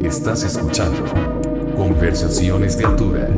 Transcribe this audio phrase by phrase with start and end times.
[0.00, 1.04] Estás escuchando
[1.76, 3.28] Conversaciones de Altura.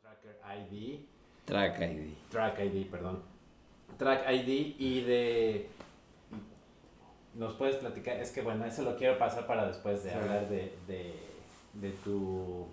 [0.00, 0.36] Tracker
[0.70, 1.00] ID,
[1.44, 2.14] Track ID.
[2.30, 3.22] Track ID, perdón.
[3.98, 5.68] Track ID y de...
[7.34, 8.16] ¿Nos puedes platicar?
[8.18, 10.16] Es que bueno, eso lo quiero pasar para después de Sí.
[10.16, 11.14] hablar de, de,
[11.74, 12.66] de tu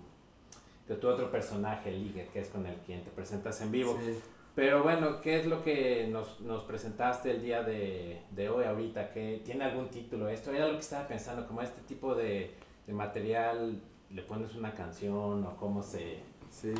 [0.90, 3.96] de tu otro personaje, Liger, que es con el quien te presentas en vivo.
[4.04, 4.18] Sí.
[4.56, 9.12] Pero bueno, ¿qué es lo que nos, nos presentaste el día de, de hoy ahorita?
[9.12, 10.52] que ¿Tiene algún título esto?
[10.52, 12.56] Era lo que estaba pensando, como este tipo de,
[12.88, 13.80] de material,
[14.10, 16.24] le pones una canción o cómo se...
[16.50, 16.74] Sí.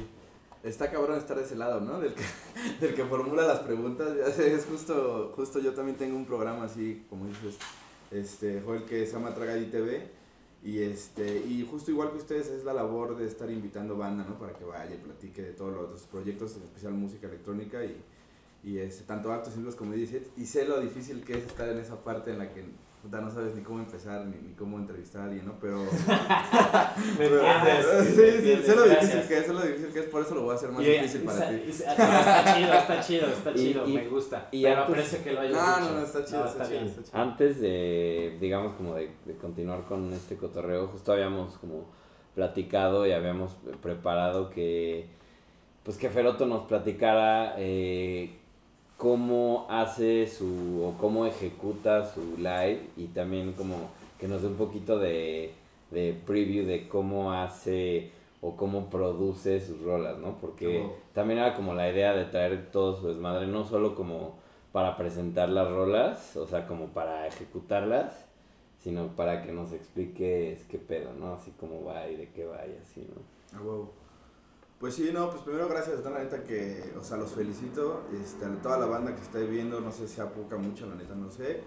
[0.65, 2.01] Está cabrón estar de ese lado, ¿no?
[2.01, 2.25] Del que,
[2.84, 4.09] del que formula las preguntas.
[4.19, 7.56] Ya sé, Es justo, justo yo también tengo un programa así, como dices,
[8.11, 10.19] este, Joel, que se llama Traga TV.
[10.62, 14.38] Y, este, y justo igual que ustedes es la labor de estar invitando banda, ¿no?
[14.38, 17.97] Para que vaya y platique de todos los, los proyectos, en especial música electrónica y,
[18.62, 20.28] y este, tanto actos simples como dices.
[20.36, 22.64] Y sé lo difícil que es estar en esa parte en la que
[23.03, 25.55] puta, no sabes ni cómo empezar ni, ni cómo entrevistar a alguien, ¿no?
[25.61, 25.79] Pero...
[25.84, 25.89] ¿Me
[27.17, 27.87] pero- entiendes?
[27.87, 28.67] Sí, ¿Me sí, entiendes?
[28.67, 29.01] sé lo Gracias.
[29.12, 30.83] difícil que es, sé lo difícil que es, por eso lo voy a hacer más
[30.83, 31.62] Y- difícil y- para y- ti.
[31.67, 31.95] y- está
[32.57, 34.48] chido, está chido, está chido, y- me gusta.
[34.53, 35.92] y pero antes- aprecio que lo hayas No, dicho.
[35.95, 36.91] no, no, está chido, No, está, chido, bien.
[36.91, 37.19] está chido.
[37.23, 41.87] Antes de, digamos, como de, de continuar con este cotorreo, justo habíamos como
[42.35, 45.09] platicado y habíamos preparado que,
[45.83, 48.37] pues que Feroto nos platicara eh,
[49.01, 54.57] cómo hace su, o cómo ejecuta su live y también como que nos dé un
[54.57, 55.55] poquito de,
[55.91, 58.11] de preview de cómo hace
[58.42, 60.37] o cómo produce sus rolas, ¿no?
[60.39, 64.34] Porque también era como la idea de traer todo su desmadre, no solo como
[64.70, 68.27] para presentar las rolas, o sea, como para ejecutarlas,
[68.81, 71.33] sino para que nos expliques qué pedo, ¿no?
[71.33, 73.59] Así como va y de qué va y así, ¿no?
[73.59, 74.00] A huevo.
[74.81, 78.62] Pues sí, no, pues primero gracias, la neta que, o sea, los felicito, este, a
[78.62, 81.61] toda la banda que está viendo, no sé si apoca mucho, la neta no sé,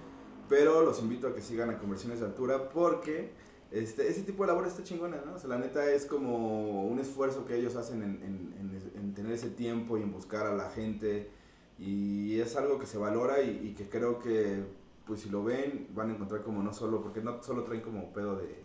[0.49, 3.29] pero los invito a que sigan a Conversiones de Altura porque
[3.69, 5.35] este, ese tipo de labor está chingona, ¿no?
[5.35, 9.13] O sea, la neta es como un esfuerzo que ellos hacen en, en- en- en
[9.13, 11.29] tener ese tiempo y en buscar a la gente
[11.77, 14.63] y es algo que se valora y, que creo que,
[15.05, 18.11] pues si lo ven, van a encontrar como no solo, porque no solo traen como
[18.13, 18.62] pedo de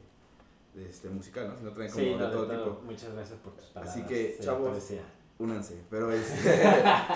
[0.87, 1.57] este, musical, ¿no?
[1.59, 2.59] Sino traen como Sí, de no, de todo todo.
[2.75, 2.83] tipo.
[2.85, 3.97] Muchas gracias por tus palabras.
[3.97, 4.91] Así que, chavos.
[5.41, 6.63] Únanse, pero este...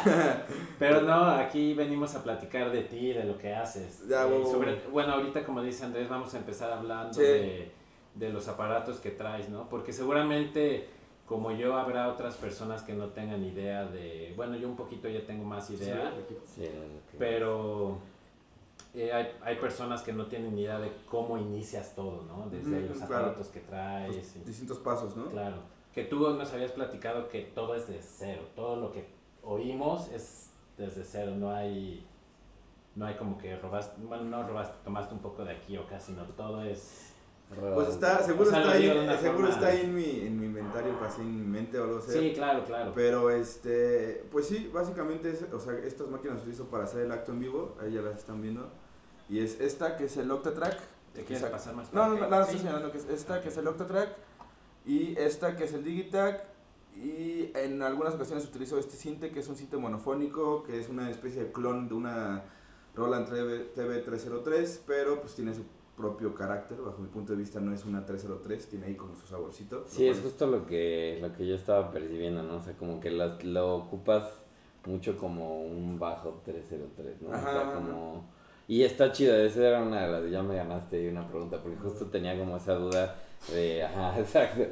[0.79, 4.07] Pero no, aquí venimos a platicar de ti, de lo que haces.
[4.09, 7.21] Ya, Eh, sobre- bueno, ahorita como dice Andrés, vamos a empezar hablando Sí.
[7.23, 7.73] de,
[8.15, 9.69] de los aparatos que traes, ¿no?
[9.69, 10.87] Porque seguramente,
[11.27, 14.33] como yo, habrá otras personas que no tengan idea de...
[14.37, 16.13] Bueno, yo un poquito ya tengo más idea,
[16.45, 17.99] Sí, lo que- pero
[18.95, 22.49] eh, hay, hay personas que no tienen idea de cómo inicias todo, ¿no?
[22.51, 23.15] Desde los claro.
[23.17, 24.15] aparatos que traes.
[24.15, 25.27] Pues, y- distintos pasos, ¿no?
[25.31, 25.57] Claro.
[25.95, 28.43] Que tú nos habías platicado que todo es de cero.
[28.57, 29.07] Todo lo que
[29.43, 31.33] oímos es desde cero.
[31.37, 32.07] No hay.
[32.95, 34.01] No hay como que robaste.
[34.03, 36.25] Bueno, no robaste, tomaste un poco de aquí o casi, no.
[36.25, 37.09] Todo es.
[37.75, 38.83] Pues está, seguro O sea, está ahí,
[39.21, 41.99] seguro forma- está ahí en mi, en mi inventario, así en mi mente o algo
[41.99, 42.11] así.
[42.13, 42.93] Sí, claro, claro.
[42.95, 47.13] Pero este, pues sí, básicamente, es, o sea, estas máquinas las utilizo para hacer el
[47.13, 48.71] acto en vivo, ahí ya las están viendo.
[49.29, 50.79] Y es esta que es el Octatrack.
[51.15, 51.93] ¿Te quieres sa- pasar más?
[51.93, 52.43] No, no, no, no, no, Sí.
[52.43, 54.09] estoy señalando que es esta que es el Octatrack
[54.87, 56.45] y esta que es el Digitac
[56.97, 61.11] y en algunas ocasiones utilizo este cinte que es un cinte monofónico que es una
[61.11, 62.43] especie de clon de una
[62.95, 65.63] Roland TV303 pero pues tiene su
[65.97, 69.27] propio carácter bajo mi punto de vista no es una 303 tiene ahí como su
[69.27, 72.57] saborcito Sí, es justo lo que, lo que yo estaba percibiendo, ¿no?
[72.57, 74.25] O sea, como que lo, lo ocupas
[74.87, 77.33] mucho como un bajo 303, ¿no?
[77.33, 77.75] Ajá, o sea, ajá.
[77.75, 78.25] como...
[78.73, 80.31] Y está chido, esa era una de las...
[80.31, 83.17] Ya me ganaste ahí una pregunta, porque justo tenía como esa duda
[83.53, 83.83] de...
[83.85, 84.63] Ajá, exacto.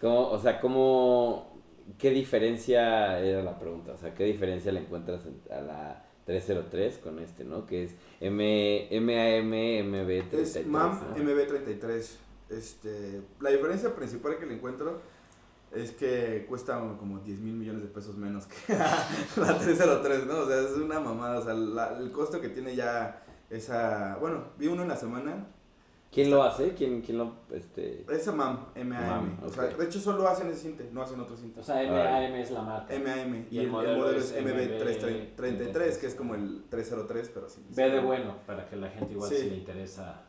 [0.00, 1.54] Como, o sea, como...
[1.96, 3.92] ¿Qué diferencia era la pregunta?
[3.92, 7.64] O sea, ¿qué diferencia le encuentras en- a la 303 con este, ¿no?
[7.64, 10.34] Que es M, MAM, MB33.
[10.34, 11.16] Es MAM ¿no?
[11.16, 12.10] MB33.
[12.50, 15.00] Este, la diferencia principal que le encuentro
[15.72, 18.74] es que cuesta como 10 mil millones de pesos menos que
[19.40, 20.38] la 303, ¿no?
[20.40, 21.38] O sea, es una mamada.
[21.38, 23.20] O sea, la- el costo que tiene ya
[23.50, 24.16] esa.
[24.20, 25.46] Bueno, vi uno en la semana.
[26.12, 26.74] ¿Quién lo hace?
[26.74, 28.04] ¿Quién, quién lo, este...
[28.08, 28.88] Esa MAM, MAM.
[28.88, 31.58] MAM, O sea, de hecho, solo hacen ese cinte, no hacen otro cinte.
[31.58, 32.94] O sea, MAM es la marca.
[32.96, 33.46] MAM.
[33.50, 37.30] Y, Y el, el el modelo modelo es es MB333, que es como el 303,
[37.34, 37.64] pero sí.
[37.70, 39.36] Ve de bueno, para que la gente igual Sí.
[39.38, 40.22] si le interesa.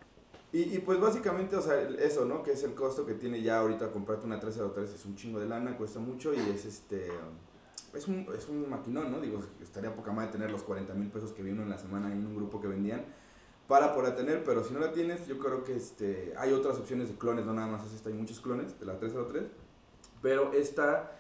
[0.52, 2.42] Y, y pues básicamente, o sea, eso, ¿no?
[2.42, 5.48] Que es el costo que tiene ya ahorita comprarte una 303, es un chingo de
[5.48, 7.12] lana, cuesta mucho y es este...
[7.96, 9.20] Es un, es un maquinón, ¿no?
[9.20, 12.12] Digo, estaría poca madre tener los 40 mil pesos que vi uno en la semana
[12.12, 13.04] en un grupo que vendían
[13.68, 17.10] para poder tener, pero si no la tienes, yo creo que este, hay otras opciones
[17.10, 19.44] de clones, no nada más es esta, hay muchos clones de la 303,
[20.22, 21.12] pero esta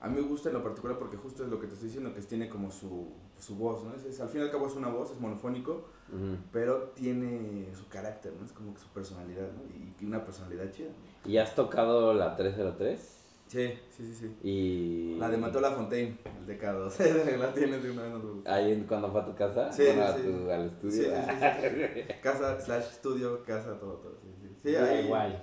[0.00, 2.12] A mí me gusta en lo particular porque justo es lo que te estoy diciendo,
[2.12, 3.06] que tiene como su,
[3.38, 3.94] su voz, ¿no?
[3.94, 5.84] Es, es- al fin y al cabo es una voz, es monofónico,
[6.52, 8.44] pero tiene su carácter, ¿no?
[8.44, 9.62] Es como que su personalidad, ¿no?
[9.72, 10.90] Y, y una personalidad chida.
[11.24, 13.21] ¿Y has tocado la 303?
[13.52, 14.36] Sí, sí, sí, sí.
[14.42, 15.16] Y...
[15.18, 17.36] La de Mató la Fontaine, el de K2.
[17.38, 18.54] la tienes de una vez, no te gusta.
[18.54, 21.02] Ahí cuando fue a tu casa, Sí, Bueno, a tu- al Sí, estudio.
[21.16, 21.20] sí,
[22.06, 24.16] sí, Casa, slash estudio, casa, todo, todo.
[24.22, 24.48] Sí, sí.
[24.62, 25.04] Sí, Sí, ahí.
[25.04, 25.42] igual.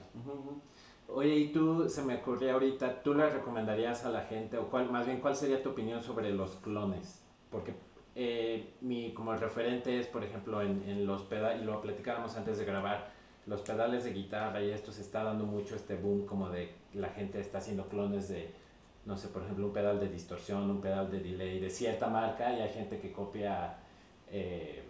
[1.07, 4.91] Oye, y tú, se me ocurrió ahorita, ¿tú le recomendarías a la gente, o cuál,
[4.91, 7.23] más bien, cuál sería tu opinión sobre los clones?
[7.51, 7.75] Porque
[8.15, 12.57] eh, mi como referente es, por ejemplo, en, en los pedales, y lo platicábamos antes
[12.57, 13.11] de grabar,
[13.49, 17.09] los pedales de guitarra y esto se está dando mucho este boom como de la
[17.09, 18.53] gente está haciendo clones de,
[19.05, 22.53] no sé, por ejemplo, un pedal de distorsión, un pedal de delay de cierta marca
[22.53, 23.77] y hay gente que copia
[24.29, 24.83] eh,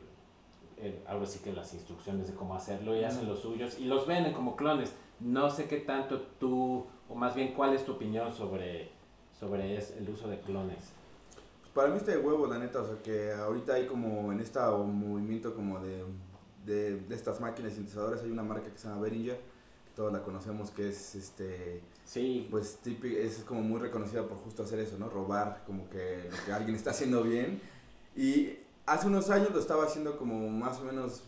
[0.77, 4.05] eh, algo así que las instrucciones de cómo hacerlo y hacen los suyos y los
[4.05, 4.93] venden como clones.
[5.19, 8.89] No sé qué tanto tú, o más bien cuál es tu opinión sobre,
[9.37, 10.77] sobre es- el uso de clones.
[11.61, 12.81] Pues para mí está de huevo, la neta.
[12.81, 16.03] O sea, que ahorita hay como en este movimiento como de,
[16.65, 18.21] de, de estas máquinas sintetizadoras.
[18.23, 19.39] Hay una marca que se llama Behringer.
[19.95, 21.81] Todos la conocemos, que es este.
[22.05, 25.09] Sí, Pues es como muy reconocida por justo hacer eso, ¿no?
[25.09, 27.61] Robar como que lo que alguien está haciendo bien.
[28.15, 31.23] Y hace unos años lo estaba haciendo como más o menos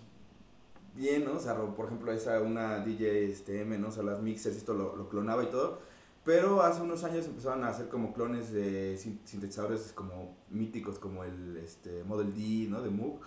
[0.95, 1.33] bien, ¿no?
[1.33, 3.89] O sea, por ejemplo, esa una DJ este, M, ¿no?
[3.89, 5.79] O sea, las mixers, esto lo, lo clonaba y todo.
[6.23, 11.23] Pero hace unos años empezaron a hacer como clones de sin- sintetizadores como míticos, como
[11.23, 12.81] el este, Model D, ¿no?
[12.81, 13.21] De Moog.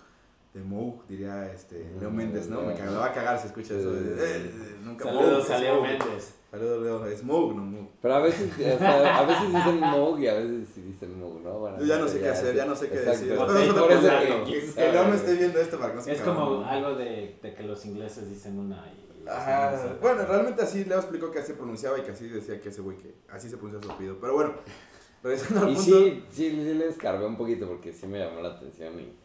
[0.55, 2.61] De Moog, diría este, Leo Mm, Méndez, ¿no?
[2.61, 2.69] Leo.
[2.77, 3.93] Me, va a cagar si escucha eso.
[3.93, 5.81] eh, eh, nunca saludos Moog, a Leo.
[5.81, 6.33] Méndez.
[6.49, 7.05] Saludos, Leo.
[7.07, 7.87] Es Moog, no Moog.
[8.01, 11.41] Pero a veces, o sea, a veces dicen Moog y a veces sí dicen Moog,
[11.41, 11.59] ¿no?
[11.59, 13.11] Bueno, Yo ya no sé qué hacer, ya no sé qué Exacto.
[13.19, 13.27] decir.
[13.35, 14.05] Pero por eso
[14.45, 16.35] que- que, no me esté viendo esto para que no se Es cabrón.
[16.55, 19.27] como algo de, de que los ingleses dicen una y...
[19.27, 19.97] Ajá.
[20.01, 22.95] Bueno, realmente así Leo explicó que así pronunciaba y que así decía que ese güey
[22.95, 24.17] que así se pronuncia su apellido.
[24.21, 24.53] Pero bueno,
[25.23, 25.91] regresando al Y punto.
[25.91, 29.24] sí, sí, sí le escarbé un poquito porque sí me llamó la atención y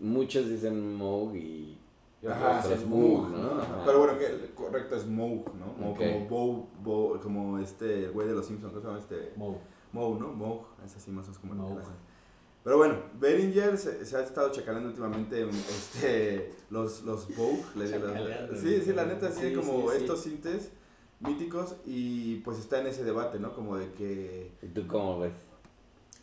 [0.00, 1.78] muchos dicen Moog y
[2.28, 3.60] Ajá, sí, Moog, Moog, ¿no?
[3.60, 3.82] Ajá.
[3.86, 5.66] Pero bueno, que el correcto es Moog, ¿no?
[5.78, 5.98] Mo- Ok.
[5.98, 9.32] Como Bow, Bow, como este el güey de los Simpsons, ¿cómo se llama este?
[9.36, 9.56] Moe.
[9.92, 10.28] Moog, ¿no?
[10.32, 11.80] Moog, es así más o menos como Moog.
[12.64, 17.62] Pero bueno, Behringer se, se ha estado chacalando últimamente este, los, los Vogue.
[18.56, 20.02] sí, sí, la neta, sí, Sí, como sí, sí.
[20.02, 20.72] estos sintes
[21.20, 23.54] míticos y pues está en ese debate, ¿no?
[23.54, 25.32] Como de que ¿Y tú cómo ves?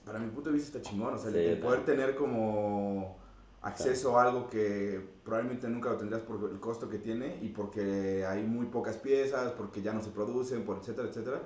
[0.06, 3.18] para mi punto de vista está chingón, o sea, el- Sí, poder tener como
[3.66, 8.24] acceso a algo que probablemente nunca lo tendrías por el costo que tiene y porque
[8.26, 11.42] hay muy pocas piezas, porque ya no se producen, por etcétera, etcétera.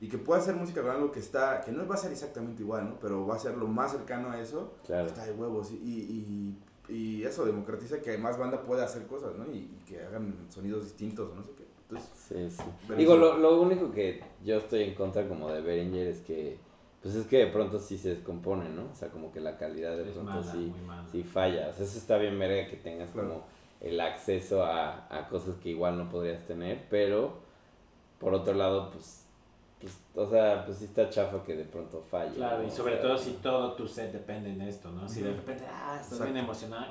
[0.00, 2.62] Y que pueda hacer música con algo que está, que no va a ser exactamente
[2.62, 2.98] igual, ¿no?
[3.00, 4.74] Pero va a ser lo más cercano a eso.
[4.84, 5.06] Claro.
[5.06, 5.70] Está de huevos.
[5.70, 6.56] Y,
[6.88, 9.46] y, y eso democratiza que más banda pueda hacer cosas, ¿no?
[9.46, 11.64] Y, y que hagan sonidos distintos, no sé qué.
[11.82, 12.94] Entonces, Sí, sí.
[12.96, 16.58] Digo, lo, lo único que yo estoy en contra como de Behringer es que,
[17.02, 18.82] pues es que de pronto sí se descompone, ¿no?
[18.92, 20.72] O sea, como que la calidad de Es pronto mala, sí,
[21.10, 21.68] sí falla.
[21.68, 23.28] O sea, eso está bien verga que tengas Claro.
[23.28, 23.44] como
[23.80, 27.32] el acceso a, a cosas que igual no podrías tener, pero
[28.20, 29.26] por otro lado, pues,
[29.80, 32.36] pues, o sea, pues sí está chafa que de pronto falle.
[32.36, 32.64] Claro, ¿no?
[32.64, 35.08] y O sobre sea, todo si todo tu set depende en esto, ¿no?
[35.08, 36.32] Si de repente, ah, estás Exacto.
[36.32, 36.86] bien emocionado,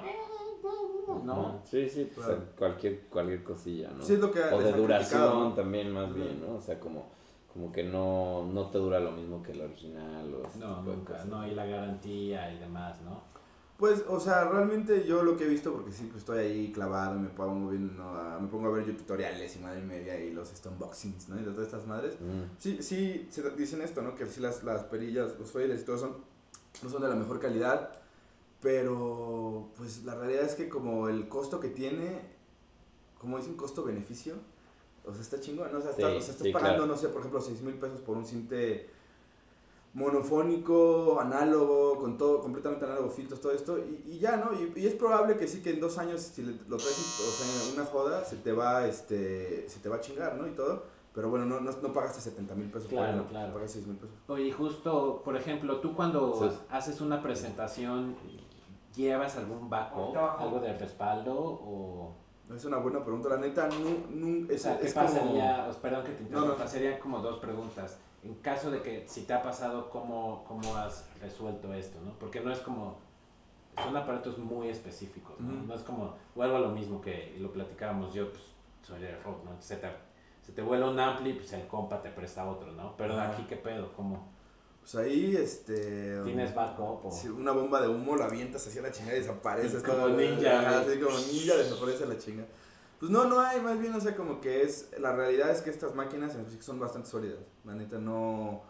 [1.24, 1.48] ¿no?
[1.48, 1.58] Ajá.
[1.63, 2.44] Sí, sí, pues Claro.
[2.58, 4.04] cualquier, cualquier cosilla, ¿no?
[4.04, 5.54] sí es lo que o de duración criticado.
[5.54, 6.56] también más bien, ¿no?
[6.56, 7.06] O sea, como,
[7.53, 11.46] como que no, no te dura lo mismo que el original o No, nunca, no,
[11.48, 13.29] y la garantía y demás, ¿no?
[13.77, 17.17] Pues, o sea, realmente yo lo que he visto, porque sí, pues estoy ahí clavado,
[17.20, 17.72] me pongo
[18.03, 21.36] a- me pongo a ver YouTube tutoriales y madre y media y los unboxings, ¿no?
[21.39, 22.13] Y de todas estas madres.
[22.22, 24.13] Mm, Sí, sí, se dicen esto, ¿no?
[24.15, 26.17] Que sí las, las perillas, los foiles y todo son,
[26.84, 27.91] no son de la mejor calidad,
[28.62, 32.22] pero pues la realidad es que como el costo que tiene,
[33.20, 34.36] como dicen, costo-beneficio,
[35.05, 35.79] o sea, está chingón, ¿no?
[35.79, 36.91] O sea, está- Sí, o sea, estás sí, pagando, claro.
[36.93, 38.89] no sé, por ejemplo, 6 mil pesos por un cinte
[39.93, 44.51] monofónico, análogo, con todo, completamente análogo, filtros, todo esto, y, y ya, ¿no?
[44.53, 47.43] Y, y es probable que sí que en dos años, si le- lo traes, o
[47.43, 50.48] sea, una joda, se te va, este, se te va a chingar, ¿no?
[50.48, 53.27] Y todo, pero bueno, no, no, no pagaste 70 mil pesos Claro, por él, ¿no?
[53.29, 53.53] claro.
[53.53, 54.15] Pagas 6 mil pesos.
[54.27, 56.58] Oye, justo, por ejemplo, tú cuando Sí.
[56.70, 58.15] haces una presentación,
[58.96, 62.15] ¿llevas algún backup, algo de respaldo o...?
[62.55, 63.75] Es una buena pregunta, la neta, no,
[64.10, 65.67] no, O es, sea, ¿qué es como- pasaría?
[65.70, 66.70] os- Perdón que te No, interrumpa, no.
[66.70, 68.00] serían como dos preguntas.
[68.24, 72.12] En caso de que, si te ha pasado, ¿cómo, cómo has resuelto esto, no?
[72.20, 72.98] Porque no es como...
[73.81, 75.53] Son aparatos muy específicos, ¿no?
[75.63, 76.15] No es como...
[76.36, 78.43] Vuelvo a lo mismo que lo platicábamos yo, pues,
[78.84, 79.51] soy de rock, ¿no?
[79.60, 79.88] Se te,
[80.41, 82.96] se te vuela un ampli, pues el compa te presta otro, ¿no?
[82.98, 83.91] Pero aquí, ¿qué pedo?
[83.93, 84.27] ¿Cómo?
[84.82, 86.20] Pues ahí, este...
[86.24, 87.12] ¿Tienes backup o...?
[87.12, 89.82] Si una bomba de humo la avientas hacia la chinga y desaparece.
[89.82, 90.80] Como todo, ninja.
[90.80, 92.46] Así como ninja desaparece la chinga.
[93.00, 94.92] Pues no, no hay, más bien, o sea, como que es.
[95.00, 97.40] La realidad es que estas máquinas son bastante sólidas.
[97.66, 98.62] La neta, no.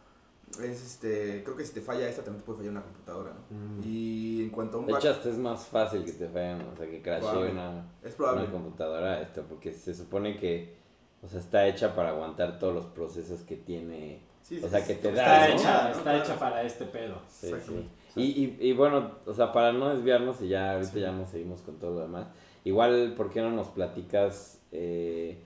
[0.63, 3.58] es este, creo que si te falla esta también te puede fallar una computadora, ¿no?
[3.58, 3.82] Mm.
[3.84, 6.77] Y en cuanto a un De hecho, hasta es más fácil que te fallen, o
[6.77, 7.51] sea, que Probable.
[7.51, 8.44] una, es probable.
[8.44, 10.77] una computadora, esto, porque se supone que,
[11.22, 14.30] o sea, está hecha para aguantar todos los procesos que tiene.
[14.60, 15.53] Sí, o sea, que te Está da, ¿no?
[15.55, 15.89] hecha, ¿no?
[15.91, 17.15] está hecha para este pedo.
[17.29, 17.89] Sí, Exactamente.
[18.13, 18.22] sí.
[18.22, 21.00] Y, y, y bueno, o sea, para no desviarnos y ya ahorita Sí.
[21.00, 22.27] ya nos seguimos con todo lo demás,
[22.65, 24.60] igual, ¿por qué no nos platicas?
[24.74, 25.38] eh,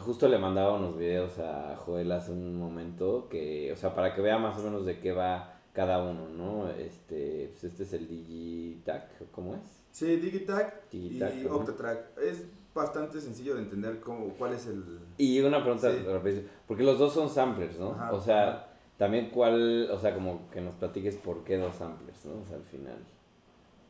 [0.00, 4.20] justo le mandaba unos videos a Joel hace un momento, que, o sea, para que
[4.20, 6.70] vea más o menos de qué va cada uno, ¿no?
[6.70, 9.60] Este, pues este es el Digitac, ¿cómo es?
[9.92, 11.54] Sí, Digitac Digitac, y ajá.
[11.54, 12.18] Octatrack.
[12.18, 12.44] Es
[12.76, 14.84] bastante sencillo de entender cómo, cuál es el...
[15.18, 16.46] Y una pregunta Sí.
[16.68, 17.90] porque los dos son samplers, ¿no?
[17.92, 18.12] Ajá.
[18.12, 22.40] O sea, también cuál, o sea, como que nos platiques por qué dos samplers, ¿no?
[22.40, 22.98] O sea, al final.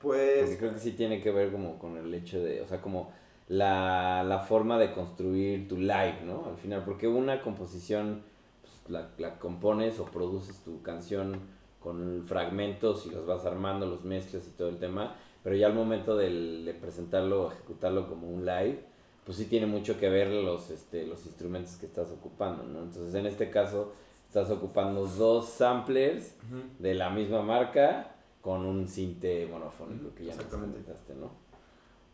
[0.00, 0.56] Porque Pues...
[0.58, 3.10] creo que sí tiene que ver como con el hecho de, o sea, como
[3.48, 6.46] la, la forma de construir tu live, ¿no?
[6.46, 8.22] Al final, porque una composición,
[8.62, 11.40] pues, la, la compones o produces tu canción
[11.80, 15.14] con fragmentos y los vas armando, los mezclas y todo el tema,
[15.46, 18.80] pero ya al momento del- de presentarlo o ejecutarlo como un live,
[19.24, 22.80] pues sí tiene mucho que ver los, este, los instrumentos que estás ocupando, ¿no?
[22.80, 23.92] Entonces, en este caso,
[24.26, 26.34] estás ocupando dos samplers
[26.80, 31.30] de la misma marca con un cinte monofónico que ya nos comentaste, ¿no?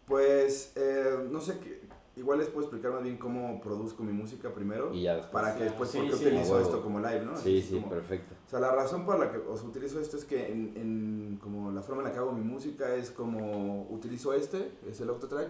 [0.07, 1.81] Pues, eh, no sé, qué,
[2.17, 5.33] igual les puedo explicar más bien cómo produzco mi música primero, Y ya después.
[5.33, 7.37] para que después, Sí, porque sí, utilizo esto como live, ¿no?
[7.37, 8.35] Sí, Así sí, como- perfecto.
[8.47, 11.71] O sea, la razón por la que os utilizo esto es que en, en como
[11.73, 15.49] la forma en la que hago mi música es como utilizo este, es el Octatrack.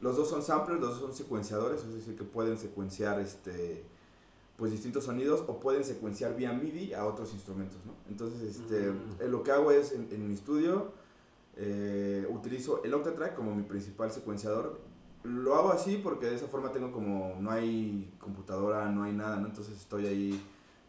[0.00, 3.84] Los dos son samplers, los dos son secuenciadores, es decir, que pueden secuenciar este
[4.56, 7.94] pues distintos sonidos o pueden secuenciar vía MIDI a otros instrumentos, ¿no?
[8.10, 9.30] Entonces, este, Mm.
[9.30, 10.92] lo que hago es en, en mi estudio
[11.56, 14.78] eh, utilizo el Octatrack como mi principal secuenciador.
[15.24, 19.36] Lo hago así porque de esa forma tengo como no hay computadora, no hay nada,
[19.36, 19.46] ¿no?
[19.48, 20.42] Entonces estoy ahí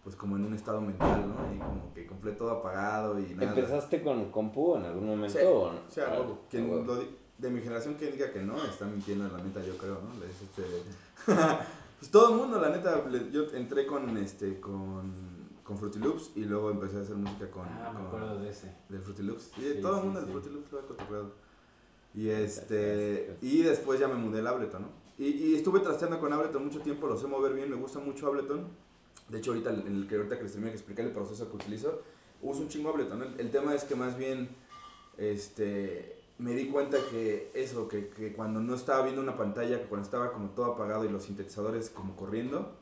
[0.04, 1.54] pues como en un estado mental, ¿no?
[1.56, 3.50] Y como que compré todo apagado y nada.
[3.50, 5.80] ¿Empezaste con compu en algún momento Sí, o no?
[5.88, 6.26] O sea, Ah.
[6.50, 9.62] Quien lo di- de mi generación que diga que no, está mintiendo en la neta,
[9.64, 10.14] yo creo, ¿no?
[10.26, 10.64] Es este...
[12.00, 15.12] pues todo el mundo, la neta, le- yo entré con este, con,
[15.64, 17.68] con Fruity Loops y luego empecé a hacer música con...
[17.68, 18.74] Ah, me con- acuerdo de ese.
[18.90, 19.52] del Fruity Loops.
[19.56, 20.32] Sí, Sí, todo el sí, mundo del sí.
[20.34, 21.32] Fruity Loops lo ha cotorreado.
[22.14, 24.88] Y este y después ya me mudé al Ableton, ¿no?
[25.18, 28.28] Y, y estuve trasteando con Ableton mucho tiempo, lo sé mover bien, me gusta mucho
[28.28, 28.68] Ableton.
[29.30, 31.56] De hecho, ahorita en el que ahorita que les terminé de explicar el proceso que
[31.56, 32.02] utilizo,
[32.42, 33.20] uso un chingo Ableton.
[33.20, 33.26] ¿no?
[33.26, 34.50] El, el tema es que más bien
[35.18, 39.86] este me di cuenta que eso, que, que cuando no estaba viendo una pantalla, que
[39.86, 42.76] cuando estaba como todo apagado y los sintetizadores como corriendo,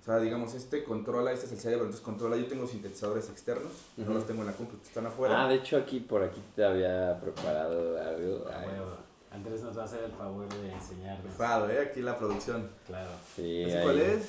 [0.00, 3.70] o sea, digamos, este controla, este es el cerebro, entonces controla, yo tengo sintetizadores externos,
[3.98, 4.14] no Ujú.
[4.14, 5.44] los tengo en la compu, están afuera.
[5.44, 8.48] Ah, de hecho aquí por aquí te había preparado algo.
[8.48, 8.96] A Ay, huevo.
[9.30, 11.24] Andrés nos va a hacer el favor de enseñarnos.
[11.26, 11.80] Rifado, ¿eh?
[11.88, 12.68] Aquí la producción.
[12.86, 13.10] Claro.
[13.36, 13.84] Sí, ¿Ese ahí.
[13.84, 14.22] cuál es?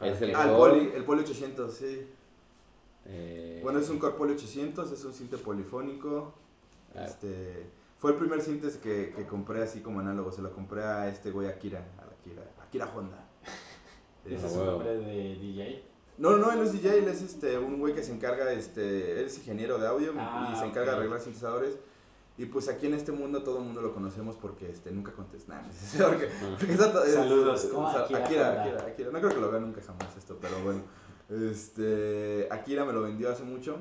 [0.00, 2.06] Es el Ah, el Poli, el Poli 800, sí.
[3.06, 6.32] eh, Bueno, es un Core Poli 800, es un cinte polifónico.
[6.96, 7.04] Ah.
[7.04, 7.66] Este,
[7.98, 11.30] fue el primer cinte que, que compré así como análogo, se lo compré a este
[11.30, 13.21] güey Akira, a Akira, Akira Honda.
[14.24, 14.70] Ese Ah, es su huevo.
[14.72, 15.84] nombre de DJ.
[16.18, 19.18] No, no, él no es DJ, él es este, un güey que se encarga, este,
[19.20, 20.94] él es ingeniero de audio Ah, y se encarga ok.
[20.94, 21.78] de arreglar sintetizadores.
[22.38, 25.54] Y pues aquí en este mundo todo el mundo lo conocemos porque este, nunca contesta.
[25.54, 25.62] Nah,
[26.10, 27.88] porque, porque to- es- Saludos, es- ¿cómo?
[27.88, 28.62] o sea, Akira Akira.
[28.62, 29.10] Akira, Akira.
[29.10, 30.82] No creo que lo vea nunca jamás esto, pero bueno.
[31.50, 33.76] Este, Akira me lo vendió hace mucho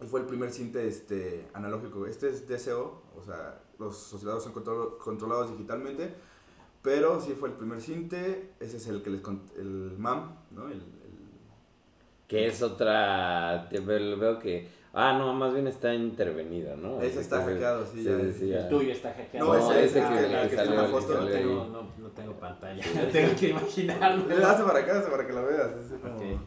[0.00, 2.06] y fue el primer cinte este, analógico.
[2.06, 6.14] Este es DSO, o sea, los osciladores son control- controlados digitalmente.
[6.82, 10.66] Pero sí fue el primer cinte, ese es el que les cont- el MAM, ¿no?
[10.66, 10.80] El, el-
[12.26, 13.68] Que es otra.
[13.70, 14.68] Veo que.
[14.92, 17.00] Ah, no, más bien está intervenido, ¿no?
[17.00, 18.32] Ese está Entonces, hackeado, sí, sí, ya.
[18.32, 19.46] sí, El tuyo está hackeado.
[19.46, 21.00] No, ese ese es que- el el que, que salió, que foto.
[21.00, 21.42] no, salió ahí.
[21.42, 22.82] tengo, no, no tengo pantalla.
[23.12, 24.34] tengo que imaginarme.
[24.34, 25.70] Eh, Hazte para acá, hazte para que lo veas.
[25.76, 26.40] es como- Ok.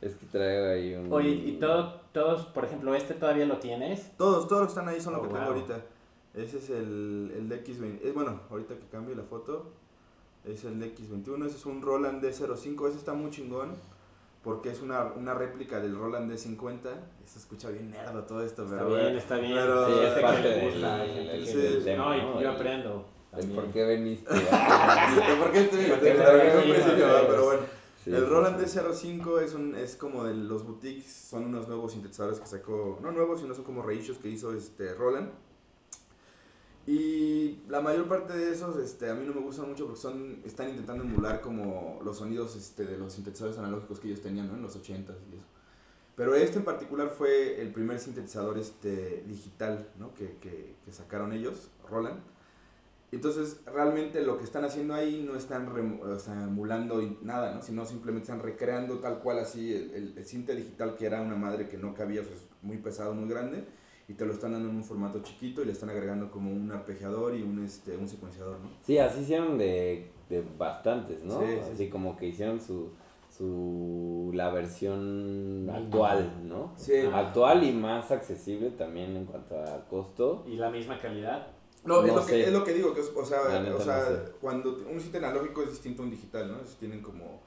[0.00, 1.12] Es que traigo ahí un.
[1.12, 4.16] Oye, y todo, todos, por ejemplo, este todavía lo tienes.
[4.16, 5.54] Todos, todos los que están ahí son lo Oh, que tengo wow.
[5.54, 5.80] ahorita.
[6.38, 8.00] Ese es el, el X20.
[8.04, 9.70] Es bueno, ahorita que cambie la foto.
[10.44, 11.46] Es el X21.
[11.46, 12.88] Ese es un Roland D05.
[12.88, 13.74] Ese está muy chingón.
[14.44, 16.78] Porque es una, una réplica del Roland D50.
[17.26, 19.52] Se escucha bien nerdo todo esto, Está pero bien, está bien.
[19.54, 23.04] pero- Hay Sí, es parte del- gusta, No, yo aprendo.
[23.32, 23.60] el también.
[23.60, 24.30] ¿Por qué veniste?
[25.38, 25.68] ¿Por qué.
[26.00, 27.62] Pero bueno.
[28.04, 28.78] Sí, el Roland sí.
[28.78, 33.10] D05 es, un, es como de los boutiques, son unos nuevos sintetizadores que sacó, no
[33.12, 35.30] nuevos, sino son como reissues que hizo este Roland.
[36.90, 40.40] Y la mayor parte de esos este, a mí no me gustan mucho porque son,
[40.46, 44.54] están intentando emular como los sonidos este, de los sintetizadores analógicos que ellos tenían ¿no?
[44.54, 45.44] en los 80s y eso.
[46.16, 50.14] Pero este en particular fue el primer sintetizador este, digital ¿no?
[50.14, 52.20] que, que, que sacaron ellos, Roland.
[53.12, 57.62] Entonces, realmente lo que están haciendo ahí no están rem- o sea, emulando nada, ¿no?
[57.62, 61.36] Sino simplemente están recreando tal cual así el, el, el cinte digital que era una
[61.36, 63.64] madre que no cabía, o sea, es muy pesado, muy grande,
[64.08, 66.72] y te lo están dando en un formato chiquito y le están agregando como un
[66.72, 68.70] arpegiador y un, este, un secuenciador, ¿no?
[68.82, 71.40] Sí, así hicieron de, de bastantes, ¿no?
[71.40, 71.88] Sí, sí, así sí.
[71.90, 72.88] como que hicieron su,
[73.36, 76.72] su la versión actual, ¿no?
[76.76, 76.94] Sí.
[77.12, 80.42] Actual y más accesible también en cuanto a costo.
[80.46, 81.48] Y la misma calidad.
[81.84, 82.32] No, es, lo sé.
[82.32, 84.32] que, es lo que digo, que es, o sea, o sea no sé.
[84.40, 86.60] cuando un cinte analógico es distinto a un digital, ¿no?
[86.60, 87.40] Es- tienen como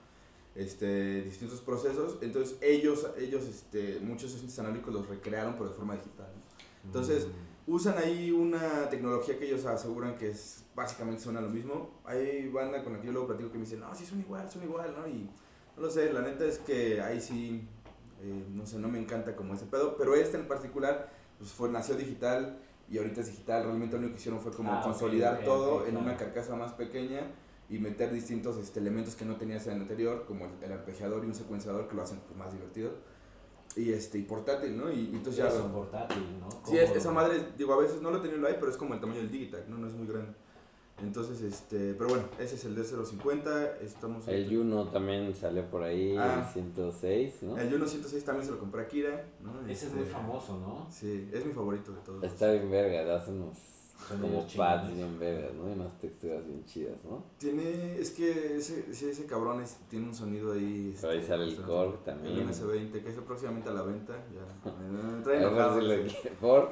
[0.55, 5.75] este, distintos procesos, entonces ellos, ellos este, muchos de esos analógicos los recrearon pero de
[5.75, 6.40] forma digital, ¿no?
[6.83, 7.71] Entonces, Mm.
[7.73, 12.01] usan ahí una tecnología que ellos aseguran que es básicamente suena lo mismo.
[12.05, 14.50] Hay banda con la que yo luego platico que me dicen, no, sí son igual,
[14.50, 15.07] son igual, ¿no?
[15.07, 15.29] Y
[15.75, 17.67] no lo sé, la neta es que ahí sí,
[18.21, 21.69] eh, no sé, no me encanta como ese pedo, pero este en particular, pues fue,
[21.69, 22.59] nació digital
[22.89, 25.75] y ahorita es digital, realmente lo único que hicieron fue como Ah, consolidar ok, todo
[25.75, 26.05] ok, en claro.
[26.05, 27.21] una carcasa más pequeña
[27.69, 31.25] y meter distintos este, elementos que no tenías en el anterior, como el, el y
[31.25, 32.91] un secuenciador que lo hacen pues, más divertido.
[33.75, 34.91] Y, este, y portátil, ¿no?
[34.91, 35.47] Y, y entonces ya...
[35.47, 36.49] es un portátil, ¿no?
[36.65, 38.93] Sí, es, esa madre, digo, a veces no lo he tenido ahí, pero es como
[38.93, 39.77] el tamaño del Digitag, ¿no?
[39.77, 40.33] No es muy grande.
[41.01, 44.27] Entonces, este, pero bueno, ese es el D050, estamos...
[44.27, 46.43] El Juno también salió por ahí, Ah.
[46.45, 47.57] el 106, ¿no?
[47.57, 49.61] El Juno 106 también se lo compré a Kira, ¿no?
[49.61, 50.87] Ese es Este, muy famoso, ¿no?
[50.91, 52.23] Sí, es mi favorito de todos.
[52.23, 53.57] Está bien verga, hace unos
[54.10, 55.70] Como pads bien vergas, ¿no?
[55.70, 57.24] Y unas texturas bien chidas, ¿no?
[57.38, 60.96] Tiene, es que ese, ese cabrón es- tiene un sonido ahí...
[61.00, 62.38] Pero ahí este, sale el Korg también.
[62.39, 64.72] El MS-20, que es próximamente a la venta, ya.
[64.89, 65.79] Me, trae enojado,
[66.39, 66.63] Por,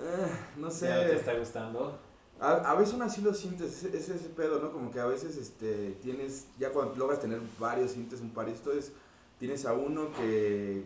[0.00, 0.26] Eh,
[0.58, 0.86] no sé...
[0.86, 1.98] ¿Ya te está gustando?
[2.38, 4.72] A, a veces aún así lo sientes, ese, ese, ese pedo, ¿no?
[4.72, 8.52] Como que a veces este, tienes, ya cuando logras tener varios sintes, un par, y
[8.52, 8.92] esto es,
[9.38, 10.84] tienes a uno que,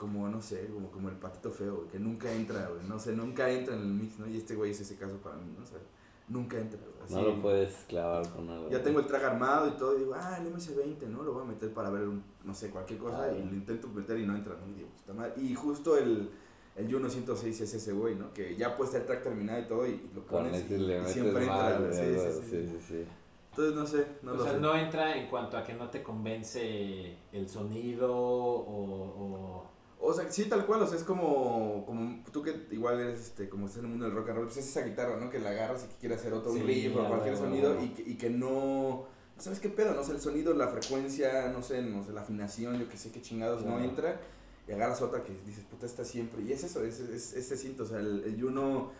[0.00, 3.14] como, no sé, como, como el patito feo, güey, que nunca entra, güey, no sé,
[3.14, 4.26] nunca entra en el mix, ¿no?
[4.26, 5.62] Y este güey es ese caso para mí, ¿no?
[5.62, 5.78] O sea,
[6.26, 7.04] nunca entra, güey.
[7.04, 7.14] así.
[7.14, 8.70] no lo puedes clavar con algo.
[8.70, 11.22] Ya tengo el track armado y todo, y digo, ah, el MS-20, ¿no?
[11.22, 13.88] Lo voy a meter para ver, un, no sé, cualquier cosa, Ah, y lo intento
[13.88, 14.66] meter y no entra, ¿no?
[14.68, 15.34] Y digo, puta madre.
[15.36, 16.30] Y justo el,
[16.76, 18.32] el Juno 106 es ese güey, ¿no?
[18.32, 20.98] Que ya puesta el track terminado y todo, y, y lo pones y, le y
[21.00, 21.92] metes siempre entra, más, güey.
[21.92, 23.04] Sí, sí, sí, sí, sí, sí.
[23.50, 24.60] Entonces, no sé, no o lo sea, sé.
[24.60, 29.70] no entra en cuanto a que no te convence el sonido o...
[29.70, 29.79] O
[30.14, 33.66] sea, sí, tal cual, o sea, es como, como tú que igual eres, este, como
[33.66, 35.30] estás en el mundo del rock and roll, pues es esa guitarra, ¿no?
[35.30, 38.02] Que la agarras y que quieres hacer otro Sí, riff o cualquier sonido y que,
[38.02, 39.04] y que no,
[39.38, 42.78] sabes qué pedo, no sé, el sonido, la frecuencia, no sé, no sé, la afinación,
[42.78, 44.20] yo que sé qué chingados no entra
[44.68, 47.82] y agarras otra que dices, puta, está siempre, y es eso, es, es, ese cinto,
[47.82, 48.92] o sea, el, el Juno,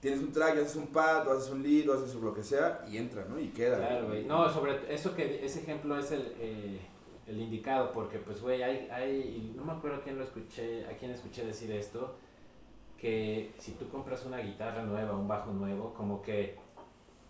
[0.00, 2.84] tienes un track, haces un pad, o haces un lead, o haces lo que sea,
[2.90, 3.38] y entra, ¿no?
[3.38, 3.78] Y queda.
[3.78, 4.24] Claro, güey.
[4.24, 6.80] No, sobre eso que ese ejemplo es el, eh,
[7.30, 11.10] el indicado, porque pues, güey, hay, hay, no me acuerdo quién lo escuché, a quién
[11.12, 12.16] escuché decir esto,
[12.98, 16.58] que si tú compras una guitarra nueva, un bajo nuevo, como que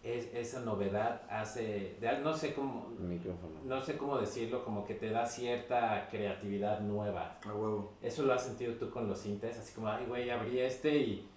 [0.03, 3.61] es, esa novedad hace, de- no sé cómo, El micrófono.
[3.65, 7.39] no sé cómo decirlo, como que te da cierta creatividad nueva.
[7.47, 7.93] A huevo.
[8.03, 11.29] Eso lo has sentido tú con los sintes, así como, ay, güey, abrí este y,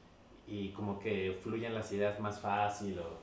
[0.48, 3.22] y como que fluyen las ideas más fácil o...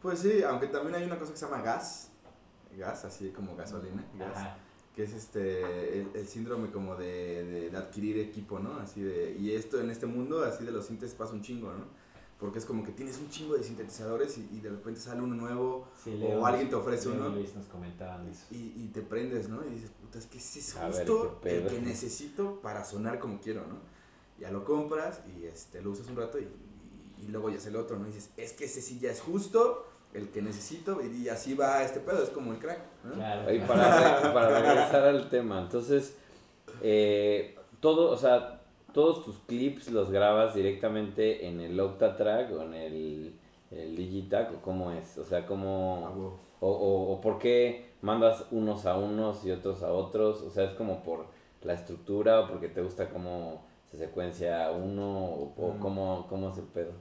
[0.00, 2.10] Pues sí, aunque también hay una cosa que se llama gas,
[2.76, 4.36] gas, así como gasolina, gas.
[4.36, 4.56] Ajá.
[4.94, 8.74] Que es este el, el síndrome como de, de, de adquirir equipo, ¿no?
[8.78, 11.84] Así de, y esto en este mundo, así de los sintes pasa un chingo, ¿no?
[12.38, 15.34] Porque es como que tienes un chingo de sintetizadores y, y de repente sale uno
[15.36, 18.46] nuevo Sí, o alguien te ofrece Leo uno Luis nos comentaban eso.
[18.50, 19.64] y, y te prendes, ¿no?
[19.64, 22.84] Y dices, puta, es que ese es A ver, justo qué el que necesito para
[22.84, 23.76] sonar como quiero, ¿no?
[24.40, 27.66] Ya lo compras y este, lo usas un rato y, y, y luego ya es
[27.66, 28.08] el otro, ¿no?
[28.08, 31.82] Y dices, es que ese sí ya es justo el que necesito y, así va
[31.82, 33.14] este pedo, es como el crack, ¿no?
[33.14, 33.52] Claro.
[33.54, 36.16] Y para, para regresar al tema, entonces,
[36.82, 38.60] eh, todo, o sea,
[38.92, 43.34] todos tus clips los grabas directamente en el Octatrack o en el,
[43.70, 48.44] el Digitac, o cómo es, o sea, Ah, cómo, o, o, o por qué mandas
[48.50, 51.26] unos a unos y otros a otros, o sea, es como por
[51.62, 55.78] la estructura o porque te gusta cómo se secuencia uno o, o Mm.
[55.78, 56.92] cómo, cómo es el pedo.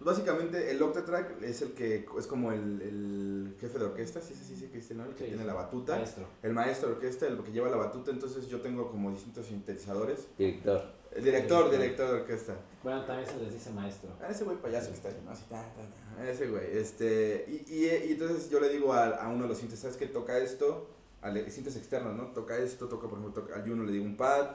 [0.00, 4.44] Básicamente el Octatrack es el que es como el, el jefe de orquesta, sí, sí,
[4.44, 5.44] sí, sí, que es, el que Sí, tiene sí.
[5.46, 6.26] la batuta, Maestro.
[6.42, 10.26] el maestro de orquesta, el que lleva la batuta, entonces yo tengo como distintos sintetizadores.
[10.38, 10.82] Director.
[11.12, 11.80] El director, Director.
[11.80, 12.54] director de orquesta.
[12.82, 14.10] Bueno, también se les dice maestro.
[14.22, 15.32] Ah, ese güey payaso que está ahí, ¿no?
[15.32, 15.82] Así, ta, ta,
[16.16, 16.30] ta.
[16.30, 19.58] Ese güey, este, y, y, y entonces yo le digo a, a uno de los
[19.58, 20.06] sintes, ¿sabes qué?
[20.06, 20.88] Toca esto,
[21.20, 22.28] al sintes externos, ¿no?
[22.28, 24.46] Toca esto, toca, por ejemplo, toca, al uno le digo un pad,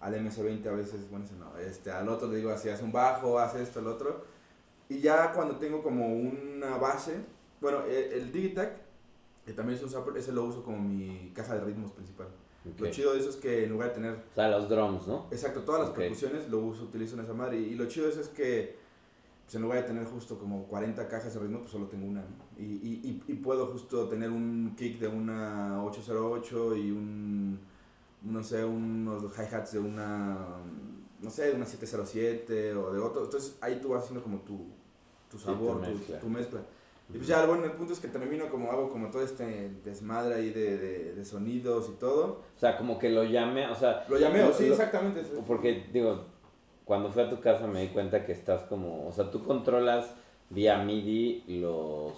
[0.00, 2.92] al MS-20 a veces, bueno, ese no, este, al otro le digo así, hace un
[2.92, 4.24] bajo, hace esto, el otro,
[4.90, 7.16] y ya cuando tengo como una base,
[7.60, 8.72] bueno, el, el Digitac,
[9.46, 12.28] que también es un sample, ese lo uso como mi caja de ritmos principal.
[12.78, 15.26] Lo chido de eso es que en lugar de tener O sea, los drums, ¿no?
[15.30, 15.96] Exacto, todas las Ok.
[15.96, 17.56] percusiones lo uso, utilizo en esa madre.
[17.58, 18.78] Y lo chido de eso es que
[19.44, 22.20] pues en lugar de tener justo como 40 cajas de ritmo, pues solo tengo una,
[22.20, 22.28] ¿no?
[22.58, 27.58] Y, y, y, y puedo justo tener un kick de una 808 y un,
[28.22, 30.36] no sé, unos hi-hats de una,
[31.20, 33.24] no sé, de una 707 o de otro.
[33.24, 34.66] Entonces ahí tú vas haciendo como tu,
[35.30, 36.20] tu sabor, tu tu, mezcla.
[36.20, 36.60] tu mezcla.
[37.12, 40.34] Y pues ya, bueno, el punto es que termino como hago como todo este desmadre
[40.36, 42.40] ahí de, de, de sonidos y todo.
[42.56, 44.04] O sea, como que lo llame, o sea...
[44.08, 45.24] Lo llameo, sí, lo- exactamente.
[45.24, 45.30] sí.
[45.44, 46.24] Porque, digo,
[46.84, 50.12] cuando fui a tu casa me di cuenta que estás como, o sea, tú controlas
[50.50, 52.12] vía MIDI los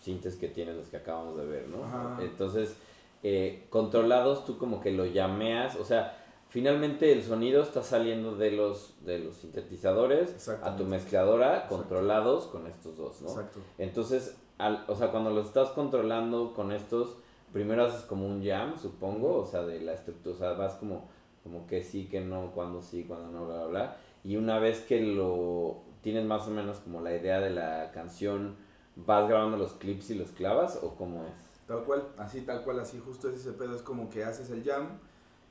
[0.00, 1.84] sintes que tienes, los que acabamos de ver, ¿no?
[1.84, 2.18] Ajá.
[2.22, 2.74] Entonces,
[3.22, 6.17] eh, controlados tú como que lo llameas, o sea,
[6.48, 12.66] finalmente el sonido está saliendo de los, de los sintetizadores a tu mezcladora, controlados con
[12.66, 13.28] estos dos, ¿no?
[13.28, 13.60] Exacto.
[13.78, 17.16] Entonces, al, o sea, cuando los estás controlando con estos,
[17.52, 21.08] primero haces como un jam, supongo, o sea, de la estructura, o sea, vas como,
[21.42, 23.96] como que sí, que no, cuando sí, cuando no, bla, bla, bla.
[24.24, 28.56] Y una vez que lo tienes más o menos como la idea de la canción,
[28.96, 31.48] ¿vas grabando los clips y los clavas o cómo es?
[31.66, 34.98] Tal cual, así, tal cual, así, justo ese pedo es como que haces el jam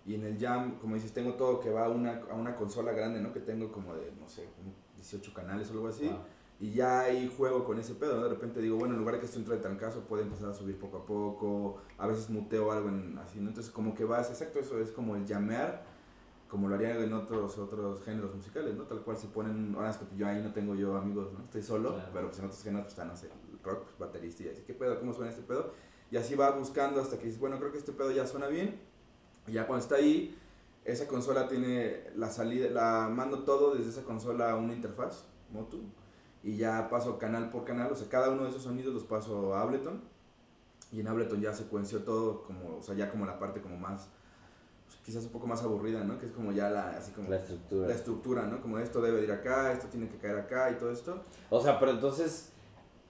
[0.08, 2.94] y en el jam, como dices, tengo todo que va a una, a una consola
[2.94, 3.34] grande, ¿no?
[3.34, 6.10] Que tengo como de, no sé, como 18 canales o algo así.
[6.10, 6.24] Ah.
[6.62, 8.24] Y ya ahí juego con ese pedo, ¿no?
[8.24, 10.54] De repente digo, bueno, en lugar de que esto entre de trancazo, puede empezar a
[10.54, 11.82] subir poco a poco.
[11.98, 13.50] A veces muteo algo en, así, ¿no?
[13.50, 15.84] Entonces, como que vas, exacto, eso es como el llamear,
[16.48, 18.84] como lo harían en otros otros géneros musicales, ¿no?
[18.86, 21.44] Tal cual se ponen, ahora es que yo ahí no tengo yo amigos, ¿no?
[21.44, 22.10] Estoy solo, Claro.
[22.14, 23.30] pero pues en otros géneros pues está, no sé,
[23.62, 24.98] rock, pues, baterista y así, ¿qué pedo?
[25.00, 25.74] ¿Cómo suena este pedo?
[26.10, 28.80] Y así vas buscando hasta que dices, bueno, creo que este pedo ya suena bien.
[29.48, 30.38] Y ya cuando está ahí,
[30.88, 35.82] esa consola tiene la salida, la mando todo desde esa consola a una interfaz, Motu,
[36.44, 39.54] y ya paso canal por canal, o sea, cada uno de esos sonidos los paso
[39.54, 40.02] a Ableton,
[40.92, 44.08] y en Ableton ya secuenció todo, como, o sea, ya como la parte como más,
[44.86, 46.18] pues, quizás un poco más aburrida, ¿no?
[46.18, 47.88] Que es como ya la, así como La estructura.
[47.88, 48.62] la estructura, ¿no?
[48.62, 51.22] Como esto debe de ir acá, esto tiene que caer acá y todo esto.
[51.50, 52.54] O sea, pero entonces,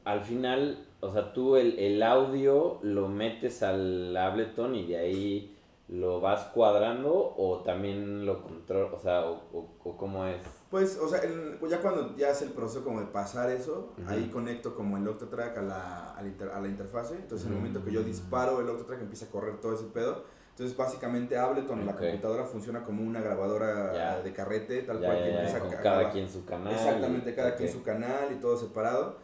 [0.03, 5.56] al final, o sea, tú el, el audio lo metes al Ableton y de ahí
[5.89, 10.43] lo vas cuadrando o también lo control, o sea, o, o, o cómo es.
[10.69, 14.09] Pues, o sea, el- ya cuando ya es el proceso como de pasar eso, Ujú.
[14.09, 17.15] ahí conecto como el Octatrack a la, a la, inter- a la interfase.
[17.15, 18.05] Entonces, en el momento que yo Mm.
[18.05, 20.23] disparo el Octatrack, empieza a correr todo ese pedo.
[20.49, 21.99] Entonces, básicamente, Ableton, la Ok.
[21.99, 24.19] computadora, funciona como una grabadora Ya.
[24.21, 26.73] de carrete, tal Ya, cual que ya, empieza con a cada quien su canal.
[26.73, 29.15] Exactamente, cada quien su canal y todo separado.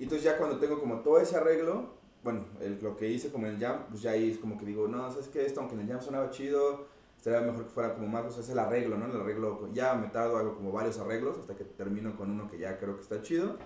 [0.00, 1.97] Y entonces ya cuando tengo como todo ese arreglo,
[2.28, 4.66] bueno, el, lo que hice como en el jam, pues ya ahí es como que
[4.66, 5.46] digo, no, ¿sabes qué?
[5.46, 6.86] Esto, aunque en el jam sonaba chido,
[7.16, 9.06] estaría mejor que fuera como más, o sea, es el arreglo, ¿no?
[9.06, 12.58] El arreglo, ya me tardo, hago como varios arreglos hasta que termino con uno que
[12.58, 13.56] ya creo que está chido.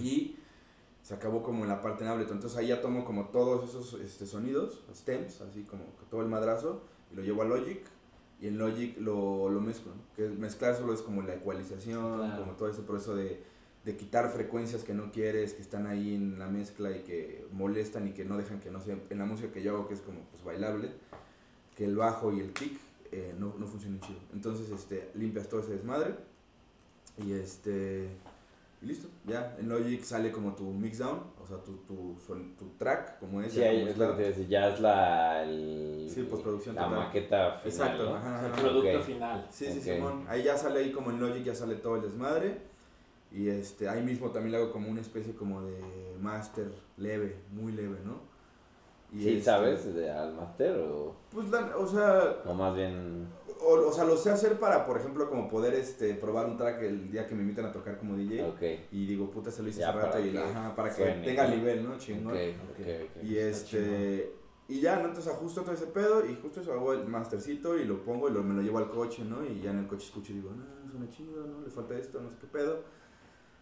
[0.00, 0.36] Y
[1.02, 2.36] se acabó como en la parte en Ableton.
[2.36, 6.82] Entonces ahí ya tomo como todos esos este, sonidos, stems, así como todo el madrazo,
[7.12, 7.80] y lo llevo a Logic.
[8.40, 10.02] Y en Logic lo, lo mezclo, ¿no?
[10.16, 12.42] Que mezclar solo es como la ecualización, Claro.
[12.42, 13.42] como todo ese proceso de,
[13.84, 18.08] de quitar frecuencias que no quieres, que están ahí en la mezcla y que molestan
[18.08, 20.00] y que no dejan que no sea, en la música que yo hago que es
[20.00, 20.90] como pues bailable,
[21.76, 22.78] que el bajo y el kick
[23.12, 24.18] eh, no, no funcionan chido.
[24.32, 26.14] Entonces este, limpias todo ese desmadre
[27.18, 28.08] y este...
[28.82, 32.14] Y listo, ya en Logic sale como tu mixdown, o sea, tu, tu,
[32.58, 33.52] tu track, como es.
[33.52, 36.98] Sí, ya es lo que te ya es la, el, Sí, postproducción la total.
[36.98, 38.16] maqueta final, Exacto, ¿no?
[38.16, 38.60] ajá, El ajá.
[38.62, 39.04] producto Ok.
[39.04, 39.46] final.
[39.50, 39.84] Sí, sí, Ok.
[39.84, 40.24] Simón.
[40.28, 42.58] Ahí ya sale ahí como en Logic, ya sale todo el desmadre.
[43.34, 45.76] Y este, ahí mismo también le hago como una especie como de
[46.20, 48.32] master leve, muy leve, ¿no?
[49.12, 49.94] Y Sí, este, ¿sabes?
[49.94, 53.26] De, al master o, Pues, la- o sea, o más bien...
[53.60, 56.82] o, o sea, lo sé hacer para, por ejemplo, como poder este, probar un track
[56.82, 58.44] el día que me invitan a tocar como DJ.
[58.44, 61.04] Ok, Y digo, puta, se lo hice Ya, hace rato y que ajá, para que
[61.24, 61.56] tenga ¿no?
[61.56, 61.98] nivel, ¿no?
[61.98, 62.34] Chingón.
[62.36, 62.40] ok,
[63.16, 63.22] ok.
[63.24, 64.32] Y este
[64.66, 65.08] y ya, ¿no?
[65.08, 68.32] Entonces ajusto todo ese pedo y justo eso hago el mastercito y lo pongo y
[68.32, 69.44] lo, me lo llevo al coche, ¿no?
[69.44, 71.60] Y ya en el coche escucho y digo, no, suena chido, ¿no?
[71.60, 72.78] Le falta esto, no sé qué pedo.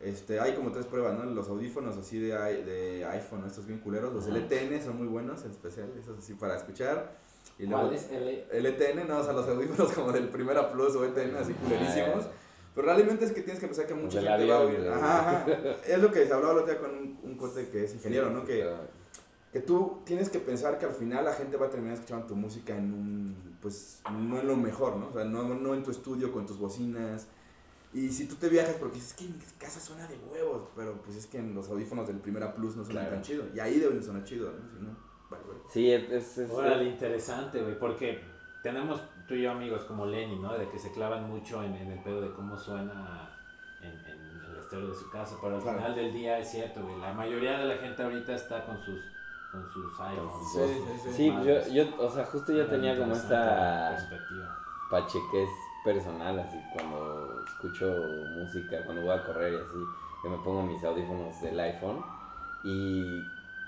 [0.02, 1.24] Este, hay como tres pruebas, ¿no?
[1.24, 2.34] Los audífonos así de,
[2.64, 4.36] de iPhone, estos bien culeros, los Ajá.
[4.36, 7.12] LTN son muy buenos, en especial, esos así para escuchar.
[7.58, 10.96] Y luego, ¿Cuál es el LTN, no, o sea, los audífonos como del Primera Plus
[10.96, 12.26] o ETN, así culerísimos.
[12.74, 14.88] Pero realmente es que tienes que pensar que mucha gente va a oír.
[14.88, 15.46] Ajá, ajá.
[15.86, 18.30] Es lo que se hablaba el otro día con un, un corte que es ingeniero,
[18.30, 18.44] ¿no?
[18.44, 18.68] Que,
[19.52, 22.34] que tú tienes que pensar que al final la gente va a terminar escuchando tu
[22.34, 25.08] música en un, pues, no en lo mejor, ¿no?
[25.08, 27.28] O sea, no, no en tu estudio con tus bocinas.
[27.94, 30.68] Y si tú te viajas porque dices, es que en mi casa suena de huevos,
[30.74, 33.16] pero pues es que en los audífonos del Primera Plus no suenan Claro.
[33.16, 33.44] tan chido.
[33.54, 34.66] Y ahí deben de sonar chido, ¿no?
[34.70, 34.96] Si no,
[35.30, 35.60] vale, vale.
[35.68, 36.10] Sí, es...
[36.10, 38.22] es, es- Órale, interesante, güey, porque
[38.62, 40.56] tenemos tú y yo amigos como Lenny, ¿no?
[40.56, 43.28] De que se clavan mucho en, en el pedo de cómo suena
[43.82, 45.78] en, en el estéreo de su casa, pero al Claro.
[45.78, 49.00] final del día es cierto, güey, la mayoría de la gente ahorita está con sus
[49.50, 50.32] con sus iPhones.
[50.50, 54.58] Sí, sí, sus Sí, yo, yo, o sea, justo yo tenía como esta perspectiva.
[54.90, 55.50] pachequez
[55.84, 57.86] personal, así cuando escucho
[58.36, 59.78] música, cuando voy a correr y así,
[60.22, 62.04] que me pongo mis audífonos del iPhone
[62.64, 63.20] y,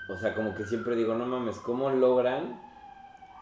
[0.09, 2.59] o sea, como que siempre digo, no mames, ¿cómo logran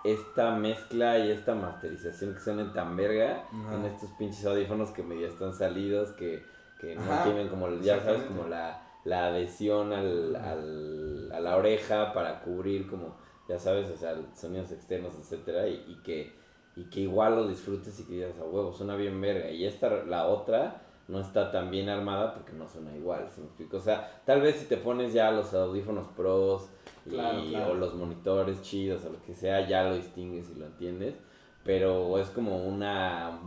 [0.03, 3.75] esta mezcla y esta masterización que suenen tan verga Ajá.
[3.75, 6.45] en estos pinches audífonos que medio están salidos, que,
[6.79, 11.55] que no Ajá, tienen como, ya sabes, como la, la adhesión al, al, a la
[11.55, 13.15] oreja para cubrir como,
[13.47, 16.42] ya sabes, o sea, sonidos externos, etcétera, y, y que,
[16.75, 19.49] y que igual lo disfrutes y que digas a huevo, suena bien verga.
[19.51, 23.47] Y esta, la otra, no está tan bien armada porque no suena igual, ¿sí me
[23.47, 23.77] explico?
[23.77, 26.69] O sea, tal vez si te pones ya los audífonos pros
[27.05, 27.71] y, Claro, claro.
[27.71, 31.15] o los monitores chidos o lo que sea, ya lo distingues y lo entiendes,
[31.63, 33.39] pero es como una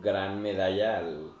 [0.00, 1.32] gran medalla al,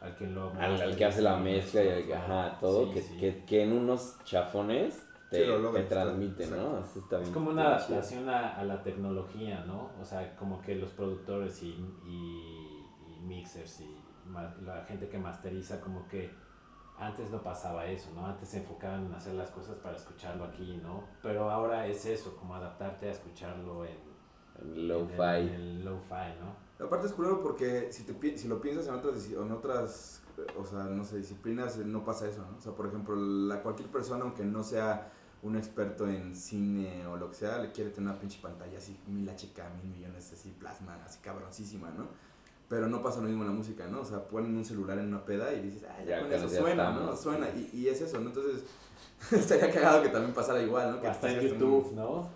[0.00, 3.00] Al que, lo al, al que hace la mezcla y al ajá, todo, Sí, que,
[3.02, 3.16] sí.
[3.18, 6.78] Que, que en unos chafones te, Sí, lo logra, te está- transmite, ¿no?
[6.78, 9.90] Eso está Es como una adaptación a, a la tecnología, ¿no?
[10.00, 11.70] O sea, como que los productores y,
[12.06, 16.30] y, y mixers y ma- la gente que masteriza, como que
[16.98, 18.26] antes no pasaba eso, ¿no?
[18.26, 21.02] Antes se enfocaban en hacer las cosas para escucharlo aquí, ¿no?
[21.22, 23.96] Pero ahora es eso, como adaptarte a escucharlo en,
[24.60, 25.22] En lo-fi.
[25.22, 26.62] en el lo-fi, ¿no?
[26.84, 30.22] Aparte es culero porque si, te, si lo piensas en otras, en otras,
[30.58, 32.56] o sea, no sé, disciplinas, eh, no pasa eso, ¿no?
[32.58, 35.10] O sea, por ejemplo, la, cualquier persona, aunque no sea
[35.42, 38.96] un experto en cine o lo que sea, le quiere tener una pinche pantalla así,
[39.08, 42.06] mil HK, mil millones, así, plasma, así cabroncísima, ¿no?
[42.68, 44.00] Pero no pasa lo mismo en la música, ¿no?
[44.00, 46.48] O sea, ponen un celular en una peda y dices, ah, ya, Ya con eso
[46.48, 47.02] suena, estamos.
[47.10, 47.16] ¿no?
[47.16, 48.28] Suena, y, y es eso, ¿no?
[48.28, 48.64] Entonces,
[49.32, 51.00] estaría cagado que también pasara igual, ¿no?
[51.00, 52.28] Que Hasta en un- YouTube, ¿no?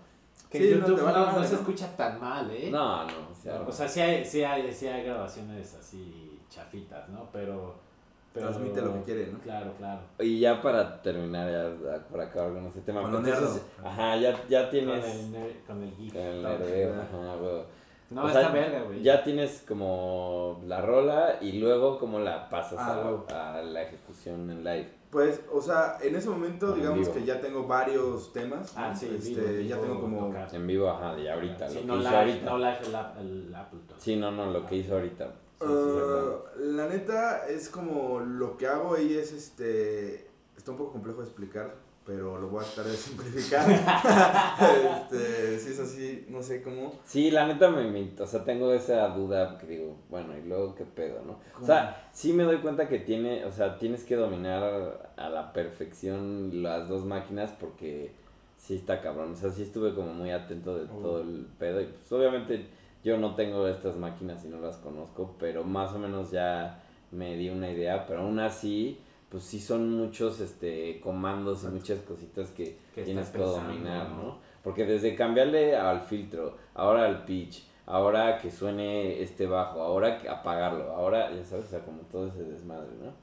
[0.49, 2.69] Que Sí, no, YouTube no, no se escucha tan mal, ¿eh?
[2.71, 7.09] No, no, o sea, O sea, sí hay, sí hay, sí hay grabaciones así chafitas,
[7.09, 7.29] ¿no?
[7.31, 7.86] Pero...
[8.33, 9.39] pero Transmite lo que quiere, ¿no?
[9.39, 10.01] Claro, claro.
[10.19, 13.89] Y ya para terminar, ya, para acabar con ese tema, Con lo entonces, nerdo.
[13.89, 16.13] ajá, ya, ya Con tienes el, con el geek.
[16.13, 17.35] con el nerdeo, Ajá.
[17.41, 17.63] huevo.
[18.09, 19.01] No, O está sea, verga, güey.
[19.03, 24.49] Ya tienes como la rola y luego como la pasas Ah, a, a la ejecución
[24.49, 24.89] en live.
[25.09, 27.13] Pues, o sea, en ese momento, En digamos vivo.
[27.13, 28.73] que ya tengo varios temas.
[28.77, 28.95] Ah, ¿no?
[28.97, 30.33] sí, Este, vivo, ya tengo como.
[30.53, 32.45] En vivo, ajá, y ahorita, Sí, lo que no hizo live, ahorita.
[32.49, 33.97] no live el, App- el Appleton.
[33.99, 35.29] Sí, no, no, lo que hizo ahorita.
[35.59, 40.27] Ah, la neta es como lo que hago ahí es este.
[40.57, 43.69] Está un poco complejo de explicar, pero lo voy a tratar de simplificar.
[45.01, 46.93] este, si es así, no sé cómo.
[47.05, 50.75] Sí, la neta me, me- o sea, tengo esa duda que digo, bueno, y luego
[50.75, 51.39] qué pedo, ¿no?
[51.61, 55.53] O sea, sí me doy cuenta que tiene, o sea, tienes que dominar a la
[55.53, 58.11] perfección las dos máquinas porque
[58.57, 61.85] sí está cabrón, o sea, sí estuve como muy atento de todo el pedo y
[61.85, 62.65] pues obviamente
[63.07, 67.37] yo no tengo estas máquinas y no las conozco, pero más o menos ya me
[67.37, 72.49] di una idea, pero aún así, pues sí son muchos este comandos y muchas cositas
[72.49, 74.23] que Que tienes que pensando, dominar, ¿no?
[74.23, 74.37] ¿no?
[74.61, 80.27] Porque desde cambiarle al filtro, ahora al pitch, ahora que suene este bajo, ahora que
[80.27, 83.13] apagarlo, ahora, ya sabes, o sea, como todo ese desmadre, ¿no?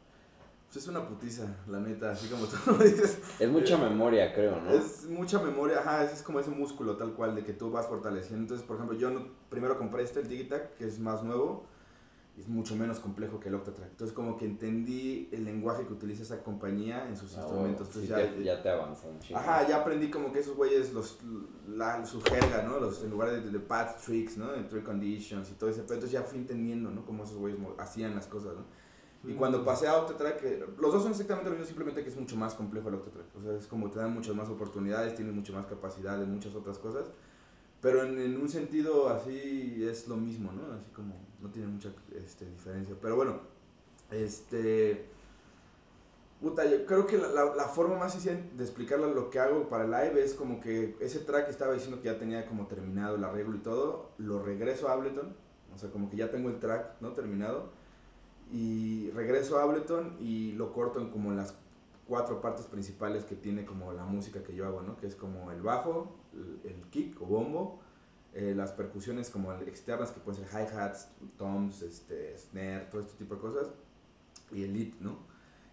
[0.75, 3.21] Pues es una putiza, la neta, así como tú lo dices.
[3.39, 4.71] Es mucha memoria, creo, ¿no?
[4.73, 8.43] Es mucha memoria, ajá, es como ese músculo tal cual de que tú vas fortaleciendo.
[8.43, 11.65] Entonces, por ejemplo, yo no- primero compré este, el Digitac, que es más nuevo,
[12.37, 13.91] es mucho menos complejo que el Octatrack.
[13.91, 17.87] Entonces, como que entendí el lenguaje que utiliza esa compañía en sus Ah, instrumentos.
[17.95, 18.09] Entonces,
[18.43, 19.39] ya, ya te avanza un chingo.
[19.39, 21.21] Ajá, ya aprendí como que esos güeyes, los,
[21.69, 22.81] la, su jerga, ¿no?
[22.81, 24.53] Los, en lugar de, de path tricks, ¿no?
[24.53, 25.95] En trick conditions y todo ese pedo.
[25.95, 27.05] Entonces ya fui entendiendo, ¿no?
[27.07, 28.83] Cómo esos güeyes hacían las cosas, ¿no?
[29.27, 32.17] Y cuando pasé a Octatrack, eh, los dos son exactamente lo mismo, simplemente que es
[32.17, 33.37] mucho más complejo el Octatrack.
[33.37, 36.55] O sea, es como te dan muchas más oportunidades, tienes mucha más capacidad de muchas
[36.55, 37.07] otras cosas.
[37.81, 40.75] Pero en, en un sentido así es lo mismo, ¿no?
[40.75, 42.95] Así como no tiene mucha este, diferencia.
[43.01, 43.41] Pero bueno,
[44.11, 45.07] este...
[46.41, 49.69] Puta, yo creo que la, la, la forma más sencilla de explicarle lo que hago
[49.69, 53.17] para el live es como que ese track estaba diciendo que ya tenía como terminado
[53.17, 55.35] el arreglo y todo, lo regreso a Ableton,
[55.75, 57.13] o sea, como que ya tengo el track, ¿no?
[57.13, 57.71] Terminado,
[58.53, 61.55] y regreso a Ableton y lo corto en como las
[62.07, 64.97] cuatro partes principales que tiene como la música que yo hago, ¿no?
[64.97, 67.81] Que es como el bajo, el, el kick o bombo,
[68.35, 73.37] eh, las percusiones como externas que pueden ser hi-hats, toms, este, snare, todo este tipo
[73.37, 73.69] de cosas,
[74.53, 75.19] y el lead, ¿no?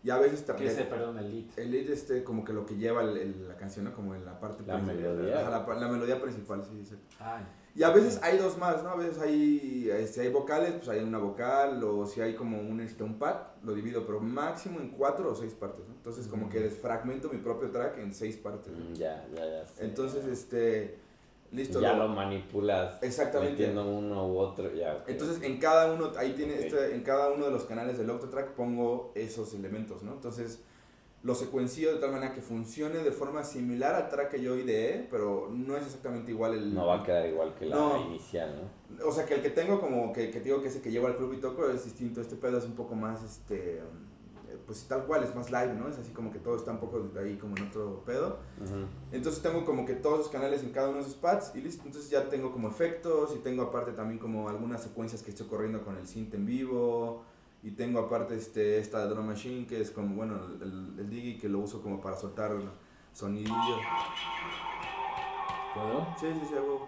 [0.04, 0.72] Y a veces ¿Qué también...
[0.72, 1.60] es, perdón, el lead?
[1.60, 3.94] El lead este como que lo que lleva el- el- la canción, ¿no?
[3.94, 5.42] Como en la parte La melodía.
[5.48, 7.16] Ajá, La, la melodía principal, sí, exacto.
[7.20, 8.90] Ay, Y a veces hay dos más, ¿no?
[8.90, 12.82] A veces hay, este, hay vocales, pues hay una vocal, o si hay como un,
[12.82, 15.94] este, un pad, lo divido, pero máximo en cuatro o seis partes, ¿no?
[15.96, 18.90] Entonces como que desfragmento mi propio track en seis partes, ¿no?
[18.90, 19.66] Mm, Ya, ya, ya.
[19.80, 20.98] Entonces, este,
[21.54, 21.80] listo.
[21.80, 23.02] ya lo- lo manipulas.
[23.02, 23.52] Exactamente.
[23.54, 25.04] Metiendo uno u otro, ya.
[25.08, 28.50] Entonces en cada uno, ahí tiene este, en cada uno de los canales del Octatrack
[28.52, 30.12] pongo esos elementos, ¿no?
[30.14, 30.62] Entonces,
[31.24, 35.08] lo secuencio de tal manera que funcione de forma similar al track que yo ideé,
[35.12, 36.74] pero no es exactamente igual el...
[36.74, 38.02] No va a quedar igual que la No.
[38.08, 38.60] inicial,
[38.98, 39.06] ¿no?
[39.08, 41.18] O sea, que el que tengo como que, que digo que ese que llevo al
[41.18, 42.22] club y toco es distinto.
[42.22, 43.82] Este pedo es un poco más, este,
[44.66, 45.88] pues tal cual, es más live, ¿no?
[45.90, 48.40] Es así como que todo está un poco ahí como en otro pedo.
[49.12, 51.84] Entonces tengo como que todos los canales en cada uno de esos pads y listo.
[51.86, 55.84] Entonces ya tengo como efectos y tengo aparte también como algunas secuencias que estoy corriendo
[55.84, 57.24] con el synth en vivo.
[57.64, 61.48] Y tengo aparte este, esta drum machine que es como, bueno, el, el, Digi que
[61.48, 62.52] lo uso como para soltar
[63.14, 63.78] sonidillo.
[65.76, 66.08] ¿Puedo?
[66.20, 66.88] Sí, sí, sí, hago.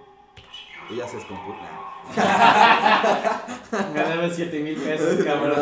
[0.89, 1.59] Y ya se descompuso.
[3.93, 5.55] Ganaba 7 mil pesos, cabrón.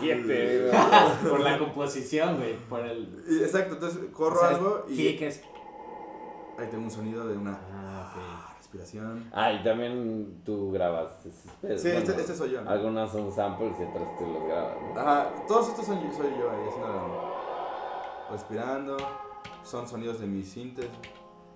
[0.00, 1.30] Siete, güey.
[1.30, 2.56] por la composición, güey.
[2.68, 3.24] Por el.
[3.42, 5.42] Exacto, entonces corro o sea, algo y kick es-
[6.58, 8.01] ahí tengo un sonido de una Ah,
[8.72, 9.30] respiración.
[9.32, 11.12] Ah, y también tú grabas.
[11.24, 11.30] pedos,
[11.78, 12.62] Sí, bueno, este, este soy yo.
[12.62, 12.70] ¿no?
[12.70, 15.00] Algunas son samples y otras tú los grabas, ¿no?
[15.00, 18.96] Ajá, todos estos son, soy yo ahí haciendo la- respirando.
[19.62, 20.88] Son sonidos de mis sintes.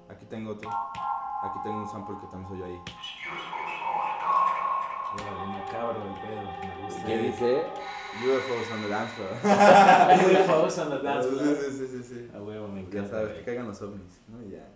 [0.08, 0.70] Aquí tengo otro.
[0.70, 2.80] Aquí tengo un sample que también soy yo ahí.
[5.48, 7.04] macabro el pedo.
[7.06, 7.62] ¿Qué dice?
[8.16, 9.30] UFOs on the dance floor.
[10.42, 11.56] UFOs on the dance floor.
[11.56, 12.30] Sí, sí, sí, sí.
[12.34, 13.10] A huevo, me Ya encanta.
[13.10, 14.40] sabes, que caigan los ovnis, ¿no?
[14.48, 14.66] Ya.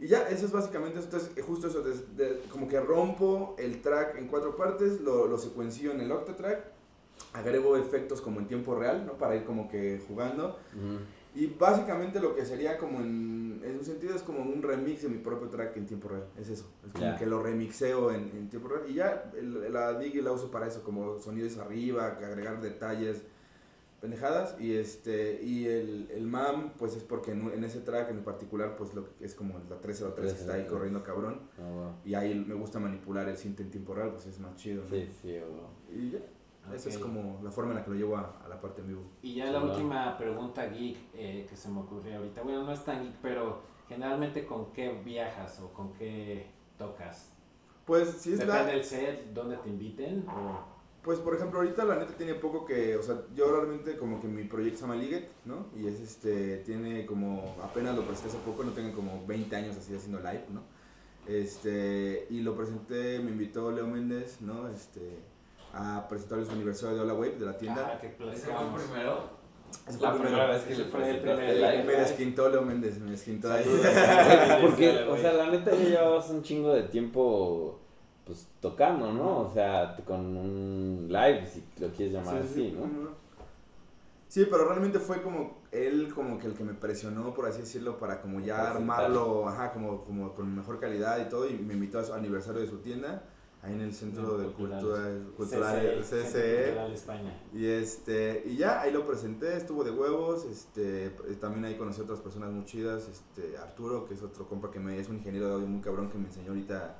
[0.00, 4.28] Y ya, eso es básicamente, entonces, justo eso, de- como que rompo el track en
[4.28, 6.64] cuatro partes, lo, lo secuencio en el octatrack,
[7.34, 9.12] agrego efectos como en tiempo real, ¿no?
[9.18, 10.56] Para ir como que jugando.
[11.34, 15.08] Y básicamente lo que sería como en, en un sentido es como un remix de
[15.10, 18.48] mi propio track en tiempo real, es eso, es como que lo remixeo en, en
[18.50, 22.60] tiempo real y ya el- la Digi la uso para eso, como sonidos arriba, agregar
[22.60, 23.22] detalles,
[24.00, 28.24] pendejadas y este y el, el MAM pues es porque en, en ese track en
[28.24, 30.70] particular pues lo que es como la 303 que está ahí 303.
[30.72, 34.38] corriendo cabrón Ah, y ahí me gusta manipular el synth en tiempo real pues es
[34.40, 34.88] más chido, ¿no?
[34.90, 36.18] Sí, sí, o- Y ya,
[36.74, 38.88] esa es como la forma en la que lo llevo a, a la parte en
[38.88, 39.02] vivo.
[39.22, 42.42] Y ya Sí, la última pregunta geek eh, que se me ocurrió ahorita.
[42.42, 46.46] Bueno, no es tan geek, pero generalmente con qué viajas o con qué
[46.78, 47.32] tocas.
[47.84, 48.54] Pues si es la...
[48.58, 50.24] Depende del set, dónde te inviten.
[50.28, 50.79] O...
[51.02, 54.28] Pues por ejemplo, ahorita la neta tiene poco que, o sea, yo realmente como que
[54.28, 55.66] mi proyecto se llama Liget, ¿no?
[55.74, 59.76] Y es este, tiene como, apenas lo presenté hace poco, no tengo como 20 años
[59.78, 60.62] así haciendo live, ¿no?
[61.26, 64.68] Este, y lo presenté, me invitó Leo Méndez, ¿no?
[64.68, 65.20] Este,
[65.72, 67.92] a presentar su aniversario de Hola Wave, de la tienda.
[67.94, 68.82] Ah, que ¿Ese fue platicábamos.
[68.82, 69.40] el primero?
[69.84, 70.48] Fue La primera primero.
[70.52, 71.84] vez que le fue el primer live.
[71.84, 73.64] Me desquintó Leo Méndez, me desquintó ahí.
[74.60, 77.79] Porque, o sea, la neta ya llevabas un chingo de tiempo
[78.24, 79.40] pues tocando, ¿no?
[79.40, 83.10] O sea, con un live, si lo quieres llamar Sí, así, sí, ¿no?
[84.30, 87.98] Sí, pero realmente fue como él como que el que me presionó, por así decirlo,
[87.98, 91.98] para como ya armarlo, ajá, como, como con mejor calidad y todo, y me invitó
[91.98, 93.24] a su aniversario de su tienda,
[93.60, 94.80] ahí en el Centro de Cultural.
[95.36, 96.04] Cultura Cultural CCE.
[96.04, 97.42] Centro Cultural España.
[97.52, 102.00] Y este, y ya, ahí lo presenté, estuvo de huevos, este, eh, también ahí conocí
[102.00, 105.16] a otras personas muy chidas, este, Arturo, que es otro compa que me, es un
[105.16, 106.99] ingeniero de audio muy cabrón que me enseñó ahorita,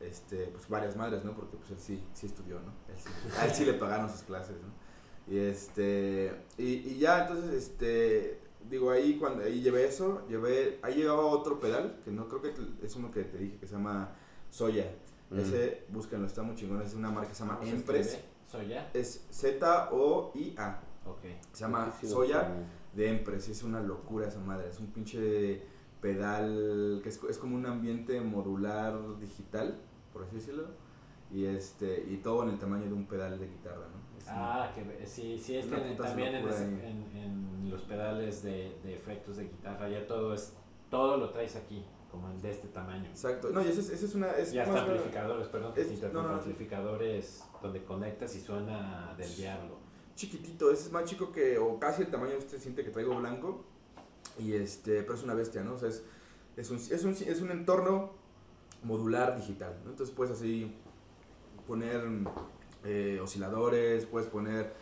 [0.00, 1.34] este, pues varias madres, ¿no?
[1.34, 2.72] Porque pues él sí, sí estudió, ¿no?
[2.88, 5.32] Él sí, a él sí le pagaron sus clases, ¿no?
[5.32, 10.96] Y este, y, y ya, entonces, este, digo, ahí cuando, ahí llevé eso, llevé, ahí
[10.96, 14.12] llegaba otro pedal, que no creo que es uno que te dije, que se llama
[14.50, 14.90] Soya.
[15.30, 15.38] Mm.
[15.38, 18.18] Ese, búsquenlo, está muy chingón, es una marca que se llama ¿Cómo se Empress.
[18.50, 18.90] ¿Soya?
[18.92, 20.80] Es Z-O-I-A.
[21.06, 21.22] Ok.
[21.52, 22.48] Se llama Sí, sí, lo Soya
[22.94, 23.48] de Empress.
[23.48, 24.68] Es una locura esa madre.
[24.68, 25.62] Es un pinche
[26.00, 29.78] pedal que es, es como un ambiente modular digital,
[30.12, 30.64] por así decirlo.
[31.32, 34.18] Y este y todo en el tamaño de un pedal de guitarra, ¿no?
[34.18, 37.82] Es una- Ah, que sí, sí, es Una que también en, ese- en, en los
[37.82, 40.54] pedales de, de efectos de guitarra ya todo es,
[40.90, 43.08] todo lo traes aquí, como en de este tamaño.
[43.10, 43.50] Exacto.
[43.50, 44.30] No, y esa es, esa es una.
[44.32, 46.34] Es Y hasta más- amplificadores, perdón, que es- no, no, no.
[46.34, 49.78] amplificadores donde conectas y suena del diablo.
[50.16, 53.14] chiquitito, ese es más chico que, o casi el tamaño de este siente que traigo
[53.16, 53.64] blanco,
[54.38, 55.74] y este, pero es una bestia, ¿no?
[55.74, 56.04] O sea, es,
[56.56, 58.10] es, un, es, un, es un entorno
[58.82, 59.90] modular digital, ¿no?
[59.90, 60.74] Entonces puedes así
[61.66, 62.02] poner
[62.84, 64.72] eh, osciladores, puedes poner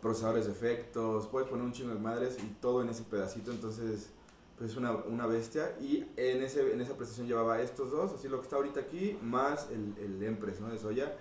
[0.00, 4.10] procesadores de efectos, puedes poner un chingo de madres y todo en ese pedacito, entonces
[4.58, 8.28] pues es una, una bestia y en, ese, en esa presentación llevaba estos dos, así
[8.28, 10.68] lo que está ahorita aquí, más el, el Empress, ¿no?
[10.68, 11.12] De Soya.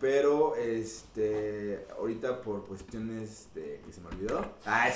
[0.00, 4.40] Pero, este, ahorita por cuestiones de que se me olvidó.
[4.64, 4.92] Ay,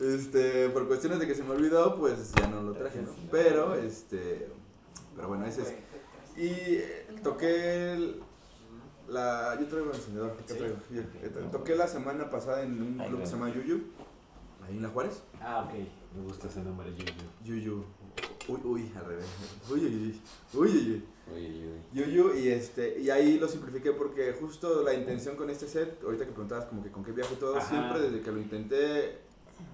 [0.00, 3.10] este, por cuestiones de que se me olvidó, pues ya no lo traje, ¿no?
[3.30, 4.48] Pero, este,
[5.14, 5.74] pero bueno, ese es.
[6.36, 8.20] Y eh, toqué el-
[9.08, 10.58] la, yo traigo el encendedor, ¿qué Sí.
[10.58, 10.76] traigo?
[10.90, 13.82] Yo- eh, toqué la semana pasada en un club que se llama Yuyu,
[14.66, 15.22] ahí en La Juárez.
[15.40, 15.74] Ah, ok,
[16.16, 17.60] me gusta ese nombre, Yuyu.
[17.60, 17.84] Yuyu.
[18.48, 19.26] Uy, uy, al revés.
[19.70, 20.20] Uy, uy, uy.
[20.54, 21.04] Uy, uy, uy.
[21.34, 21.80] Uy, uy, uy.
[22.04, 26.24] Yuyu y este y ahí lo simplifiqué porque justo la intención con este set, ahorita
[26.26, 27.68] que preguntabas como que con qué viaje todo, Ajá.
[27.68, 29.18] siempre desde que lo intenté,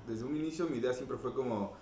[0.06, 1.72] desde un inicio mi idea siempre fue como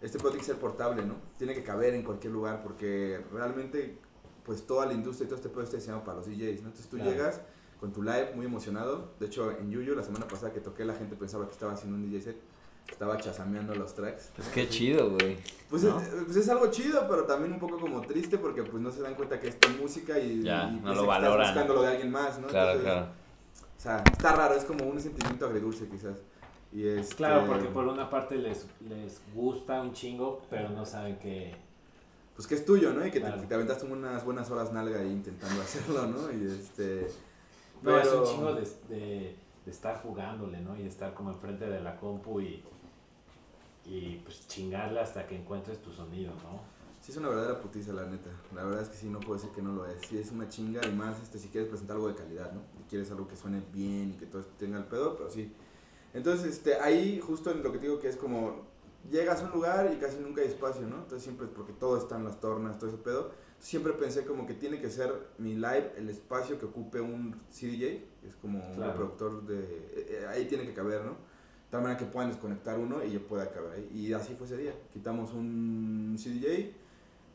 [0.00, 1.14] este puede ser portable, ¿no?
[1.38, 3.98] Tiene que caber en cualquier lugar porque realmente
[4.44, 6.68] pues toda la industria y todo este pedo está diseñado para los DJs, ¿no?
[6.68, 7.10] Entonces tú Claro.
[7.10, 7.40] llegas
[7.80, 10.94] con tu live muy emocionado, de hecho en Yuyu la semana pasada que toqué la
[10.94, 12.36] gente pensaba que estaba haciendo un DJ set,
[12.90, 14.30] estaba chasameando los tracks.
[14.34, 15.36] Pues qué chido, güey.
[15.68, 16.00] Pues, ¿No?
[16.00, 19.02] es, pues es algo chido, pero también un poco como triste porque pues no se
[19.02, 21.40] dan cuenta que es tu música y, Ya, y no lo que valoran.
[21.40, 22.46] Estás buscando lo de alguien más, ¿no?
[22.46, 23.12] Claro, Entonces, claro.
[23.76, 26.18] O sea, está raro, es como un sentimiento agridulce quizás.
[26.72, 31.18] Y este, Claro, porque por una parte les, les gusta un chingo, pero no saben
[31.18, 31.54] que...
[32.36, 33.04] Pues que es tuyo, ¿no?
[33.06, 33.42] Y que te- Claro.
[33.48, 36.30] te, aventaste unas buenas horas nalga ahí intentando hacerlo, ¿no?
[36.32, 37.08] Y este...
[37.82, 40.76] No, es pero- un chingo de, de, de estar jugándole, ¿no?
[40.76, 42.62] Y estar como enfrente de la compu y,
[43.86, 46.60] y pues chingarle hasta que encuentres tu sonido, ¿no?
[47.00, 48.28] Sí es una verdadera putiza, la neta.
[48.54, 50.00] La verdad es que sí, no puedo decir que no lo es.
[50.06, 52.60] Sí es una chinga y más este, si quieres presentar algo de calidad, ¿no?
[52.78, 55.50] Y quieres algo que suene bien y que todo tenga el pedo, pero sí.
[56.14, 58.62] Entonces, este, ahí justo en lo que te digo que es como,
[59.10, 60.96] llegas a un lugar y casi nunca hay espacio, ¿no?
[60.96, 63.30] Entonces siempre es porque todo está en las tornas, todo ese pedo.
[63.60, 67.78] Siempre pensé como que tiene que ser mi live el espacio que ocupe un CDJ,
[68.20, 68.92] que es como un Claro.
[68.92, 69.58] reproductor de...
[69.58, 71.10] eh, eh, ahí tiene que caber, ¿no?
[71.12, 73.90] De tal manera que puedan desconectar uno y yo pueda caber ahí.
[73.92, 74.72] Y así fue ese día.
[74.92, 76.70] Quitamos un CDJ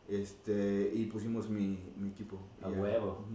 [0.09, 2.37] este, y pusimos mi, mi equipo.
[2.61, 3.25] A huevo.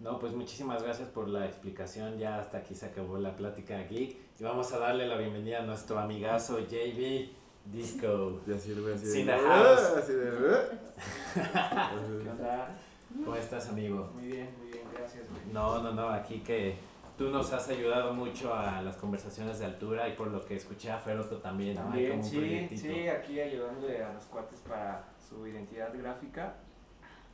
[0.00, 2.18] No, pues muchísimas gracias por la explicación.
[2.18, 4.18] Ya hasta aquí se acabó la plática aquí.
[4.42, 7.28] Y vamos a darle la bienvenida a nuestro amigazo JB
[7.66, 8.40] Disco.
[8.44, 9.08] Y así lo voy a decir.
[9.08, 9.92] Sin house.
[9.96, 10.30] Así de...
[12.24, 12.76] ¿Qué onda?
[13.24, 14.10] ¿Cómo estás, amigo?
[14.12, 15.42] Muy bien, muy bien, gracias, güey.
[15.52, 16.74] No, no, no, aquí que
[17.16, 20.90] tú nos has ayudado mucho a las conversaciones de altura y por lo que escuché
[20.90, 21.82] a Feroto también, ¿no?
[21.82, 22.82] Hay También, como un sí, proyectito.
[22.82, 26.56] sí, aquí ayudándole a los cuates para su identidad gráfica.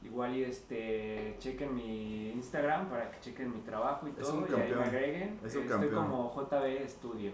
[0.04, 4.46] Igual y este, chequen mi Instagram para que chequen mi trabajo y Es todo un
[4.50, 5.28] y ahí me agreguen.
[5.44, 6.06] Es un Estoy campeón.
[6.06, 7.32] como JB Studio,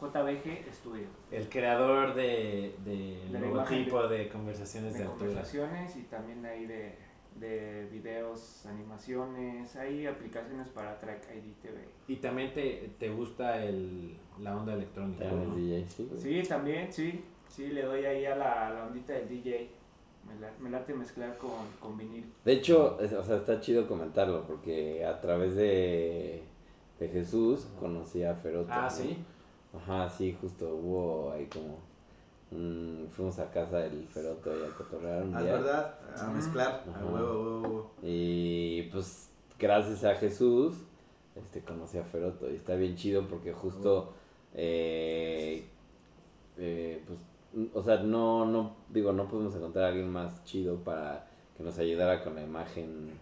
[0.00, 1.06] JBG Studio.
[1.30, 5.26] El creador de, de De logotipo de conversaciones de, de altura.
[5.26, 6.94] conversaciones y también ahí de,
[7.36, 11.78] de videos, animaciones, hay aplicaciones para Track ID TV.
[12.06, 15.42] Y también te, te gusta el, la onda electrónica, ¿no?
[15.42, 16.10] es DJ, sí.
[16.16, 19.68] Sí, también, sí, sí, le doy ahí a la, a la ondita del DJ.
[20.26, 21.50] Me, la- me late mezclar con,
[21.80, 22.32] con vinil.
[22.44, 26.42] De hecho, es- o sea, está chido comentarlo porque a través de,
[26.98, 28.68] de Jesús conocí a Feroto.
[28.70, 28.90] Ah, ¿no?
[28.90, 29.18] sí.
[29.76, 31.78] Ajá, sí, justo hubo ahí como
[33.10, 35.52] fuimos a casa del Feroto y a cotorrear un Ah, es día.
[35.54, 36.84] verdad, a mezclar.
[36.94, 37.90] A huevo, huevo, huevo.
[38.02, 40.74] Y pues gracias a Jesús
[41.34, 44.12] este conocí a Feroto y está bien chido porque justo
[44.54, 45.64] eh,
[46.56, 47.18] eh, pues
[47.72, 51.26] o sea no no digo no pudimos encontrar a alguien más chido para
[51.56, 53.12] que nos ayudara con la imagen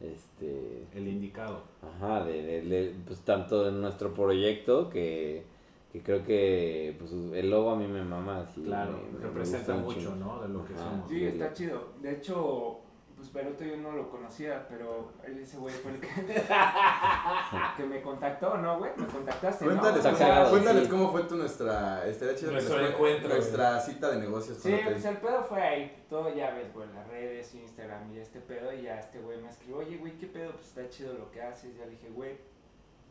[0.00, 1.62] este El indicado.
[1.82, 5.44] ajá de, de- de, pues tanto en nuestro proyecto que,
[5.92, 9.74] que creo que pues el logo a mí me mama así Claro, me- me representa
[9.74, 10.14] mucho.
[10.16, 10.40] ¿no?
[10.40, 10.84] De lo que Ajá.
[10.90, 11.08] somos.
[11.10, 11.88] Sí, está chido.
[12.00, 12.78] De hecho,
[13.18, 16.08] pues Peroto yo no lo conocía, pero ese güey fue el que,
[17.76, 18.92] que me contactó, ¿no, güey?
[18.96, 19.72] Me contactaste, ¿no?
[19.72, 20.90] Cuéntales, Está cómo, cuéntales sí.
[20.90, 22.06] cómo fue tu nuestra.
[22.06, 24.58] Estaría chido Nuestro encuentro, Nuestra cita de negocios.
[24.58, 28.38] Sí, pues el pedo fue ahí, todo ya ves, güey, las redes, Instagram y este
[28.38, 30.52] pedo, y ya este güey me escribió, oye, güey, ¿qué pedo?
[30.52, 32.36] Pues está chido lo que haces, ya le dije, güey,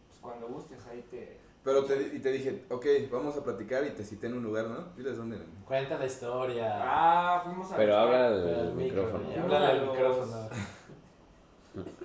[0.08, 1.38] pues cuando gustes ahí te...
[1.64, 4.68] Pero te, y te dije, ok, vamos a platicar y te cité en un lugar,
[4.68, 4.94] ¿no?
[4.96, 5.38] Diles dónde.
[5.66, 6.80] Cuenta la historia.
[6.80, 7.76] Ah, fuimos a...
[7.76, 8.30] pero habla
[8.74, 10.50] micro, micrófono háblale al micrófono.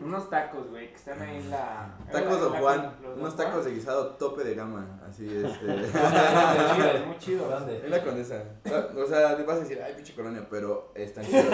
[0.01, 1.95] Unos tacos, güey, que están ahí en la...
[2.11, 3.37] Tacos la- Juan, unos Juan.
[3.37, 5.66] tacos de guisado tope de gama, así este.
[5.66, 7.51] Muy chidos, muy chidos.
[7.51, 7.77] ¿Dónde?
[7.85, 8.43] Es la condesa.
[8.97, 11.45] O sea, te vas a decir, ay, pinche colonia, pero están chidos.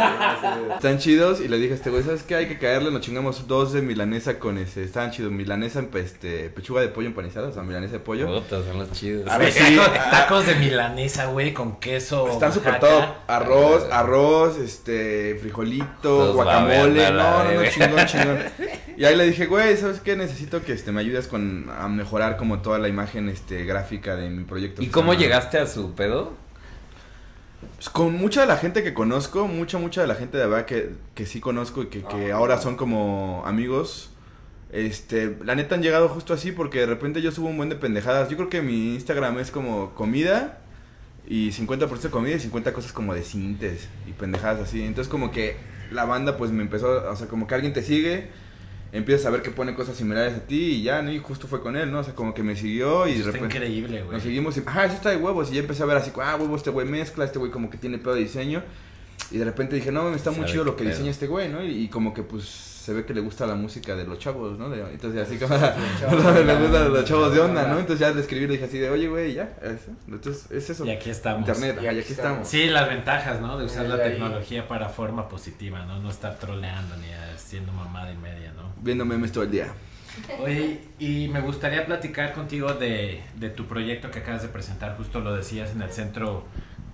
[0.74, 2.36] Están chidos y le dije a este güey, ¿sabes qué?
[2.36, 4.82] Hay que caerle, nos chingamos dos de milanesa con ese.
[4.84, 8.26] Estaban chidos, milanesa, este, pechuga de pollo empanizada, o sea, milanesa de pollo.
[8.26, 9.28] Puta, son los chidos.
[9.30, 9.76] A ver, sí.
[9.76, 12.28] Tacos, tacos de milanesa, güey, con queso.
[12.28, 13.02] Están súper top.
[13.26, 17.10] Arroz, arroz, este, frijolito, guacamole.
[17.12, 18.38] No, no, no, chingón, chingón.
[18.96, 20.16] Y ahí le dije, güey, ¿sabes qué?
[20.16, 24.28] Necesito que este, me ayudes con, a mejorar como toda la imagen este, gráfica de
[24.30, 24.82] mi proyecto.
[24.82, 26.32] ¿Y cómo llegaste a su pedo?
[27.76, 30.64] Pues con mucha de la gente que conozco, mucha, mucha de la gente de verdad
[30.66, 32.36] que, que sí conozco y que, que Ah.
[32.36, 34.10] ahora son como amigos.
[34.70, 37.76] Este, la neta han llegado justo así porque de repente yo subo un buen de
[37.76, 38.28] pendejadas.
[38.28, 40.58] Yo creo que mi Instagram es como comida
[41.26, 44.82] y 50% de comida y 50 cosas como de cintes y pendejadas así.
[44.82, 45.56] Entonces como que
[45.90, 48.28] la banda pues me empezó, o sea, como que alguien te sigue,
[48.92, 51.12] empiezas a ver que pone cosas similares a ti y ya, ¿no?
[51.12, 52.00] Y justo fue con él, ¿no?
[52.00, 53.56] O sea, como que me siguió y de Está repente...
[53.56, 54.14] increíble, güey.
[54.14, 55.50] Nos seguimos y, ajá, eso está de huevos.
[55.50, 57.76] Y ya empecé a ver así, ah, huevos, este güey mezcla, este güey como que
[57.78, 58.62] tiene pedo de diseño.
[59.30, 60.90] Y de repente dije, no, me está muy chido lo que pedo.
[60.90, 61.62] diseña este güey, ¿no?
[61.62, 64.58] Y, y como que pues se ve que le gusta la música de los chavos,
[64.58, 64.70] ¿no?
[64.70, 67.66] De- entonces así como de le gusta los chavos de onda.
[67.68, 67.78] ¿no?
[67.78, 69.52] Entonces ya le escribí, le dije así de, oye, güey, ya.
[69.62, 69.90] eso.
[70.08, 70.86] Entonces es eso.
[70.86, 71.40] Y aquí estamos.
[71.46, 72.46] Internet, Y ajá, y aquí aquí estamos.
[72.46, 72.48] estamos.
[72.48, 73.58] Sí, las ventajas, ¿no?
[73.58, 74.12] De usar Eh, la ahí.
[74.12, 76.00] tecnología para forma positiva, ¿no?
[76.00, 78.72] No estar troleando ni haciendo mamada y media, ¿no?
[78.82, 79.66] Viendo memes todo el día.
[80.40, 85.20] Oye, y me gustaría platicar contigo de, de tu proyecto que acabas de presentar, justo
[85.20, 86.44] lo decías en el Centro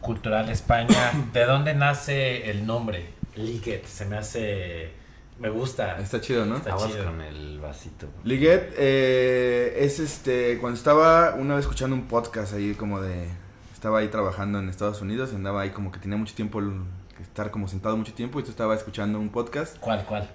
[0.01, 1.13] Cultural España.
[1.33, 3.07] ¿De dónde nace el nombre?
[3.37, 5.04] Liget, se me hace...
[5.45, 5.99] Me gusta.
[6.01, 6.57] Está chido, ¿no?
[6.57, 7.05] Está Aguas chido.
[7.05, 8.07] con el vasito.
[8.25, 13.29] Liguet eh, es este, cuando estaba una vez escuchando un podcast ahí como de,
[13.75, 16.81] estaba ahí trabajando en Estados Unidos, andaba ahí como que tenía mucho tiempo, el-
[17.15, 19.77] que estar como sentado mucho tiempo y yo estaba escuchando un podcast.
[19.81, 20.31] ¿Cuál, cuál?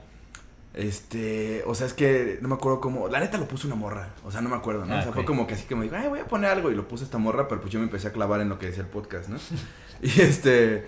[0.76, 4.10] Este, o sea, es que no me acuerdo cómo, la neta lo puso una morra,
[4.24, 4.94] o sea, no me acuerdo, ¿no?
[4.94, 6.70] Ah, o sea, fue como que así que me dijo, ay, voy a poner algo
[6.70, 8.68] y lo puse esta morra, pero pues yo me empecé a clavar en lo que
[8.68, 9.40] decía el podcast, ¿no?
[10.04, 10.86] y este,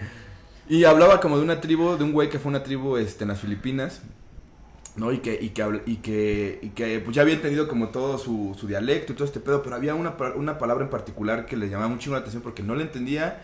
[0.72, 3.28] y hablaba como de una tribu, de un güey que fue una tribu, este, en
[3.28, 4.02] las Filipinas,
[4.96, 5.12] ¿no?
[5.12, 8.56] Y que, y que, y que, y que pues ya había entendido como todo su,
[8.58, 11.68] su dialecto y todo este pedo, pero había una, una palabra en particular que le
[11.68, 13.42] llamaba mucho la atención porque no la entendía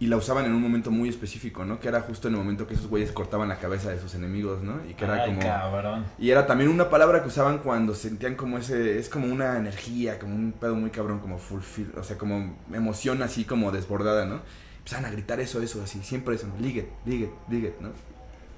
[0.00, 1.80] y la usaban en un momento muy específico, ¿no?
[1.80, 4.62] Que era justo en el momento que esos güeyes cortaban la cabeza de sus enemigos,
[4.62, 4.80] ¿no?
[4.88, 5.40] Y que era Ay, como...
[5.40, 6.06] cabrón.
[6.18, 10.18] Y era también una palabra que usaban cuando sentían como ese, es como una energía,
[10.18, 14.40] como un pedo muy cabrón, como fulfill, o sea, como emoción así como desbordada, ¿no?
[14.84, 17.88] Empezaban a gritar eso, eso, así, siempre eso, liget, liget, liget, ¿no?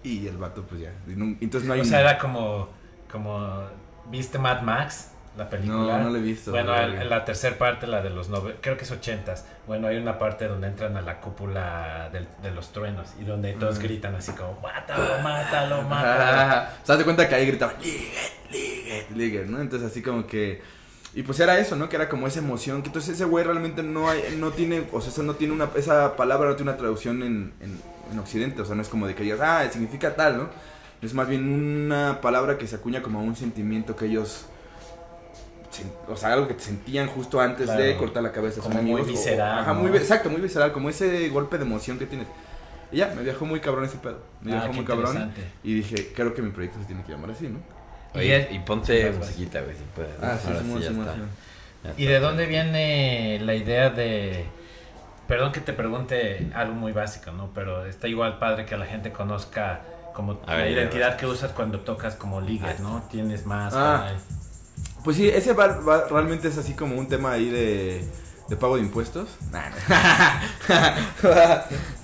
[0.02, 2.68] Y el vato, pues ya, no- entonces no hay O sea, era como,
[3.10, 3.62] como...
[4.10, 5.12] ¿Viste Mad Max?
[5.36, 5.98] La película.
[5.98, 6.50] No, no lo he visto.
[6.50, 9.44] Bueno, en la tercera parte, la de los nove, creo que es ochentas.
[9.68, 13.52] Bueno, hay una parte donde entran a la cúpula del- de los truenos y donde
[13.52, 13.82] todos Ajá.
[13.84, 16.40] gritan así como, mátalo, mátalo, mátalo.
[16.40, 16.72] Ajá.
[16.82, 19.60] ¿Se das cuenta que ahí gritaban, liget, liget, liget, ¿no?
[19.60, 20.60] Entonces así como que...
[21.16, 21.88] Y pues era eso, ¿no?
[21.88, 22.82] Que era como esa emoción.
[22.82, 26.14] Que entonces ese güey realmente no hay, no tiene, o sea, no tiene una, esa
[26.14, 27.80] palabra no tiene una traducción en, en,
[28.12, 28.60] en Occidente.
[28.60, 30.48] O sea, no es como de que digas, ah, significa tal, ¿no?
[31.00, 34.46] Es más bien una palabra que se acuña como a un sentimiento que ellos...
[36.08, 39.12] O sea, algo que sentían justo antes de cortar la cabeza Como muy enemigos, o-
[39.12, 39.80] visceral, Ajá, ¿no?
[39.80, 40.72] muy, exacto, muy visceral.
[40.72, 42.26] Como ese golpe de emoción que tienes.
[42.92, 44.18] Y ya, me viajó muy cabrón ese pedo.
[44.40, 45.32] Me Ah, viajó muy cabrón.
[45.62, 47.58] Y dije, creo que mi proyecto se tiene que llamar así, ¿no?
[48.16, 50.12] Oye, y ponte musiquita, güey, si puedes.
[50.22, 51.20] Ah, sí, Ahora Simón, sí, ya Simón, está.
[52.00, 54.46] ¿Y de dónde viene la idea de...
[55.28, 57.50] Perdón que te pregunte algo muy básico, ¿no?
[57.54, 59.80] Pero está igual padre que la gente conozca
[60.14, 63.02] como A la ver, identidad que usas cuando tocas como ligas, ¿no?
[63.10, 63.74] Tienes más...
[63.76, 64.12] Ah.
[65.04, 68.04] Pues sí, ese va- va- realmente es así como un tema ahí de,
[68.48, 69.28] de pago de impuestos.
[69.52, 69.68] Nah,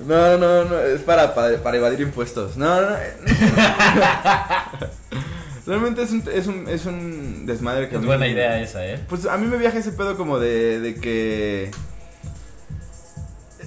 [0.07, 2.57] No, no, no, es para, para, para evadir impuestos.
[2.57, 2.97] No, no, no.
[5.67, 8.85] Realmente es un, es un, es un desmadre que a Es mí- buena idea esa,
[8.87, 8.99] ¿eh?
[9.09, 11.71] Pues a mí me viaja ese pedo como de, de que...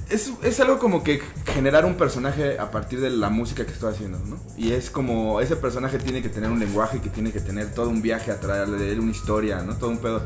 [0.09, 3.91] Es, es algo como que generar un personaje a partir de la música que estoy
[3.93, 4.37] haciendo, ¿no?
[4.55, 7.89] Y es como, ese personaje tiene que tener un lenguaje, que tiene que tener todo
[7.89, 9.75] un viaje a traerle de él, una historia, ¿no?
[9.77, 10.21] Todo un pedo.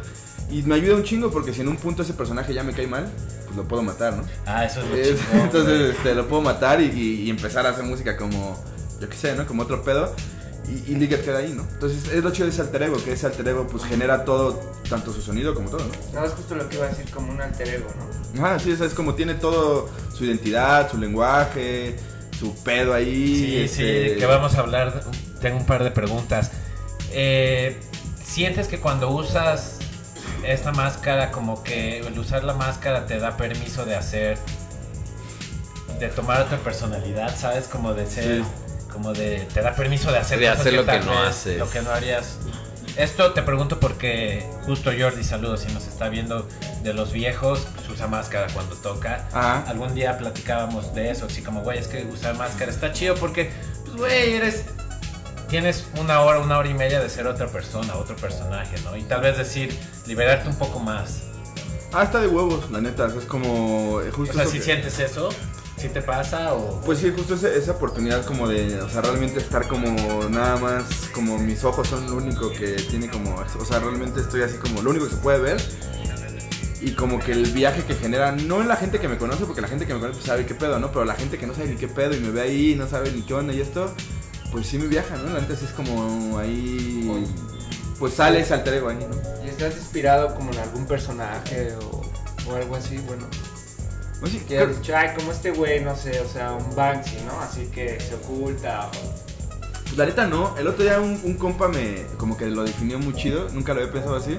[0.52, 2.88] Y me ayuda un chingo porque si en un punto ese personaje ya me cae
[2.88, 3.08] mal,
[3.46, 4.24] pues lo puedo matar, ¿no?
[4.46, 7.66] Ah, eso es lo Es- chingón, entonces este, lo puedo matar y, y- y empezar
[7.66, 8.62] a hacer música como,
[9.00, 9.46] yo qué sé, ¿no?
[9.46, 10.14] Como otro pedo.
[10.70, 11.64] Y, y Liget queda ahí, ¿no?
[11.64, 14.60] Entonces es lo chido de ese alter ego, que ese alter ego pues genera todo,
[14.90, 16.20] tanto su sonido como todo, ¿no?
[16.20, 17.88] No, es justo lo que iba a decir, como un alter ego,
[18.36, 18.46] ¿no?
[18.46, 21.96] Ajá, sí, o sea, es como tiene todo su identidad, su lenguaje,
[22.38, 23.36] su pedo ahí.
[23.36, 25.02] Sí, este, sí, que vamos a hablar.
[25.42, 26.52] Tengo un par de preguntas.
[27.12, 27.80] Eh,
[28.24, 29.80] ¿Sientes que cuando usas
[30.46, 34.38] esta máscara, como que el usar la máscara te da permiso de hacer,
[36.00, 37.68] de tomar otra personalidad, ¿sabes?
[37.68, 38.44] Como de ser, Sí.
[38.92, 41.30] Como de, te da permiso de hacer, De cosas hacer lo que tal no vez
[41.30, 41.58] haces.
[41.60, 42.38] Lo que no harías.
[42.98, 46.48] Esto te pregunto porque justo Jordi, saludos, si nos está viendo
[46.84, 49.28] de los viejos, pues usa máscara cuando toca.
[49.32, 49.64] Ajá.
[49.68, 53.52] Algún día platicábamos de eso, así como, güey, es que usar máscara está chido porque,
[53.86, 54.66] pues, güey, eres.
[55.48, 58.96] Tienes una hora, una hora y media de ser otra persona, otro personaje, ¿no?
[58.96, 59.76] Y tal vez decir,
[60.06, 61.22] liberarte un poco más.
[61.92, 63.06] Ah, está de huevos, la neta.
[63.06, 64.00] o sea, es como.
[64.02, 65.30] eh, O Justo sea, eso si que- sientes eso,
[65.80, 66.82] si te pasa o.
[66.82, 70.84] Pues sí, justo ese- esa oportunidad como de, o sea, realmente estar como nada más,
[71.14, 74.82] como mis ojos son lo único que tiene como, o sea, realmente estoy así como
[74.82, 75.62] lo único que se puede ver.
[76.82, 79.60] Y como que el viaje que genera, no en la gente que me conoce, porque
[79.62, 80.92] la gente que me conoce pues, sabe qué pedo, ¿no?
[80.92, 83.12] Pero la gente que no sabe ni qué pedo y me ve ahí, no sabe
[83.12, 83.94] ni qué onda y esto,
[84.52, 85.38] pues sí me viaja, ¿no?
[85.56, 87.26] Sí es como ahí,
[88.00, 89.46] pues sale ese alter ego ahí, ¿no?
[89.46, 92.02] ¿Y estás inspirado como en algún personaje o,
[92.50, 92.98] o algo así?
[93.00, 93.26] Bueno,
[94.20, 97.40] Pues sí, que creo- ay, como este güey, no sé, o sea, un Banksy, ¿no?
[97.42, 98.92] Así que se oculta o...
[99.84, 103.00] Pues la neta no, el otro día un, un compa me como que lo definió
[103.00, 104.38] muy chido, nunca lo había pensado así,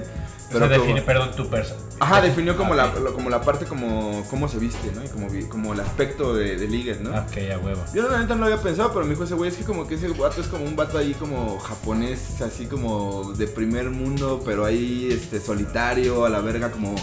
[0.49, 1.81] Pero o sea, como- define, perdón, tu persona.
[1.99, 5.03] Ajá, definió como, la, lo- como la parte como cómo se viste, ¿no?
[5.03, 7.09] Y como, como el aspecto de, de ¿no?
[7.11, 7.83] Ok, a huevo.
[7.93, 9.85] Yo la neta no lo había pensado, pero me dijo ese güey, es que como
[9.87, 14.41] que ese vato es como un vato ahí como japonés, así como de primer mundo,
[14.45, 16.95] pero ahí este solitario, a la verga, como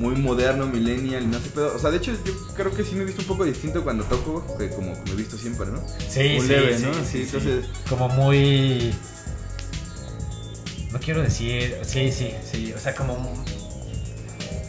[0.00, 1.76] muy moderno, millennial, y no sé pedo.
[1.76, 4.02] O sea, de hecho yo creo que sí me he visto un poco distinto cuando
[4.04, 5.82] toco, que como me he visto siempre, ¿no?
[6.08, 6.94] Sí, Un sí, leve, sí, ¿no?
[7.04, 8.94] sí, entonces- Como muy...
[10.90, 11.76] No quiero decir...
[11.82, 12.72] Sí, sí, sí.
[12.74, 13.44] O sea, como...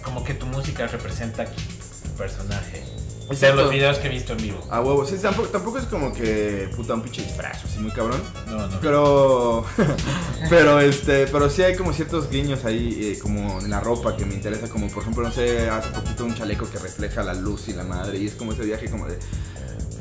[0.04, 2.84] Como que tu música representa tu personaje.
[3.32, 3.62] De Exacto.
[3.64, 4.60] los videos que he visto en vivo.
[4.70, 8.22] A huevo, sí, tampoco, tampoco es como que puta un pinche disfraz, así muy cabrón.
[8.48, 8.80] No, no.
[8.82, 9.66] Pero,
[10.50, 14.26] pero este, pero sí hay como ciertos guiños ahí, eh, como en la ropa que
[14.26, 17.70] me interesa, como por ejemplo, no sé, hace poquito un chaleco que refleja la luz
[17.70, 19.18] y la madre, y es como ese viaje como de,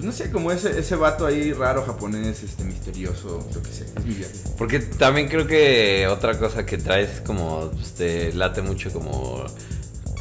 [0.00, 4.04] no sé, como ese, ese vato ahí raro japonés, este, misterioso, yo qué sé, es
[4.04, 4.34] mi viaje.
[4.58, 9.44] Porque también creo que otra cosa que traes como te late mucho como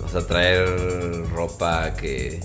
[0.04, 2.40] o sea, traer ropa que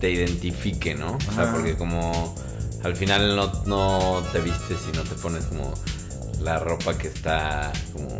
[0.00, 1.16] te identifique, ¿no?
[1.28, 2.34] O sea, porque como
[2.82, 5.74] al final no, no te vistes y no te pones como
[6.40, 8.18] la ropa que está como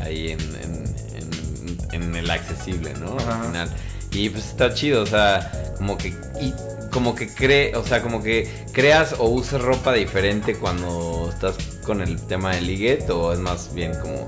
[0.00, 3.16] ahí en, en- en- en el accesible, ¿no?
[3.18, 3.40] Ajá.
[3.40, 3.76] Al final.
[4.12, 6.08] Y pues está chido, o sea, como que
[6.40, 6.54] y
[6.90, 12.00] como que cree, o sea, como que creas o usas ropa diferente cuando estás con
[12.00, 14.26] el tema del liguet o es más bien como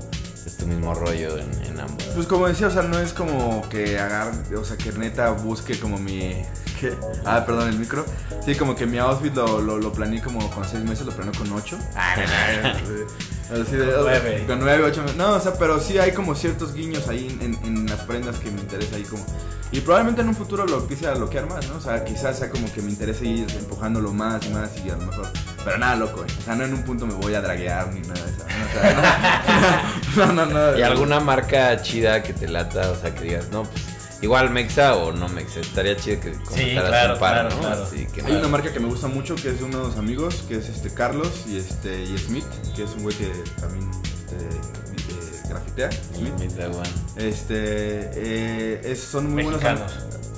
[0.65, 2.03] mismo rollo en, en ambos.
[2.15, 5.79] Pues como decía, o sea, no es como que agarre, o sea, que neta busque
[5.79, 6.43] como mi...
[6.79, 6.93] ¿qué?
[7.25, 8.05] Ah, perdón, el micro.
[8.45, 11.33] Sí, como que mi outfit lo, lo, lo planeé como con seis meses, lo planeé
[11.37, 11.77] con ocho.
[13.51, 14.43] Así de, Con nueve.
[14.47, 15.17] Con nueve, ocho meses.
[15.17, 18.49] No, o sea, pero sí hay como ciertos guiños ahí en, en las prendas que
[18.49, 19.25] me interesa ahí como...
[19.73, 21.77] Y probablemente en un futuro lo empiece a bloquear más, ¿no?
[21.77, 24.95] O sea, quizás sea como que me interese ir empujándolo más y más y a
[24.95, 25.27] lo mejor...
[25.63, 26.27] Pero nada, loco, ¿eh?
[26.39, 28.45] O sea, no en un punto me voy a draguear ni nada de eso.
[28.47, 28.65] ¿no?
[28.65, 30.71] O sea, no, no, no.
[30.71, 30.79] no.
[30.79, 32.89] ¿Y alguna marca chida que te lata?
[32.91, 35.59] O sea, que digas, no, pues igual Mexa o no Mexa.
[35.61, 37.59] Estaría chido que comentaras claro, un par, claro, ¿no?
[37.61, 37.83] claro.
[37.83, 40.57] Así que Hay una marca que me gusta mucho que es de unos amigos, que
[40.57, 42.45] es este Carlos y este y Smith,
[42.75, 45.91] que es un güey que también este, eh, grafitea.
[45.91, 46.33] Smith.
[46.59, 46.89] One.
[47.17, 49.61] Este eh, es- son muy buenos.
[49.61, 49.93] Mexicanos.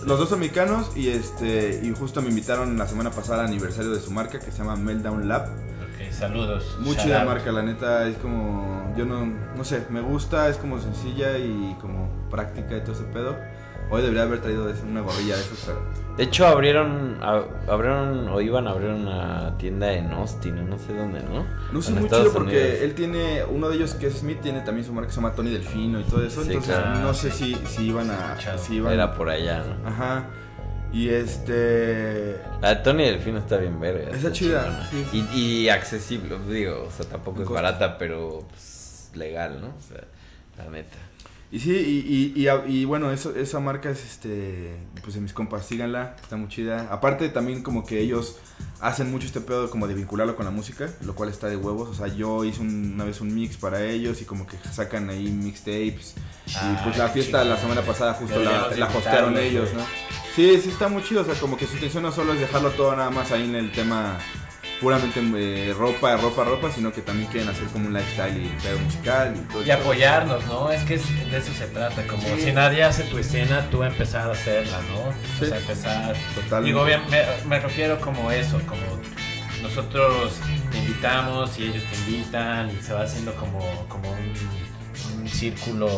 [0.05, 3.91] Los dos son mexicanos y este y justo me invitaron la semana pasada al aniversario
[3.91, 5.43] de su marca que se llama Meltdown Lab.
[5.45, 6.77] Ok, saludos.
[7.21, 7.25] Out.
[7.25, 11.77] marca, la neta es como yo no no sé, me gusta, es como sencilla y
[11.79, 13.37] como práctica y todo ese pedo.
[13.93, 15.81] Hoy debería haber traído una gorrilla de esos, pero
[16.17, 20.79] De hecho, abrieron, a- abrieron o iban a abrir una tienda en Austin, o no
[20.79, 21.45] sé dónde, ¿no?
[21.71, 22.77] No sé muy chido porque Unidos.
[22.81, 25.35] él tiene, uno de ellos que es Smith, tiene también su marca que se llama
[25.35, 26.41] Tony Delfino y todo eso.
[26.43, 26.99] Sí, entonces claro.
[27.01, 28.35] no sé si, si iban a.
[28.57, 29.87] Si iban, Era por allá, ¿no?
[29.87, 30.25] Ajá.
[30.91, 32.37] Y este.
[32.61, 34.09] La de Tony Delfino está bien verga.
[34.15, 35.27] Está chida, sí.
[35.33, 39.67] Y, y accesible, digo, o sea, tampoco es barata, pero pues, legal, ¿no?
[39.67, 40.03] O sea,
[40.57, 40.97] la neta.
[41.53, 44.75] Y sí, y, y, y, y bueno, eso, esa marca es este.
[45.03, 46.87] Pues de mis compas, síganla, está muy chida.
[46.89, 48.37] Aparte, también como que ellos
[48.81, 51.89] hacen mucho este pedo como de vincularlo con la música, lo cual está de huevos.
[51.89, 55.11] O sea, yo hice un- una vez un mix para ellos y como que sacan
[55.11, 56.15] ahí mixtapes.
[56.55, 59.69] Ah, y pues la fiesta la semana pasada justo la, la hostearon ellos.
[59.75, 59.81] ¿no?
[60.35, 61.21] Sí, sí está muy chido.
[61.21, 63.53] O sea, como que su intención no solo es dejarlo todo nada más ahí en
[63.53, 64.17] el tema
[64.83, 68.77] puramente eh, ropa, ropa, ropa, sino que también quieren hacer como un lifestyle y pedo
[68.79, 70.71] musical y todo Y apoyarnos, ¿no?
[70.71, 72.05] Es que es- de eso se trata.
[72.05, 75.11] Como si nadie hace tu escena, tú empezar a hacerla, ¿no?
[75.39, 75.45] Sí.
[75.45, 76.15] O sea, empezar.
[76.35, 76.65] Totalmente.
[76.67, 78.81] Digo, bien, me, me refiero como eso, como
[79.63, 80.33] nosotros
[80.71, 85.89] te invitamos y ellos te invitan y se va haciendo como, como un, un círculo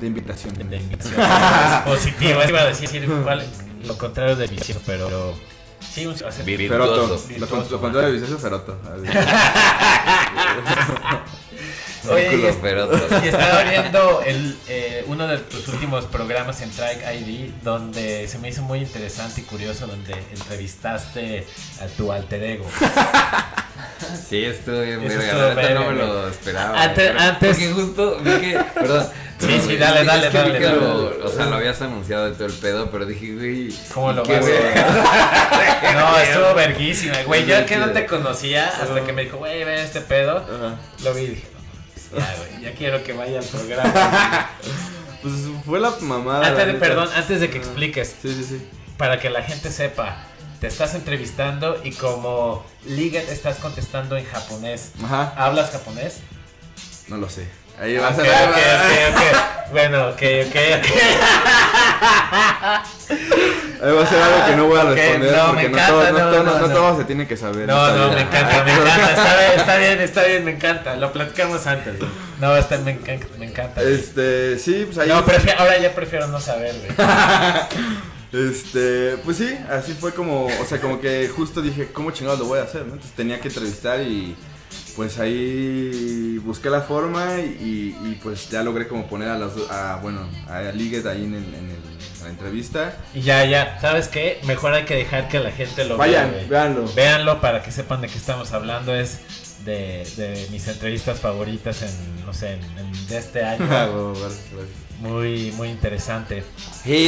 [0.00, 0.54] de invitación.
[0.54, 1.20] de, invitación
[1.84, 2.40] positivo.
[2.48, 3.44] Iba a decir cuál-
[3.84, 5.34] lo contrario de vicio, pero
[5.80, 7.18] sí, un, Feroto.
[7.18, 7.28] Virtuoso.
[7.38, 8.76] Lo, con- lo contrario de vicioso, feroto.
[12.10, 12.56] Oye, y, es-
[13.24, 18.48] estaba viendo el, eh, uno de tus últimos programas en Trike ID donde se me
[18.48, 21.46] hizo muy interesante y curioso donde entrevistaste
[21.82, 22.66] a tu alter ego.
[24.28, 26.82] Sí, La neta verga, no me lo esperaba.
[26.82, 28.60] Antes- pero- antes- Porque justo vi que.
[28.74, 29.08] Perdón.
[29.38, 30.80] Sí, sí, güey, dale, dale, dale, que dale.
[30.80, 33.72] lo- o sea, lo habías anunciado de todo el pedo, pero dije, güey.
[33.94, 35.92] ¿Cómo lo vas a.
[35.94, 37.46] No, estuvo verguísima, güey.
[37.46, 40.44] Yo que no te conocía hasta que me dijo, güey, ve este pedo.
[41.04, 41.46] Lo vi y dije,
[42.16, 44.50] ya, güey, ya quiero que vaya al programa.
[45.20, 45.34] Pues
[45.66, 46.46] fue la mamada.
[46.46, 48.68] antes de, perdón, antes de que expliques, Sí, sí, sí.
[48.96, 50.16] para que la gente sepa,
[50.60, 54.92] te estás entrevistando y como Liget estás contestando en japonés.
[55.02, 55.34] Ajá.
[55.36, 56.18] ¿Hablas japonés?
[57.08, 57.48] No lo sé.
[57.80, 58.32] Ahí vas a ver.
[58.32, 58.56] ok,
[59.14, 59.22] ok.
[59.70, 60.86] Bueno, ok, ok, ok.
[63.80, 66.18] Ahí va a ser algo que no voy a responder no, porque no, todo, no,
[66.18, 67.68] todo- no, no todo se tiene que saber.
[67.68, 69.10] No, no, me encanta, me encanta.
[69.10, 70.96] Está bien, está bien, está bien, me encanta.
[70.96, 71.98] Lo platicamos antes.
[71.98, 72.10] güey.
[72.40, 73.80] No, está, me encanta, me encanta.
[73.82, 73.94] güey.
[73.94, 75.08] Este, sí, pues ahí.
[75.08, 77.08] No, prefiero, ahora ya prefiero no saber, güey.
[78.30, 82.44] Este, pues sí, así fue como, o sea, como que justo dije, ¿cómo chingados lo
[82.44, 82.82] voy a hacer?
[82.82, 84.36] Entonces tenía que entrevistar y
[84.98, 90.00] pues ahí busqué la forma y, y, pues ya logré como poner a las a,
[90.02, 92.96] bueno, a Liget ahí en, el- en el- en la entrevista.
[93.14, 94.40] Y ya, ya, ¿sabes qué?
[94.44, 96.46] Mejor hay que dejar que la gente lo Vayan, vea.
[96.48, 96.92] véanlo.
[96.96, 98.92] Véanlo para que sepan de qué estamos hablando.
[98.92, 99.20] Es
[99.64, 104.14] de, de mis entrevistas favoritas en, no sé, en, en- de este Ah, año.
[105.00, 106.42] Muy, muy interesante.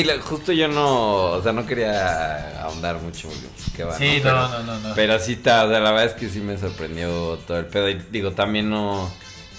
[0.05, 3.28] Lo- justo yo no, o sea, no quería ahondar mucho.
[3.28, 4.95] pues, va, Sí, Pero- no, no, no, no.
[4.95, 7.88] Pero sí está, o sea, la verdad es que sí me sorprendió todo el pedo.
[7.88, 9.11] Y digo, también no.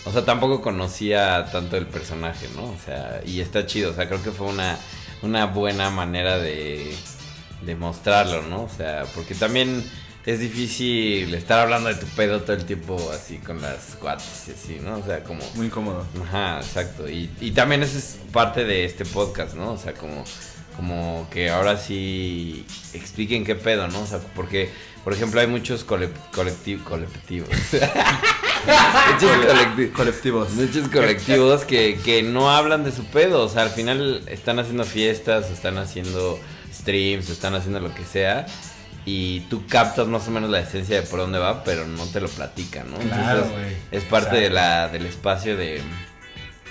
[0.05, 2.63] O sea, tampoco conocía tanto el personaje, ¿no?
[2.63, 3.91] O sea, y está chido.
[3.91, 4.77] O sea, creo que fue una,
[5.21, 6.95] una buena manera de,
[7.61, 8.63] de mostrarlo, ¿no?
[8.63, 9.83] O sea, porque también
[10.25, 14.51] es difícil estar hablando de tu pedo todo el tiempo así con las cuates y
[14.51, 14.97] así, ¿no?
[14.97, 15.41] O sea, como.
[15.55, 16.05] Muy incómodo.
[16.23, 17.09] Ajá, exacto.
[17.09, 19.73] Y, y también eso es parte de este podcast, ¿no?
[19.73, 20.23] O sea, como,
[20.75, 24.01] como que ahora sí expliquen qué pedo, ¿no?
[24.01, 24.69] O sea, porque,
[25.03, 27.49] por ejemplo, hay muchos colec- colecti- colectivos.
[29.13, 30.51] muchos colecti- Colectivos.
[30.51, 33.43] muchos colectivos que, que no hablan de su pedo.
[33.43, 36.39] O sea, al final están haciendo fiestas, están haciendo
[36.73, 38.45] streams, están haciendo lo que sea.
[39.05, 42.21] Y tú captas más o menos la esencia de por dónde va, pero no te
[42.21, 42.97] lo platican, ¿no?
[42.97, 45.81] Claro, Entonces, es parte de la, del espacio de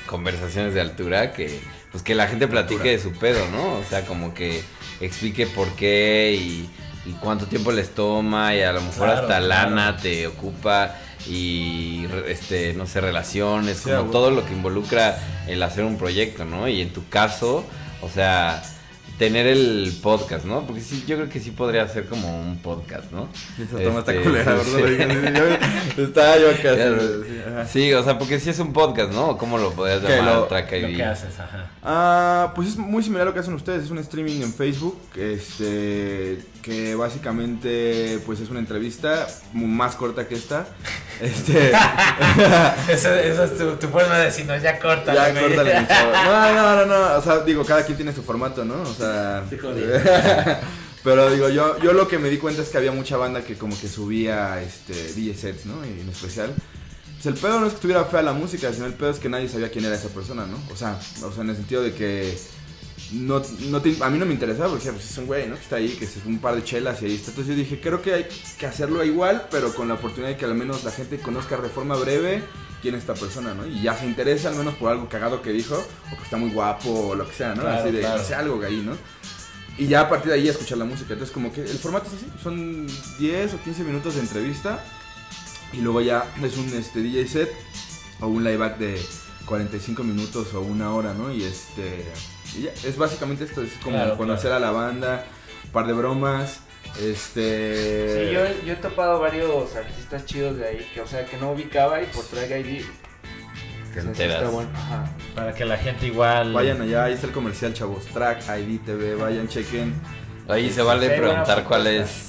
[0.07, 1.61] conversaciones de altura que
[1.93, 3.75] pues que la gente platique de su pedo, ¿no?
[3.75, 4.63] O sea, como que
[5.01, 6.71] explique por qué y,
[7.05, 9.47] y cuánto tiempo les toma y a lo mejor Claro, hasta claro.
[9.49, 10.95] lana te ocupa
[11.27, 15.19] y este no sé relaciones, Sí, como todo lo que involucra
[15.49, 16.69] el hacer un proyecto, ¿no?
[16.69, 17.65] Y en tu caso,
[18.03, 18.63] o sea,
[19.21, 20.63] tener el podcast, ¿no?
[20.67, 23.29] Porque sí, yo creo que sí podría ser como un podcast, ¿no?
[23.71, 25.61] Toma culera, sí, ¿verdad?
[25.95, 27.67] Yo- Estaba yo acá.
[27.71, 29.37] Sí, o sea, porque sí es un podcast, ¿no?
[29.37, 30.37] ¿Cómo lo podrías llamar?
[30.37, 31.71] lo- que haces, ajá.
[31.83, 34.99] Ah, pues es muy similar a lo que hacen ustedes, es un streaming en Facebook,
[35.17, 40.67] este, que básicamente pues es una entrevista más corta que esta,
[41.21, 41.73] este,
[42.89, 45.13] Esa, esa es tu, tu forma de decir, no, ya corta.
[45.15, 45.35] ya
[45.87, 46.13] chavo.
[46.25, 48.83] no, no, no, no, o sea, digo, cada quien tiene su formato, ¿no?
[48.83, 49.10] O sea,
[51.03, 53.57] Pero digo, yo, yo lo que me di cuenta es que había mucha banda que
[53.57, 55.85] como que subía, este, DJ sets, ¿no?
[55.85, 56.55] Y en especial,
[57.15, 59.31] pues el pedo no es que estuviera fea la música, sino el pedo es que
[59.31, 60.59] nadie sabía quién era esa persona, ¿no?
[60.71, 62.39] O sea, o sea, en el sentido de que
[63.13, 65.55] no, no te- a mí no me interesaba porque decía, pues es un güey, ¿no?
[65.57, 67.31] Que está ahí, que es un par de chelas y ahí está.
[67.31, 68.27] Entonces yo dije, creo que hay
[68.59, 71.69] que hacerlo igual, pero con la oportunidad de que al menos la gente conozca de
[71.69, 72.43] forma breve
[72.83, 73.67] quién es esta persona, ¿no?
[73.67, 75.75] Y ya se interesa al menos por algo cagado que dijo,
[76.13, 77.63] o que está muy guapo, o lo que sea, ¿no?
[77.63, 78.25] Claro, Así de, claro.
[78.25, 78.97] sé, algo ahí, ¿no?
[79.79, 81.13] Y ya a partir de ahí escuchar la música.
[81.13, 82.87] Entonces como que el formato es así, son
[83.19, 84.85] 10 o 15 minutos de entrevista
[85.73, 87.51] y luego ya es un este, DJ set
[88.21, 89.01] o un live back de
[89.47, 91.33] 45 minutos o una hora, ¿no?
[91.33, 92.05] Y este
[92.57, 94.57] y ya, es básicamente esto, es como Claro, conocer claro.
[94.57, 95.25] a la banda,
[95.65, 96.61] un par de bromas,
[97.01, 101.37] este Sí, yo, yo he topado varios artistas chidos de ahí, que o sea, que
[101.37, 102.83] no ubicaba y por Track ID.
[103.95, 104.37] Te o sea, sí enteras.
[104.39, 104.71] está bueno.
[104.75, 105.11] Ajá.
[105.35, 106.53] Para que la gente igual.
[106.53, 109.95] vayan allá, ahí está el comercial, chavos, Track ID TV, vayan, chequen.
[110.49, 112.27] Ahí se vale Sí, preguntar cuál es.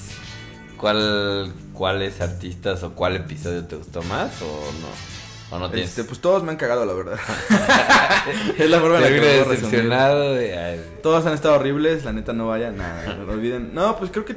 [0.76, 4.46] Cuál, ¿Cuáles artistas o cuál episodio te gustó más o
[4.80, 5.11] no?
[5.52, 5.90] ¿O no tienes?
[5.90, 7.18] Este, pues todos me han cagado, la verdad.
[8.58, 9.48] es la forma en la que resumir.
[9.48, 10.80] decepcionado de.
[11.02, 13.74] Todos han estado horribles, la neta no vayan, nada, no olviden.
[13.74, 14.36] No, pues creo que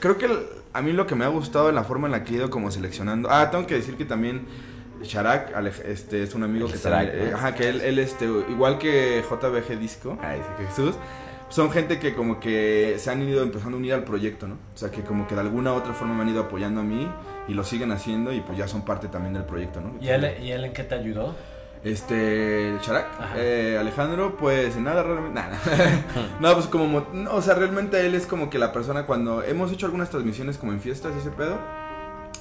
[0.00, 2.24] creo que el- a mí lo que me ha gustado en la forma en la
[2.24, 3.28] que he ido como seleccionando.
[3.30, 4.46] Ah, tengo que decir que también
[5.02, 5.52] Sharak,
[5.86, 8.78] este es un amigo El que Sharak, también, eh, ajá, que él, él este igual
[8.78, 10.96] que JBG Disco, ay, sí, que Jesús,
[11.50, 14.54] son gente que como que se han ido empezando a unir al proyecto, ¿no?
[14.74, 16.84] O sea, que como que de alguna u otra forma me han ido apoyando a
[16.84, 17.08] mí
[17.48, 19.94] y lo siguen haciendo y pues ya son parte también del proyecto, ¿no?
[20.00, 21.34] ¿Y él, ¿Y él en qué te ayudó?
[21.84, 25.58] Este, Charak, eh, Alejandro, pues nada, realmente, nada.
[26.40, 29.72] no, pues como, no, o sea, realmente él es como que la persona cuando hemos
[29.72, 31.56] hecho algunas transmisiones como en fiestas y ese pedo,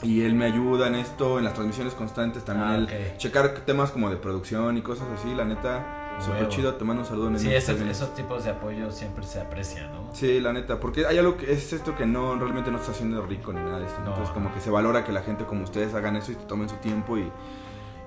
[0.04, 3.92] y él me ayuda en esto, en las transmisiones constantes también, Ah, él checar temas
[3.92, 5.86] como de producción y cosas así, la neta,
[6.20, 7.30] súper chido, te mando un saludo.
[7.30, 10.10] nene, Sí, esos, tipos de apoyo siempre se aprecian, ¿no?
[10.14, 13.26] Sí, la neta, porque hay algo que es esto que no, realmente no está haciendo
[13.26, 14.06] rico ni nada de esto, ¿no?
[14.06, 14.12] No.
[14.12, 16.70] entonces como que se valora que la gente como ustedes hagan eso y te tomen
[16.70, 17.32] su tiempo y...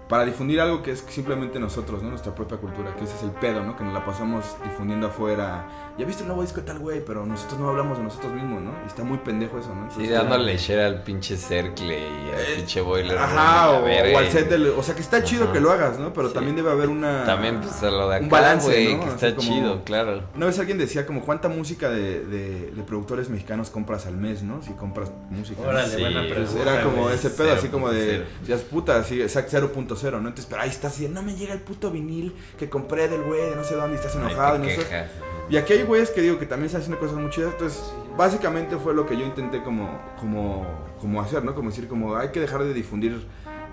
[0.08, 2.10] para difundir algo que es simplemente nosotros, ¿no?
[2.10, 3.76] Nuestra propia cultura, que ese es el pedo, ¿no?
[3.76, 5.89] Que nos la pasamos difundiendo afuera.
[5.98, 8.62] Ya viste el nuevo disco de tal güey, pero nosotros no hablamos de nosotros mismos,
[8.62, 8.72] ¿no?
[8.84, 9.82] Y está muy pendejo eso, ¿no?
[9.90, 13.18] Sí, Entonces, dándole share al pinche Cercle y al Eh, pinche Boiler.
[13.18, 14.68] Ajá, o, al y- set del...
[14.68, 15.52] O sea, que está chido Ajá.
[15.52, 16.12] que lo hagas, ¿no?
[16.14, 16.34] Pero Sí.
[16.34, 17.24] también debe haber una...
[17.26, 19.04] También, pues, a lo de acá, un balance, güey, ¿no?
[19.04, 20.22] que está como- chido, claro.
[20.34, 24.42] Una vez alguien decía como cuánta música de, de, de productores mexicanos compras al mes,
[24.42, 24.62] ¿no?
[24.62, 25.60] Si compras música.
[25.62, 25.68] ¿no?
[25.68, 26.62] Órale, Sí, buena pregunta.
[26.62, 28.20] era como ese pedo, así como de.
[28.20, 28.24] 0.0.
[28.46, 30.28] Ya es puta, así, exacto 0.0, ¿no?
[30.28, 33.50] Entonces, pero ahí estás así, no me llega el puto vinil que compré del güey
[33.50, 34.54] de no sé dónde y estás enojado.
[34.54, 35.06] Ay, y, no sé-
[35.50, 37.52] y aquí hay güeyes que digo que también están haciendo cosas muy chidas.
[37.52, 40.66] Entonces, básicamente fue lo que yo intenté como, como,
[41.00, 41.54] como hacer, ¿no?
[41.54, 43.26] Como decir, como hay que dejar de difundir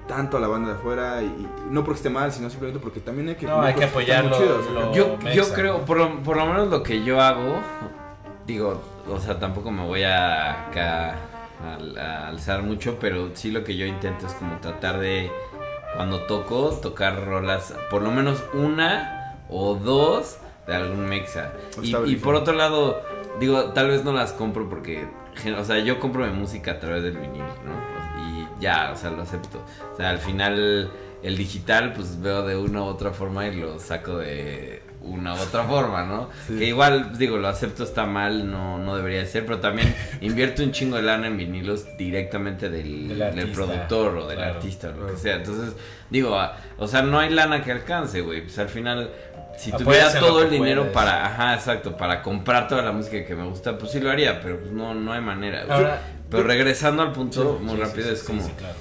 [0.07, 3.01] tanto a la banda de afuera y, y no porque esté mal, sino simplemente porque
[3.01, 4.93] también hay que No, hay que apoyarlo, chidas, lo- ¿no?
[4.93, 5.33] Yo, mexa.
[5.33, 7.59] yo creo, por lo, por lo menos lo que yo hago,
[8.45, 13.85] digo, o sea, tampoco me voy a, a alzar mucho, pero sí lo que yo
[13.85, 15.29] intento es como tratar de,
[15.95, 20.37] cuando toco, tocar rolas, por lo menos una o dos
[20.67, 21.53] de algún mexa.
[21.81, 23.01] Está Y, por otro lado,
[23.39, 25.07] digo, tal vez no las compro porque,
[25.57, 27.97] o sea, yo compro mi música a través del vinil, ¿no?
[28.29, 29.63] Y ya, o sea, lo acepto.
[29.93, 30.91] O sea, al final
[31.23, 35.37] el digital pues veo de una u otra forma y lo saco de una u
[35.37, 36.29] otra forma, ¿no?
[36.47, 36.57] Sí.
[36.57, 40.71] Que igual, digo, lo acepto está mal, no, no debería ser, pero también invierto un
[40.71, 45.07] chingo de lana en vinilos directamente del, Del productor o del claro, artista o lo
[45.07, 45.35] que sea.
[45.35, 45.75] Entonces,
[46.09, 46.37] digo,
[46.77, 48.41] o sea, no hay lana que alcance, güey.
[48.41, 49.11] Pues al final,
[49.57, 50.93] si tuviera todo el dinero puedes.
[50.93, 54.39] para, ajá, exacto, para comprar toda la música que me gusta, pues sí lo haría,
[54.41, 55.65] pero pues no, no hay manera.
[55.69, 58.75] Ahora, pero regresando al punto, Sí, muy sí, rápido, sí, es como sí, claro.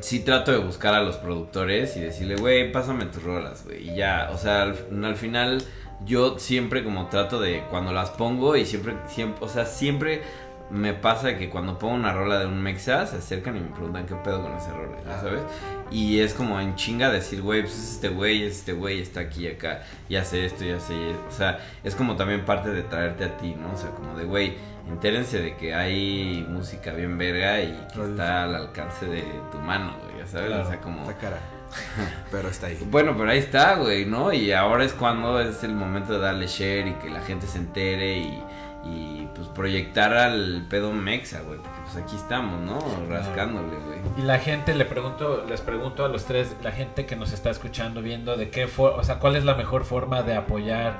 [0.00, 3.90] sí trato de buscar a los productores y decirle, güey, pásame tus rolas, güey.
[3.90, 5.62] Y ya, o sea, al, al final
[6.06, 10.22] yo siempre como trato de cuando las pongo y siempre, siempre, o sea, siempre
[10.70, 14.06] me pasa que cuando pongo una rola de un mexa se acercan y me preguntan
[14.06, 15.42] qué pedo con ese rola, ¿ya sabes?
[15.90, 19.20] Y es como en chinga decir, güey, pues es este güey, es este güey, está
[19.20, 20.94] aquí, acá, y hace esto, y hace
[21.28, 23.72] O sea, es como también parte de traerte a ti, ¿no?
[23.72, 24.54] O sea, como de, güey,
[24.88, 29.96] entérense de que hay música bien verga y que está al alcance de tu mano,
[30.04, 30.48] güey, ya sabes?
[30.48, 30.62] Claro.
[30.62, 31.00] O sea, como...
[31.02, 31.38] Está cara.
[32.30, 32.78] Pero está ahí.
[32.90, 34.32] Bueno, pero ahí está, güey, ¿no?
[34.32, 37.58] Y ahora es cuando es el momento de darle share y que la gente se
[37.58, 38.42] entere y,
[38.84, 42.78] y pues proyectar al pedo mexa, güey, porque pues aquí estamos, ¿no?
[43.08, 43.98] Rascándole, güey.
[44.18, 47.50] Y la gente, le pregunto, les pregunto a los tres, la gente que nos está
[47.50, 50.94] escuchando, viendo de qué for- o sea, cuál es la mejor forma de apoyar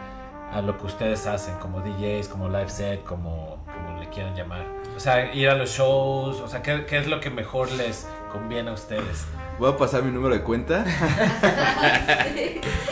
[0.53, 4.66] a lo que ustedes hacen, como DJs, como live set, como, como le quieran llamar.
[4.97, 8.07] O sea, ir a los shows, o sea, ¿qué, qué es lo que mejor les
[8.33, 9.26] conviene a ustedes?
[9.61, 10.84] Voy a pasar mi número de cuenta.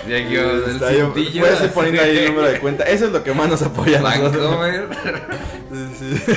[0.07, 2.85] Que del Está yo- ir así poniendo ahí el número de cuenta.
[2.85, 4.15] Eso es lo que más nos apoya a.
[5.99, 6.35] Sí, sí.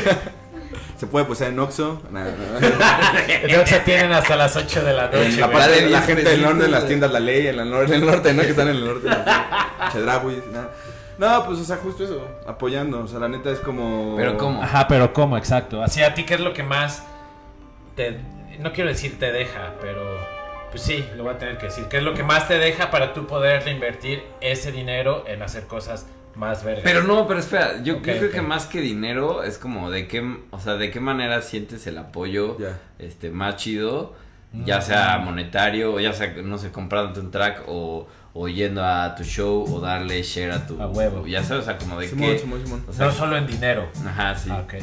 [0.97, 2.01] Se puede posar en Oxxo.
[2.11, 2.33] Nada,
[3.43, 5.25] Creo que se tienen hasta las 8 de la noche.
[5.25, 7.63] En la, parte de la gente del norte, en las tiendas La Ley, en, la
[7.65, 8.41] nor- en el norte, ¿no?
[8.43, 9.07] Que están en el norte.
[9.93, 10.69] Chedraui, nada.
[11.17, 12.25] No, pues, o sea, justo eso.
[12.47, 13.01] Apoyando.
[13.03, 14.15] O sea, la neta es como.
[14.17, 14.61] Pero ¿cómo?
[14.61, 15.37] Ajá, pero ¿cómo?
[15.37, 15.81] Exacto.
[15.83, 17.03] Así a ti, ¿qué es lo que más
[17.95, 18.17] te...
[18.59, 20.19] No quiero decir te deja, pero...
[20.71, 21.85] Pues sí, lo voy a tener que decir.
[21.89, 25.67] ¿Qué es lo que más te deja para tú poder invertir ese dinero en hacer
[25.67, 26.83] cosas más vergas?
[26.85, 30.59] Pero no, pero espera, yo, creo que más que dinero es como de qué, o
[30.59, 32.57] sea, de qué manera sientes el apoyo
[32.99, 34.15] este más chido,
[34.53, 39.13] ya sea monetario, o ya sea, no sé, comprándote un track o, o yendo a
[39.15, 41.27] tu show o darle share a tu A huevo.
[41.27, 42.85] ya sabes, o sea, como de Simón, qué, Simón, Simón.
[42.87, 43.89] o sea, No solo en dinero.
[44.07, 44.49] ajá, sí.
[44.49, 44.75] Ah, ok.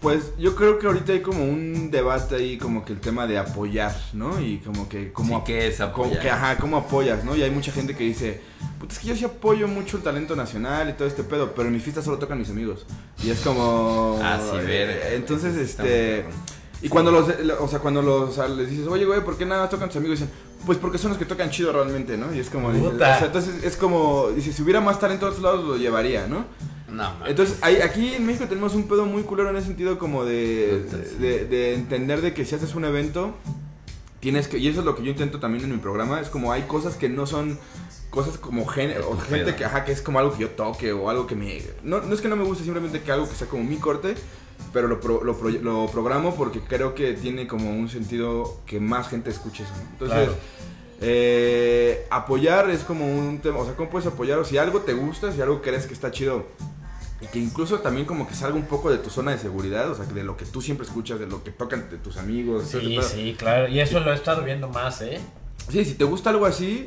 [0.00, 3.36] Pues yo creo que ahorita hay como un debate ahí, como que el tema de
[3.36, 4.40] apoyar, ¿no?
[4.40, 5.12] Y como que.
[5.12, 6.20] Como Sí, ¿qué es como apoyar?
[6.20, 7.34] que, ajá, ¿cómo apoyas, no?
[7.34, 8.40] Y hay mucha gente que dice,
[8.78, 11.66] puta, es que yo sí apoyo mucho el talento nacional y todo este pedo, pero
[11.66, 12.86] en mi fiesta solo tocan mis amigos.
[13.24, 14.20] Y es como...
[14.22, 14.92] Ah, sí, verga.
[15.08, 16.24] eh, Entonces, Está muy este...
[16.80, 17.28] Y cuando los,
[17.58, 19.88] o sea, cuando los, o sea, les dices, oye, güey, ¿por qué nada más tocan
[19.88, 20.20] tus amigos?
[20.20, 20.32] Dicen,
[20.64, 22.32] pues porque son los que tocan chido realmente, ¿no?
[22.32, 25.42] Y es como, o sea, entonces es como, dice, si hubiera más talento a otros
[25.42, 26.44] lados lo llevaría, ¿no?
[26.88, 27.22] No, man.
[27.26, 30.84] Entonces, hay- aquí en México tenemos un pedo muy culero en ese sentido como de,
[31.74, 33.34] entender de que si haces un evento,
[34.20, 36.50] tienes que, y eso es lo que yo intento también en mi programa, es como
[36.52, 37.58] hay cosas que no son
[38.10, 40.92] cosas como género, o Tu gente que, ajá, que es como algo que yo toque
[40.92, 41.62] o algo que me...
[41.84, 44.14] No, no es que no me guste, simplemente que algo que sea como mi corte,
[44.72, 48.80] pero lo, pro- lo, pro- lo programo porque creo que tiene como un sentido que
[48.80, 49.72] más gente escuche eso.
[49.76, 49.82] ¿no?
[49.92, 50.34] Entonces, Claro.
[51.02, 54.38] eh, apoyar es como un tema, o sea, ¿cómo puedes apoyar?
[54.38, 56.46] O si algo te gusta, si algo crees que está chido
[57.20, 59.94] y que incluso también como que salga un poco de tu zona de seguridad, o
[59.94, 62.64] sea, de lo que tú siempre escuchas, de lo que tocan de tus amigos.
[62.68, 63.68] Sí, sí, claro.
[63.68, 65.20] Y eso lo he estado viendo más, ¿eh?
[65.70, 66.86] Sí, si te gusta algo así,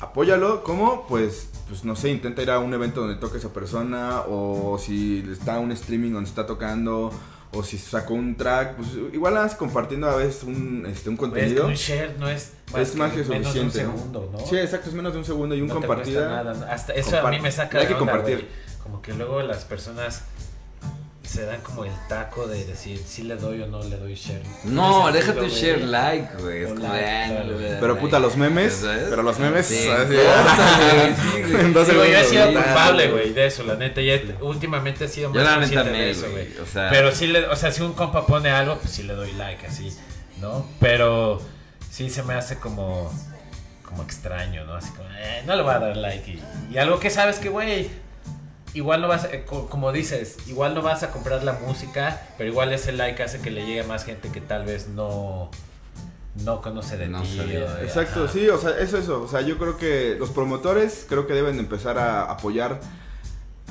[0.00, 0.62] apóyalo.
[0.64, 1.06] ¿Cómo?
[1.08, 5.24] Pues, pues no sé, intenta ir a un evento donde toque esa persona o si
[5.30, 7.10] está un streaming donde está tocando
[7.52, 11.30] o si sacó un track, pues igual vas compartiendo a veces un, este, un Güey,
[11.30, 11.66] es que contenido.
[11.66, 14.46] un share no es Es más que menos de un suficiente, segundo, ¿no?
[14.46, 16.28] Sí, exacto, es menos de un segundo y un No compartida.
[16.44, 16.72] nada.
[16.72, 18.48] Hasta eso a mí me saca hay que compartir.
[18.82, 20.22] Como que luego las personas
[21.30, 24.42] se dan como el taco de decir si le doy o no le doy share.
[24.64, 26.64] No, déjate share like, güey.
[26.64, 27.44] Es como ah,
[27.78, 28.00] Pero like.
[28.00, 29.06] puta, los memes, ¿Sabes?
[29.08, 33.76] pero los memes, Sí, así, corta, güey, yo he sido culpable, güey, de eso, la
[33.76, 34.00] neta.
[34.00, 36.46] Ya últimamente he sido más consciente de eso, güey.
[36.48, 36.58] güey.
[36.58, 39.14] O sea, Pero sí, le, o sea, si un compa pone algo, pues sí le
[39.14, 39.96] doy like, así,
[40.40, 40.66] ¿no?
[40.80, 41.40] Pero
[41.92, 43.12] sí se me hace como,
[43.84, 44.74] como extraño, ¿no?
[44.74, 46.28] Así como, eh, no le voy a dar like.
[46.28, 47.88] Y, y algo que sabes que, güey,
[48.74, 52.20] igual no vas, a- eh, co- como dices, igual no vas a comprar la música,
[52.38, 55.50] pero igual ese like hace que le llegue a más gente que tal vez no,
[56.44, 57.36] no conoce de No ti.
[57.36, 58.32] de- Exacto, ajá.
[58.32, 59.22] sí, o sea, eso, eso.
[59.22, 62.80] O sea, yo creo que los promotores creo que deben de empezar a apoyar,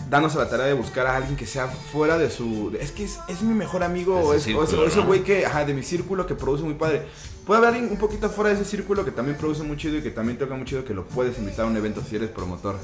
[0.09, 2.75] dándose la tarea de buscar a alguien que sea fuera de su...
[2.79, 5.05] Es que es, es mi mejor amigo, o es, círculo, o ¿no?
[5.05, 7.03] güey que, ajá, de mi círculo que produce muy padre.
[7.45, 10.01] Puede haber alguien un poquito fuera de ese círculo que también produce muy chido y
[10.01, 12.77] que también toca muy chido que lo puedes invitar a un evento si eres promotor.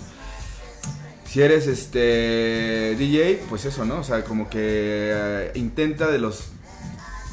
[1.36, 4.00] Si eres este DJ, pues eso, ¿no?
[4.00, 4.58] O sea, como que
[5.12, 6.46] eh, intenta de los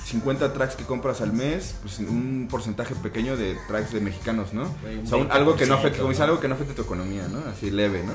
[0.06, 4.64] 50 tracks que compras al mes, pues un porcentaje pequeño de tracks de mexicanos, ¿no?
[5.04, 6.82] O sea, un- algo que no afecte, 20%, como dice, algo que no afecte tu
[6.82, 7.44] economía, ¿no?
[7.48, 8.14] Así leve, ¿no?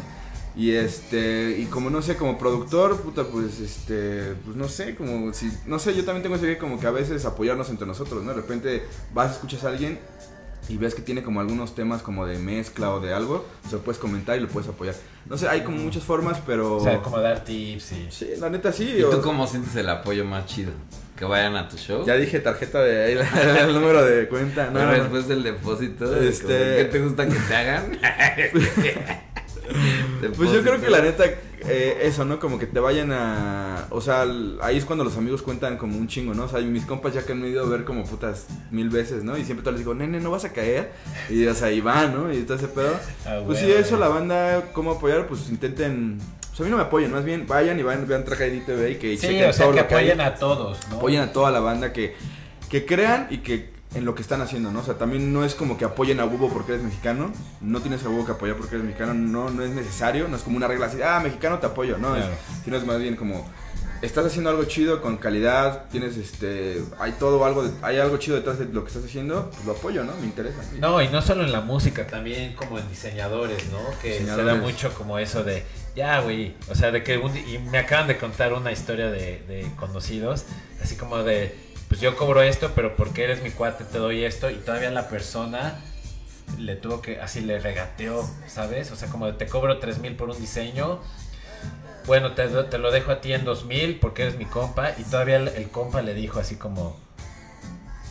[0.62, 5.34] Y este, y como no sé, como productor, puta, pues este, pues no sé, como
[5.34, 8.22] si, no sé, yo también tengo ese que como que a veces apoyarnos entre nosotros,
[8.26, 8.32] ¿no?
[8.32, 8.84] De repente
[9.14, 10.00] vas, escuchas a alguien
[10.70, 13.82] y ves que tiene como algunos temas como de mezcla o de algo, se lo
[13.82, 14.96] puedes comentar y lo puedes apoyar.
[15.26, 16.76] No sé, hay como muchas formas, pero...
[16.78, 18.08] O sea, como dar tips y...
[18.12, 18.96] Sí, la neta sí.
[18.98, 20.72] ¿y o- tú cómo sientes el apoyo más chido?
[21.18, 22.06] ¿Que vayan a tu show?
[22.06, 23.18] Ya dije tarjeta de ahí,
[23.62, 24.68] el número de cuenta.
[24.68, 25.04] No, Pero no, no.
[25.04, 27.98] después del depósito, Este- ¿qué te gusta que te hagan?
[30.36, 32.40] Pues yo creo que la neta, eh, eso, ¿no?
[32.40, 33.86] Como que te vayan a...
[33.90, 34.26] O sea,
[34.62, 36.44] ahí es cuando los amigos cuentan como un chingo, ¿no?
[36.46, 39.38] O sea, mis compas ya que han ido a ver como putas mil veces, ¿no?
[39.38, 40.92] Y siempre te les digo, nene, no vas a caer.
[41.30, 42.34] Y, o sea, y van, ¿no?
[42.34, 42.96] Y todo ese pedo.
[43.26, 46.20] Ah, Pues sí, güey, eso, la banda, cómo apoyar, pues intenten...
[46.50, 48.92] Pues a mí no me apoyen, más bien vayan y vayan, vean Track ID TV
[48.92, 50.10] y que Sí, chequen o sea, todo que lo que hay.
[50.10, 50.96] apoyen a todos, ¿no?
[50.98, 52.16] apoyen a toda la banda que,
[52.68, 54.80] que crean y que en lo que están haciendo, ¿no?
[54.80, 57.32] O sea, también no es como que apoyen a Hugo porque eres mexicano,
[57.62, 60.44] no tienes a Hugo que apoyar porque eres mexicano, no, no es necesario, no es
[60.44, 62.32] como una regla así, ah, mexicano te apoyo, no, Claro.
[62.32, 63.46] es, sino es más bien como,
[64.02, 68.36] estás haciendo algo chido con calidad, tienes este, hay todo algo, de- hay algo chido
[68.38, 70.14] detrás de lo que estás haciendo, pues lo apoyo, ¿no?
[70.20, 70.62] Me interesa.
[70.80, 73.80] No, y no solo en la música, también como en diseñadores, ¿no?
[74.02, 75.64] Que se da mucho como eso de,
[75.96, 79.42] ya, güey, o sea, de que un y me acaban de contar una historia de,
[79.48, 80.46] de conocidos,
[80.84, 81.56] así como de,
[81.88, 85.08] pues yo cobro esto, pero porque eres mi cuate te doy esto, y todavía la
[85.10, 85.80] persona
[86.58, 88.92] le tuvo que, así le regateó, ¿sabes?
[88.92, 91.00] O sea, como de, te cobro tres mil por un diseño,
[92.06, 95.04] bueno, te, te lo dejo a ti en dos mil porque eres mi compa, y
[95.04, 96.98] todavía el, el compa le dijo así como,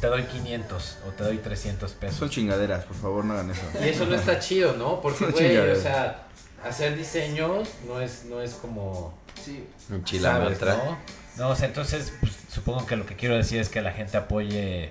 [0.01, 2.17] te doy 500 o te doy 300 pesos.
[2.17, 3.63] Son chingaderas, por favor, no hagan eso.
[3.83, 5.01] Y eso no está chido, ¿no?
[5.01, 6.27] Porque, güey, o sea,
[6.65, 9.19] hacer diseños no es, no es como...
[9.43, 9.67] Sí.
[9.89, 10.77] Un ¿sabes, chilamantra.
[10.77, 10.99] ¿no?
[11.37, 14.17] No, o sea, entonces pues, supongo que lo que quiero decir es que la gente
[14.17, 14.91] apoye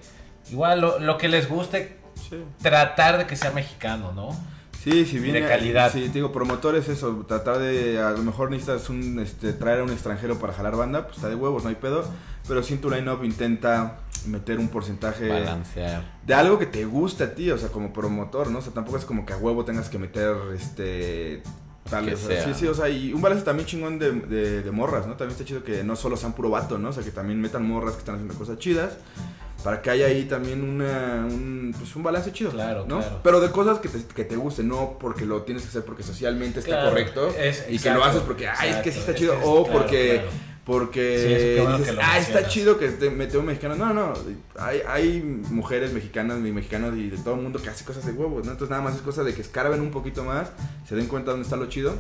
[0.51, 1.97] igual lo, lo que les guste,
[2.29, 2.37] Sí.
[2.61, 4.29] tratar de que sea mexicano, ¿no?
[4.83, 5.41] Sí, si viene.
[5.41, 5.91] de calidad.
[5.91, 7.25] Sí, te digo, promotores, eso.
[7.27, 7.99] Tratar de.
[7.99, 11.27] A lo mejor necesitas un, este, traer a un extranjero para jalar banda, pues está
[11.27, 12.05] de huevos, no hay pedo.
[12.47, 13.97] Pero si en tu line-up intenta
[14.27, 16.03] meter un porcentaje Balancear.
[16.25, 18.59] de algo que te guste a ti, o sea, como promotor, ¿no?
[18.59, 21.41] O sea, tampoco es como que a huevo tengas que meter este.
[21.89, 24.11] Tal Que vez, o sea, sí, sí, o sea, y un balance también chingón de,
[24.11, 25.13] de, de morras, ¿no?
[25.15, 26.89] También está chido que no solo sean puro vato, ¿no?
[26.89, 28.97] O sea, que también metan morras que están haciendo cosas chidas.
[29.63, 32.51] Para que haya ahí también una, un, pues un balance chido.
[32.51, 32.99] Claro, ¿no?
[32.99, 33.19] claro.
[33.23, 36.03] Pero de cosas que te, que te gusten, no porque lo tienes que hacer porque
[36.03, 37.29] socialmente está correcto.
[37.29, 39.33] es- y que lo haces porque, ay, es que sí está chido.
[39.33, 40.23] es o porque.
[40.65, 43.75] Porque Sí, bueno dices, ah, está chido que te metió un mexicano.
[43.75, 44.13] No, no.
[44.59, 48.13] Hay, hay mujeres mexicanas y mexicanos y de todo el mundo que hace cosas de
[48.13, 48.51] huevos, ¿no?
[48.51, 50.51] Entonces nada más es cosa de que escarben un poquito más,
[50.87, 51.95] se den cuenta dónde está lo chido.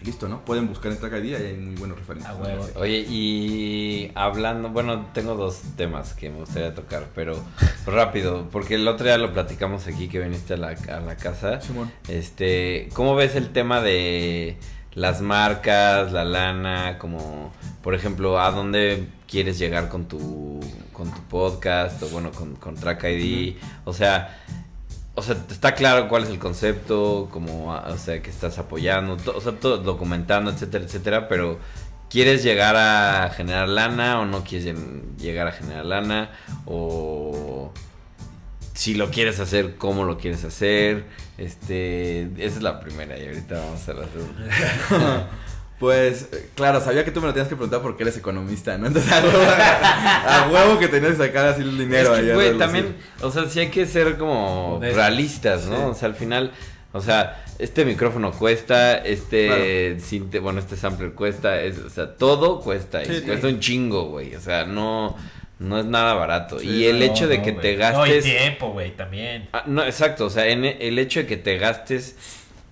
[0.00, 0.44] Y listo, ¿no?
[0.44, 2.30] Pueden buscar en Track ID y hay muy buenos referentes.
[2.30, 2.44] A ¿no?
[2.44, 2.68] huevo.
[2.76, 7.36] Oye, y hablando, bueno, tengo dos temas que me gustaría tocar, pero
[7.84, 11.60] rápido, porque el otro día lo platicamos aquí que viniste a la, a la casa.
[11.60, 11.90] Simón.
[12.06, 14.56] Este, ¿cómo ves el tema de
[14.94, 20.60] las marcas, la lana, como, por ejemplo, a dónde quieres llegar con tu,
[20.92, 23.56] con tu podcast, o bueno, con, con Track ID?
[23.84, 24.38] O sea,
[25.14, 29.36] o sea, está claro cuál es el concepto, como, o sea, que estás apoyando, to-
[29.36, 31.58] o sea, todo documentando, etcétera, etcétera, pero
[32.08, 34.76] ¿quieres llegar a generar lana o no quieres
[35.18, 36.30] llegar a generar lana?
[36.66, 37.72] O
[38.78, 41.04] si lo quieres hacer, cómo lo quieres hacer.
[41.36, 45.28] Este, esa es la primera y ahorita vamos a la segunda.
[45.78, 48.88] Pues, claro, sabía que tú me lo tenías que preguntar porque eres economista, ¿no?
[48.88, 49.38] Entonces, a huevo,
[50.26, 52.34] a huevo que tenías que sacar así el dinero Es que, allá.
[52.34, 55.76] güey, también, o sea, sí hay que ser como realistas, ¿no?
[55.76, 55.82] Sí.
[55.90, 56.50] O sea, al final,
[56.92, 62.58] o sea, este micrófono cuesta, este, cinte- bueno, este sampler cuesta, es, o sea, todo
[62.60, 63.22] cuesta, y Sí, sí.
[63.22, 65.14] cuesta un chingo, güey, o sea, no,
[65.58, 66.58] no es nada barato.
[66.58, 68.24] Sí, y el No, hecho de no, que te No, y gastes...
[68.24, 69.48] tiempo, güey, también.
[69.52, 72.16] Ah, no, exacto, o sea, en e- el hecho de que te gastes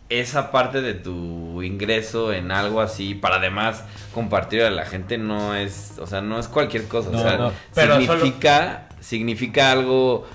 [0.09, 3.83] esa parte de tu ingreso en algo así para además
[4.15, 7.37] compartir a la gente no es, o sea, no es cualquier cosa, No, o sea,
[7.39, 10.27] no, pero significa significa algo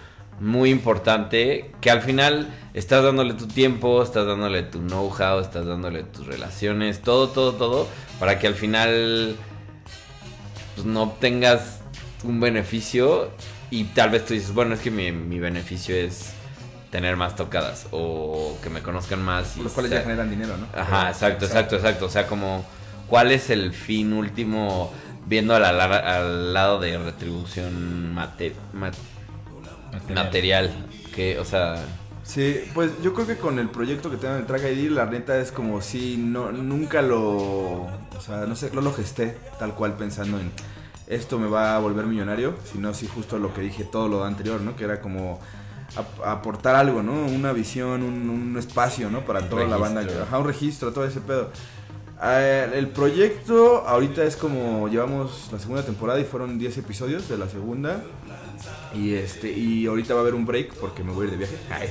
[0.42, 6.04] muy importante que al final estás dándole tu tiempo, estás dándole tu know-how, estás dándole
[6.04, 7.88] tus relaciones, todo, todo, todo,
[8.20, 9.36] para que al final
[10.76, 11.81] pues, no obtengas
[12.24, 13.30] un beneficio
[13.70, 16.34] y tal vez tú dices, bueno, es que mi, mi beneficio es
[16.92, 19.56] tener más tocadas o que me conozcan más.
[19.58, 20.68] Y Los cuales sa- ya generan dinero, ¿no?
[20.80, 22.06] Ajá, exacto, exacto, exacto.
[22.06, 22.66] O sea, como,
[23.08, 24.92] ¿cuál es el fin último
[25.26, 28.92] viendo a la lar- al lado de retribución mate- ma-
[30.14, 30.72] material?
[31.16, 31.76] Que, o sea,
[32.24, 35.06] Sí, pues yo creo que con el proyecto que tengo en el Track ID, la
[35.08, 39.74] neta es como si no, nunca lo, o sea, no sé, no lo gesté tal
[39.74, 40.52] cual pensando en
[41.12, 44.62] esto me va a volver millonario, sino sí justo lo que dije todo lo anterior,
[44.62, 44.76] ¿no?
[44.76, 45.40] Que era como
[45.96, 47.14] ap- aportar algo, ¿no?
[47.26, 49.22] Una visión, un, un espacio, ¿no?
[49.26, 51.50] Para toda la banda, ajá, un registro, todo ese pedo.
[52.24, 57.38] Eh, el proyecto ahorita es como llevamos la segunda temporada y fueron 10 episodios de
[57.38, 58.02] la segunda.
[58.94, 61.46] Y este y ahorita va a haber un break porque me voy a ir de
[61.48, 61.58] viaje.
[61.72, 61.90] Ay.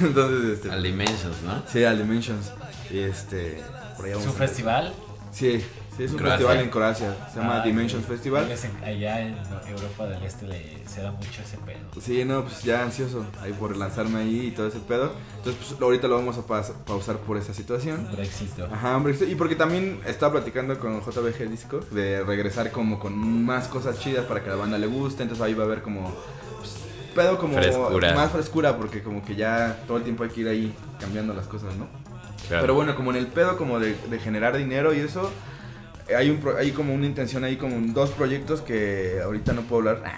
[0.00, 1.62] Entonces este al Dimensions, ¿no?
[1.70, 2.52] sí, al Dimensions.
[2.90, 3.62] Y este
[3.96, 4.94] por allá ¿Es un a- festival?
[5.30, 5.62] Sí,
[5.98, 6.38] sí, es un Croacia.
[6.38, 7.16] festival en Croacia.
[7.34, 8.16] Se llama Ah, Dimensions güey.
[8.18, 8.48] Festival.
[8.82, 9.36] Allá en
[9.68, 11.78] Europa del Este le, se da mucho ese pedo.
[12.00, 15.12] Sí, no, pues ya ansioso ahí por lanzarme ahí y todo ese pedo.
[15.36, 18.08] Entonces, pues ahorita lo vamos a pausar por esa situación.
[18.12, 18.48] Brexit.
[18.72, 23.44] Ajá, hombre, sí, y porque también estaba platicando con JBG Disco de regresar como con
[23.44, 25.82] más cosas chidas para que a la banda le guste, entonces ahí va a haber
[25.82, 26.14] como
[26.58, 26.76] pues,
[27.14, 28.14] pedo como Frescura.
[28.14, 31.46] más frescura porque como que ya todo el tiempo hay que ir ahí cambiando las
[31.46, 31.86] cosas, ¿no?
[32.46, 32.62] Claro.
[32.62, 35.30] Pero bueno, como en el pedo como de, de generar dinero y eso,
[36.16, 39.62] hay, un pro- hay como una intención ahí, como un- dos proyectos que ahorita no
[39.62, 40.12] puedo hablar.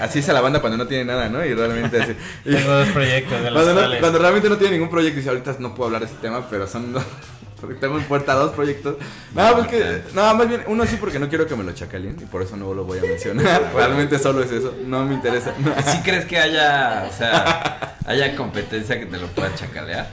[0.00, 1.44] Así, es la banda cuando no tiene nada, ¿no?
[1.44, 2.12] Y realmente así.
[2.44, 5.20] y- Tengo dos proyectos de los cuando, no- cuando realmente no tiene ningún proyecto y
[5.20, 7.04] dice, ahorita no puedo hablar de este tema, pero son dos.
[7.60, 8.96] Porque tengo en puerta dos proyectos.
[9.34, 12.14] No, pues que, no, más bien, uno sí porque no quiero que me lo chacalen
[12.20, 13.72] y por eso no lo voy a mencionar.
[13.74, 15.54] Realmente solo es eso, no me interesa.
[15.58, 15.72] No.
[15.90, 20.06] ¿Sí crees que haya, o sea, haya competencia que te lo pueda chacalear?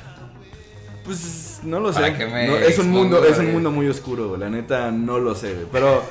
[1.03, 1.99] Pues no lo sé.
[2.47, 6.03] No, es un mundo, es un mundo muy oscuro, la neta no lo sé, pero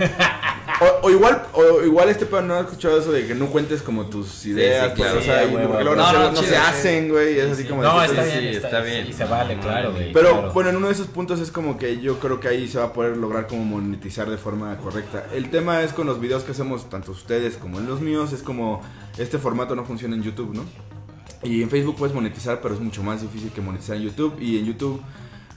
[0.80, 3.82] o, o igual o igual este pedo no ha escuchado eso de que no cuentes
[3.82, 5.18] como tus ideas, sí, pues, claro.
[5.20, 6.62] o sea, porque luego no, No, se, no, no se chido, sí.
[6.68, 8.96] hacen, güey, es así como No, de- está sí, bien, está, está bien.
[9.02, 9.06] bien.
[9.08, 10.12] Y se vale, claro, güey.
[10.12, 10.52] Pero claro.
[10.52, 12.84] bueno, en uno de esos puntos es como que yo creo que ahí se va
[12.86, 15.26] a poder lograr como monetizar de forma correcta.
[15.34, 18.42] El tema es con los videos que hacemos, tanto ustedes como en los míos, es
[18.42, 18.80] como
[19.18, 20.64] este formato no funciona en YouTube, ¿no?
[21.44, 24.36] Y en Facebook puedes monetizar, pero es mucho más difícil que monetizar en YouTube.
[24.40, 25.02] Y en YouTube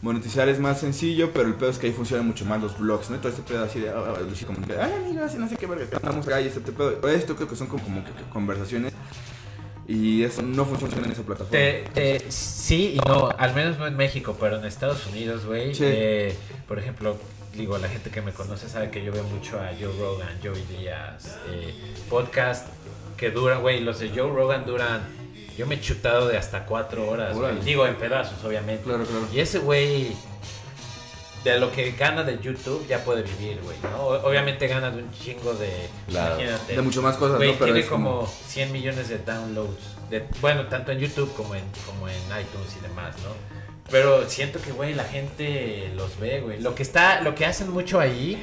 [0.06, 3.10] monetizar es más sencillo, pero el pedo es que ahí funcionan mucho más los blogs,
[3.10, 3.18] ¿no?
[3.18, 5.58] Todo este pedo así de, ah, ah, así como que, ay, amigas, y no sé
[5.58, 7.08] qué verga, que andamos acá y este pedo.
[7.10, 8.94] Esto creo que son como, como que, que conversaciones.
[9.88, 11.52] Y eso no funciona en esa plataforma.
[11.52, 15.76] Te- te- sí y no, al menos no en México, pero en Estados Unidos, güey.
[15.76, 15.84] Sí.
[15.86, 16.36] eh,
[16.68, 17.18] por ejemplo,
[17.56, 20.64] digo, la gente que me conoce sabe que yo veo mucho a Joe Rogan, Joey
[20.70, 21.74] Díaz, eh,
[22.10, 22.68] podcast
[23.18, 25.02] que duran, güey, los de Joe Rogan duran,
[25.58, 27.60] yo me he chutado de hasta cuatro horas, güey.
[27.62, 28.84] Digo, en pedazos, obviamente.
[28.84, 29.28] Claro, claro.
[29.34, 30.16] Y ese güey,
[31.44, 34.06] de lo que gana de YouTube, ya puede vivir, güey, ¿no?
[34.08, 36.36] Obviamente gana de un chingo de, Claro.
[36.36, 37.60] imagínate, De mucho más cosas, Güey, ¿no?
[37.60, 40.10] Pero tiene es como 100 millones de downloads.
[40.10, 43.30] De, bueno, tanto en YouTube como en, como en iTunes y demás, ¿no?
[43.92, 46.60] Pero siento que, güey, la gente los ve, güey.
[46.60, 48.42] Lo que está, lo que hacen mucho ahí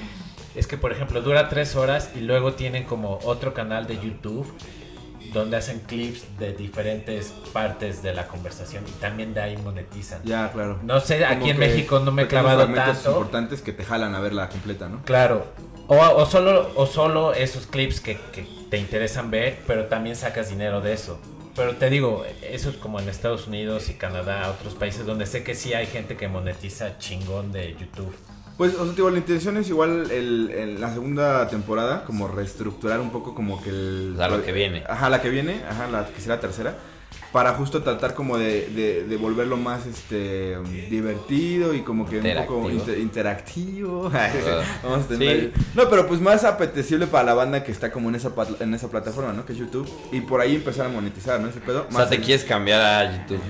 [0.55, 4.47] es que, por ejemplo, dura tres horas y luego tienen como otro canal de YouTube
[5.33, 10.20] donde hacen clips de diferentes partes de la conversación y también de ahí monetizan.
[10.24, 10.78] Ya, claro.
[10.83, 13.11] No sé, aquí Como en que México no me he clavado tanto.
[13.11, 15.03] importantes que te jalan a verla completa, ¿no?
[15.05, 15.47] Claro.
[15.89, 20.49] O, o solo, o solo esos clips que, que te interesan ver, pero también sacas
[20.49, 21.20] dinero de eso.
[21.55, 25.45] Pero te digo, eso es como en Estados Unidos y Canadá, otros países donde sé
[25.45, 28.14] que sí hay gente que monetiza chingón de YouTube.
[28.63, 33.01] Pues, o sea, digo, la intención es igual el, el- la segunda temporada, como reestructurar
[33.01, 34.13] un poco como que el...
[34.15, 34.85] O sea, lo que viene.
[34.89, 36.77] Ajá, la que viene, ajá, la que será la tercera,
[37.33, 40.57] para justo tratar como de, de, de volverlo más este
[40.91, 42.71] divertido y como que un poco Interactivo.
[42.71, 44.11] inter- interactivo.
[44.84, 45.63] Vamos a tener- Sí.
[45.75, 48.30] No, pero pues más apetecible para la banda que está como en esa,
[48.61, 49.45] en esa plataforma, ¿no?
[49.45, 49.89] Que es YouTube.
[50.13, 51.49] Y por ahí empezar a monetizar, ¿no?
[51.49, 51.87] Ese pedo.
[51.91, 53.41] O sea, te el- quieres cambiar a YouTube.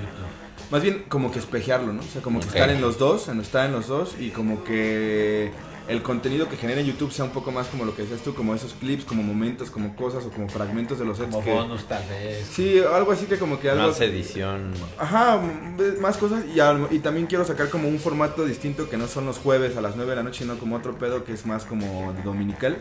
[0.73, 2.01] Más bien como que espejearlo, ¿no?
[2.01, 2.55] O sea, como que Ok.
[2.55, 5.53] estar en los dos, en estar en los dos y como que
[5.89, 8.35] el contenido que genera en YouTube sea un poco más como lo que decías tú,
[8.35, 11.53] como esos clips, como momentos, como cosas o como fragmentos de los sets Como que...
[11.53, 12.47] bonus tal vez.
[12.53, 13.89] Sí, algo así que como que algo...
[13.89, 14.73] Más edición.
[14.99, 18.97] Ajá, mm, más cosas y, al- y también quiero sacar como un formato distinto que
[18.97, 21.33] no son los jueves a las 9 de la noche, sino como otro pedo que
[21.33, 22.79] es más como de dominical,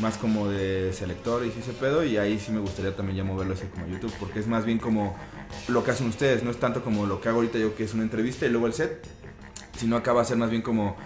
[0.00, 3.54] más como de selector y ese pedo y ahí sí me gustaría también ya moverlo
[3.54, 5.16] ese como YouTube porque es más bien como
[5.68, 7.94] lo que hacen ustedes, no es tanto como lo que hago ahorita yo que es
[7.94, 9.06] una entrevista y luego el set,
[9.76, 10.96] sino acá va a ser más bien como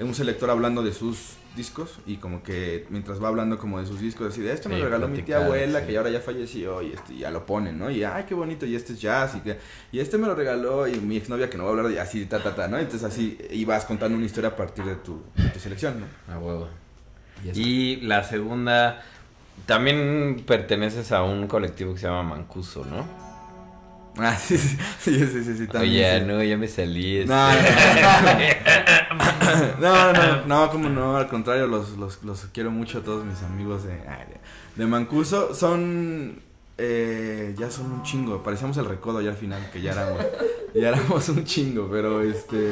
[0.00, 4.00] un selector hablando de sus discos y como que mientras va hablando como de sus
[4.00, 5.86] discos así de esto me Sí, lo regaló mi tía abuela sí.
[5.86, 8.76] que ahora ya falleció y este ya lo ponen no y ay qué bonito y
[8.76, 9.58] este es jazz y que
[9.90, 12.26] y este me lo regaló y mi exnovia que no va a hablar y así
[12.26, 15.20] ta ta ta no entonces así y vas contando una historia a partir de tu,
[15.34, 16.68] de tu selección no A huevo.
[17.52, 17.60] y.
[17.60, 19.02] Y la segunda,
[19.66, 23.04] también perteneces a un colectivo que se llama Mancuso, ¿no?
[24.18, 26.26] Ah sí sí sí sí, sí, sí, también, Oye, sí.
[26.26, 27.16] no, ya me salí.
[27.18, 27.28] este.
[27.28, 27.48] No,
[29.80, 33.24] no, no, no, no, como no, al contrario, los, los, los quiero mucho a todos
[33.24, 33.98] mis amigos de,
[34.76, 35.54] de Mancuso.
[35.54, 36.40] Son,
[36.76, 40.24] eh, ya son un chingo, parecíamos el recodo ya al final, que ya éramos,
[40.74, 42.70] ya éramos un chingo, pero este,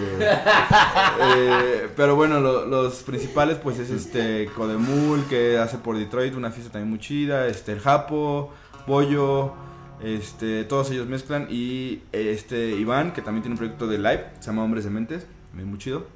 [1.36, 6.50] eh, pero bueno, lo- los principales pues es este Codemul, que hace por Detroit una
[6.50, 8.52] fiesta también muy chida, este, el Japo,
[8.86, 9.54] Pollo,
[10.02, 14.46] este, todos ellos mezclan y este Iván, que también tiene un proyecto de live, se
[14.46, 16.06] llama Hombres de Mentes, muy chido.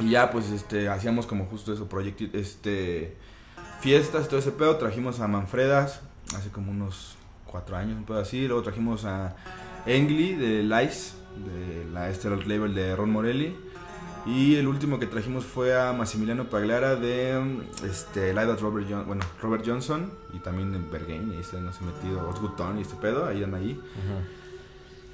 [0.00, 3.16] Y ya pues este hacíamos como justo eso, proyecto este
[3.80, 6.00] fiestas, todo ese pedo, trajimos a Manfredas
[6.34, 9.36] hace como unos cuatro años, un pedo así, luego trajimos a
[9.86, 11.14] Engli de Lice,
[11.44, 13.56] de la este label de Ron Morelli.
[14.26, 17.40] Y el último que trajimos fue a Massimiliano Pagliara de
[17.88, 21.60] este, Live at Robert, John- bueno, Robert Johnson y también en Bergen, y ahí se
[21.60, 23.80] nos ha metido Osgutón y este pedo, ahí anda ahí.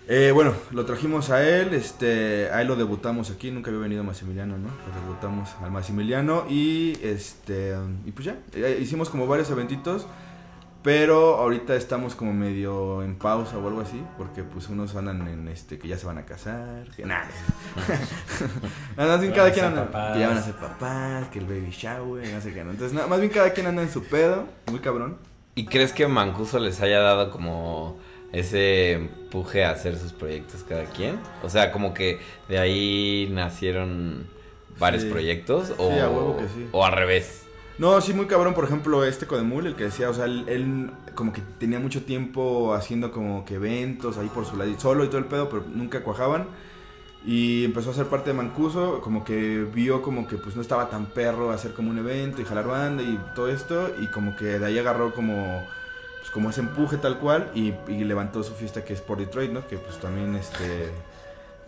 [0.09, 4.57] Eh, bueno, lo trajimos a él, este, ahí lo debutamos aquí, nunca había venido Massimiliano,
[4.59, 4.69] ¿no?
[4.69, 10.07] Lo debutamos al Massimiliano y este, y pues ya, eh, hicimos como varios eventitos,
[10.83, 15.47] pero ahorita estamos como medio en pausa o algo así, porque pues unos andan en
[15.49, 17.29] este, que ya se van a casar, que nada.
[18.97, 22.27] más bien cada quien anda, que ya van a ser papás, que el baby shower,
[22.29, 22.71] no sé qué, ¿no?
[22.73, 25.17] Entonces, nada, más bien cada quien anda en su pedo, muy cabrón.
[25.55, 27.99] ¿Y crees que Mancuso les haya dado como
[28.33, 31.19] ese empuje a hacer sus proyectos cada quien?
[31.43, 32.19] O sea, como que
[32.49, 34.27] de ahí nacieron
[34.79, 35.11] varios Sí.
[35.11, 36.69] proyectos o, Sí, a huevo que sí.
[36.73, 37.45] o al revés.
[37.83, 38.55] No, sí, muy cabrón.
[38.55, 42.75] Por ejemplo, este Codemul, el que decía, o sea, él, como que tenía mucho tiempo
[42.75, 46.05] haciendo como que eventos ahí por su lado, solo y todo el pedo, pero nunca
[46.05, 46.47] cuajaban.
[47.27, 50.91] Y empezó a ser parte de Mancuso, como que vio como que pues no estaba
[50.91, 54.61] tan perro hacer como un evento y jalar banda y todo esto, y como que
[54.61, 55.67] de ahí agarró como
[56.21, 59.51] pues como ese empuje tal cual y, y levantó su fiesta que es por Detroit,
[59.51, 59.67] ¿no?
[59.67, 60.93] Que pues también este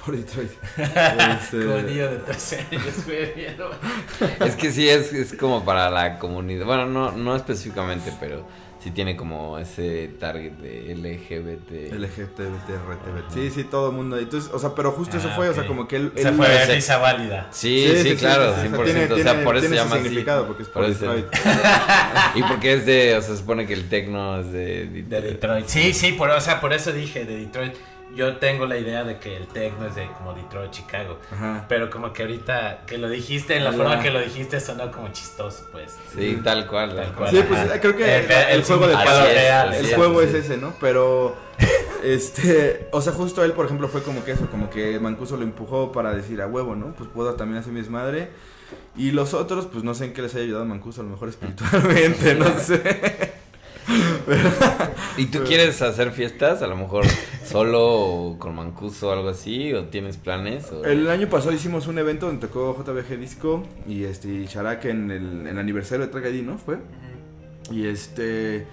[0.05, 0.51] por Detroit.
[0.77, 3.33] Este, Con niño de 13 años, güey.
[3.59, 6.67] no- Es que sí, es, es como para la comunidad.
[6.67, 8.47] Bueno, no, no específicamente, pero
[8.83, 11.95] sí tiene como ese target de LGBT.
[11.95, 13.33] LGTBT, RTBT.
[13.33, 14.19] Sí, sí, todo el mundo.
[14.19, 16.13] Entonces, o sea, pero justo eso Ah, fue, o sea, como que él.
[16.17, 17.49] Esa él- fue ese- risa válida.
[17.51, 18.73] Sí, sí, claro, sí, sí, 100%.
[18.75, 20.05] o sea, tiene- o sea, tiene- por eso tiene se llama así.
[20.05, 21.13] significado, porque es por Por eso.
[21.13, 21.27] Detroit.
[22.35, 25.67] Y porque es de, o sea, se supone que el tecno es de, De Detroit.
[25.67, 27.75] Sí, sí, por, o sea, por eso dije de Detroit.
[28.15, 31.19] Yo tengo la idea de que el techno es de como Detroit, Chicago.
[31.33, 31.65] Ajá.
[31.69, 35.09] Pero como que ahorita que lo dijiste, en la forma que lo dijiste sonó como
[35.13, 35.97] chistoso, pues.
[36.15, 36.95] Sí, tal cual.
[36.95, 37.31] Tal cual.
[37.31, 37.81] Sí, pues Ajá.
[37.81, 39.69] creo que El- el, el juego de es, palabras.
[39.69, 40.27] así El es, juego sí.
[40.29, 40.75] es ese, ¿no?
[40.81, 41.37] Pero.
[42.03, 42.89] Este.
[42.93, 45.91] O sea, justo él, por ejemplo, fue como que eso, como que Mancuso lo empujó
[45.93, 46.93] para decir a huevo, ¿no?
[46.95, 48.29] Pues puedo también hacer mi desmadre.
[48.97, 51.29] Y los otros, pues no sé en qué les haya ayudado Mancuso, a lo mejor
[51.29, 53.33] espiritualmente, no sé.
[55.17, 56.63] ¿Y tú quieres hacer fiestas?
[56.63, 57.05] A lo mejor
[57.45, 60.71] solo o con Mancuso o algo así, o tienes planes?
[60.73, 60.85] O...
[60.85, 65.11] El año pasado hicimos un evento donde tocó JBG Disco y este y Sharak en
[65.11, 66.59] el, en el aniversario de Track ID, ¿no?
[66.59, 66.79] Fue.
[67.71, 68.67] Y este.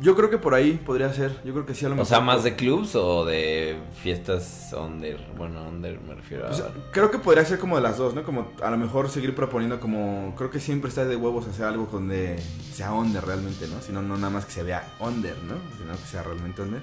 [0.00, 1.30] Yo creo que por ahí podría ser.
[1.44, 2.08] Yo creo que sí a lo O mejor.
[2.08, 6.48] sea, más de clubs o de fiestas under, bueno, under me refiero a...
[6.48, 8.24] Pues, creo que podría ser como de las dos, ¿no?
[8.24, 10.34] Como a lo mejor seguir proponiendo como...
[10.36, 12.40] Creo que siempre está de huevos hacer algo donde
[12.72, 13.80] sea under realmente, ¿no?
[13.80, 15.54] Sino no nada más que se vea under, ¿no?
[15.78, 16.80] Sino que sea realmente under.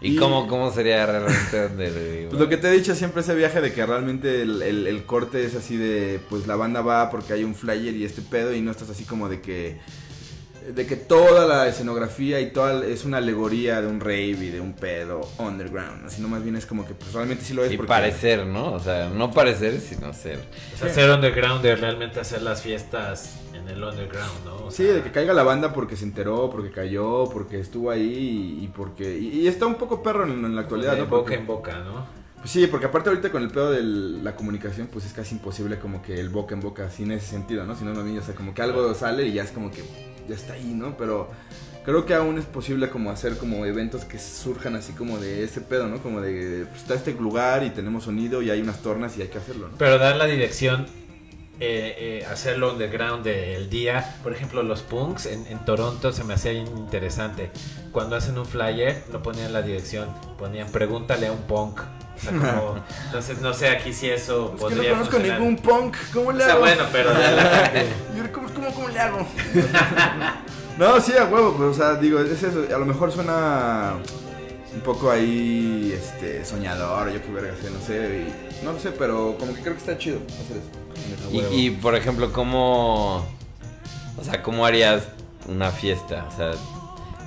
[0.00, 2.28] ¿Y y- cómo, cómo sería realmente under?
[2.30, 5.04] Pues lo que te he dicho siempre ese viaje de que realmente el, el- el
[5.04, 6.20] corte es así de...
[6.30, 9.04] Pues la banda va porque hay un flyer y este pedo y no estás así
[9.04, 9.80] como de que...
[10.74, 14.60] De que toda la escenografía y toda es una alegoría de un rave y de
[14.60, 16.06] un pedo underground.
[16.06, 17.88] Así no más bien es como que pues realmente sí lo es Y porque...
[17.88, 18.72] parecer, ¿no?
[18.72, 20.38] O sea, no parecer, sino ser.
[20.74, 24.56] O sea, ser underground de realmente hacer las fiestas en el underground, ¿no?
[24.66, 27.90] O Sí, sea, de que caiga la banda porque se enteró, porque cayó, porque estuvo
[27.90, 29.18] ahí y, y porque...
[29.18, 31.06] Y, y está un poco perro en, en la actualidad, de ¿no?
[31.06, 32.20] boca Porque- en boca, ¿no?
[32.40, 35.78] Pues sí, porque aparte ahorita con el pedo de la comunicación, pues es casi imposible
[35.78, 37.76] como que el boca en boca, así en ese sentido, ¿no?
[37.76, 39.82] Si no, no, o sea, como que algo sale y ya es como que
[40.34, 40.96] está ahí, ¿no?
[40.96, 41.30] Pero
[41.84, 45.60] creo que aún es posible como hacer como eventos que surjan así como de ese
[45.60, 46.02] pedo, ¿no?
[46.02, 49.28] Como de, pues está este lugar y tenemos sonido y hay unas tornas y hay
[49.28, 49.78] que hacerlo, ¿no?
[49.78, 50.86] Pero dar la dirección,
[51.58, 54.16] eh, eh, hacerlo underground del día.
[54.22, 57.50] Por ejemplo, los punks en, en Toronto se me hacía interesante.
[57.92, 60.08] Cuando hacen un flyer, no ponían la dirección,
[60.38, 61.80] ponían pregúntale a un punk.
[62.20, 65.40] O sea, como, entonces no sé aquí si eso Es que no podría conozco funcionar.
[65.40, 66.60] ningún punk, ¿cómo le O sea, hago?
[66.60, 67.10] bueno, pero
[68.32, 69.26] ¿cómo, cómo, cómo le hago?
[70.78, 73.94] no, sí, a huevo, pues, o sea, digo, es eso, a lo mejor suena
[74.74, 78.92] un poco ahí, este, soñador, yo qué verga sé, no sé, y- no lo sé,
[78.92, 81.50] pero como que creo que está chido hacer eso.
[81.54, 83.24] Y, y, por ejemplo, ¿cómo.
[84.18, 85.04] O sea, ¿cómo harías
[85.48, 86.26] una fiesta?
[86.30, 86.50] O sea,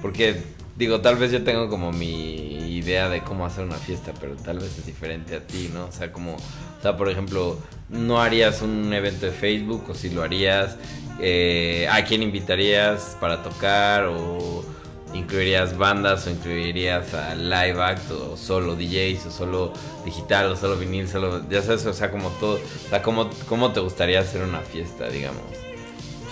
[0.02, 0.44] porque,
[0.76, 4.60] digo, tal vez yo tengo como mi idea de cómo hacer una fiesta, pero tal
[4.60, 5.86] vez es diferente a ti, ¿no?
[5.86, 6.36] O sea, como.
[6.36, 7.58] O sea, por ejemplo,
[7.90, 10.78] ¿no harías un evento de Facebook o si lo harías?
[11.20, 14.06] Eh, ¿A quién invitarías para tocar?
[14.06, 14.66] ¿O
[15.14, 19.74] incluirías bandas o incluirías a live act o solo DJs o solo
[20.04, 23.72] digital o solo vinil, solo, ya sabes, o sea, como todo, o sea, ¿cómo, cómo
[23.72, 25.63] te gustaría hacer una fiesta, digamos?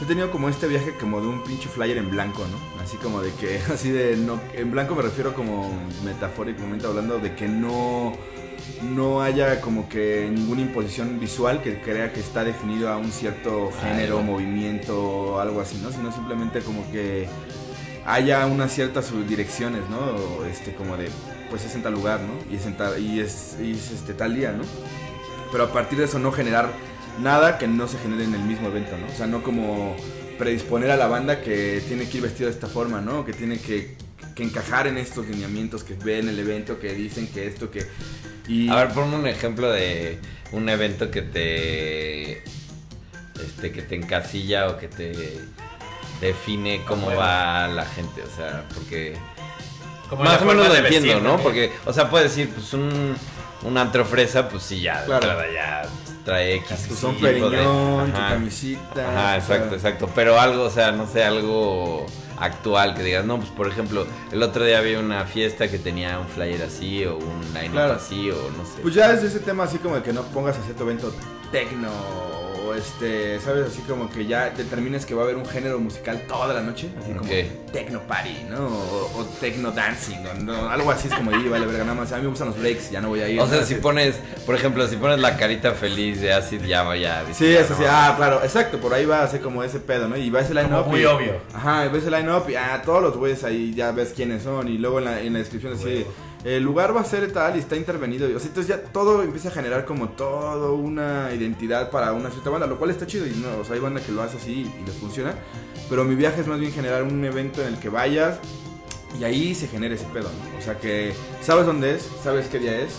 [0.02, 2.82] He tenido como este viaje como de un pinche flyer en blanco, ¿no?
[2.82, 5.72] Así como de que, así de, no, en blanco me refiero como
[6.04, 8.14] metafóricamente hablando de que no,
[8.82, 13.72] no haya como que ninguna imposición visual que crea que está definido a un cierto
[13.80, 14.34] género, Algo.
[14.34, 15.92] movimiento, algo así, ¿no?
[15.92, 17.28] Sino simplemente como que
[18.04, 20.46] haya unas ciertas subdirecciones, ¿no?
[20.46, 21.10] Este, como de,
[21.52, 22.34] pues es en tal lugar, ¿no?
[22.52, 24.64] Y es, en tal, y es, y es este, tal día, ¿no?
[25.52, 26.72] Pero a partir de eso no generar
[27.20, 29.08] nada que no se genere en el mismo evento, ¿no?
[29.08, 29.96] O sea, no como
[30.38, 33.26] predisponer a la banda que tiene que ir vestido de esta forma, ¿no?
[33.26, 33.96] Que tiene que,
[34.36, 37.86] que encajar en estos lineamientos que ven el evento, que dicen que esto, que...
[38.48, 40.18] Y, A ver, ponme un ejemplo de
[40.52, 42.44] un evento que te,
[43.44, 45.40] este, que te encasilla o que te
[46.20, 49.16] define cómo va la gente, o sea, porque
[50.10, 51.38] como Más o menos lo entiendo, vestir ¿no?
[51.38, 53.16] Porque, o sea, puedes decir, pues un,
[53.64, 55.28] un antro fresa, pues sí, ya, Claro.
[55.28, 55.82] entrada ya
[56.26, 56.88] trae X.
[56.88, 59.12] tu son periñón, tu camisita.
[59.12, 60.10] Ajá, exacto, exacto.
[60.14, 62.06] Pero algo, o sea, no sé, algo
[62.40, 66.18] actual que digas, no, pues por ejemplo, el otro día había una fiesta que tenía
[66.20, 67.94] un flyer así o un line-up Claro.
[67.94, 68.82] así o no sé.
[68.82, 71.14] Pues ya es ese tema así como de que no pongas a cierto evento
[71.52, 71.90] tecno
[72.72, 73.68] o este, ¿sabes?
[73.68, 76.90] Así como que ya determines que va a haber un género musical toda la noche,
[77.02, 77.72] así como Ok.
[77.72, 78.68] techno party, ¿no?
[78.68, 82.12] O, o techno dancing, o no, algo así es como, y vale verga, nada más,
[82.12, 83.40] a mí me gustan los breaks, ya no voy a ir.
[83.40, 83.66] O sea, ¿no?
[83.66, 84.16] si pones,
[84.46, 87.24] por ejemplo, si pones la carita feliz de Acid, ya vaya.
[87.34, 90.18] Sí, es así, ah, claro, exacto, por ahí va a ser como ese pedo, ¿no?
[90.18, 90.80] Y va ese line-up.
[90.84, 91.34] Como muy y- obvio.
[91.54, 94.68] Ajá, y ves el line-up y ah, todos los güeyes ahí ya ves quiénes son.
[94.68, 96.06] Y luego en la, en la descripción así,
[96.44, 98.26] el lugar va a ser tal y está intervenido.
[98.28, 102.50] O sea, entonces ya todo empieza a generar como todo una identidad para una cierta
[102.50, 103.28] banda, lo cual está chido.
[103.28, 105.36] Y no, o sea, hay banda que lo hace así y les funciona.
[105.90, 108.40] Pero mi viaje es más bien generar un evento en el que vayas
[109.20, 110.30] y ahí se genere ese pedo.
[110.58, 112.94] O sea, que sabes dónde es, sabes qué día es.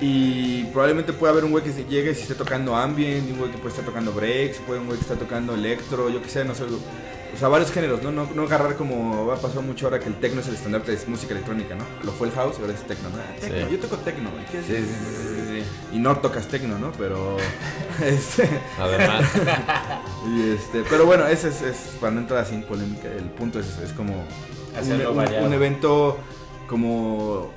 [0.00, 3.38] Y probablemente puede haber un güey que se llegue y se esté tocando ambient, un
[3.38, 6.28] güey que puede estar tocando breaks, puede un güey que está tocando electro, yo qué
[6.28, 6.64] sé, no sé.
[7.38, 8.10] O sea, varios géneros, ¿no?
[8.10, 10.90] No, no agarrar como va a pasar mucho ahora que el techno es el estandarte
[10.90, 11.84] de música electrónica, ¿no?
[12.04, 13.16] Lo fue el house y ahora es techno, ¿no?
[13.18, 13.72] Ah, techno, Sí.
[13.76, 14.64] yo toco techno, ¿y qué es?
[14.66, 16.90] Sí, sí, sí, sí, Y no tocas techno, ¿no?
[16.98, 17.36] Pero.
[18.02, 19.24] este, Además,
[20.26, 23.60] y este, pero bueno, ese es, es para no entrar así en polémica, el punto
[23.60, 24.14] es, es como
[24.82, 25.46] un, un- variado.
[25.46, 26.18] un evento
[26.68, 27.52] como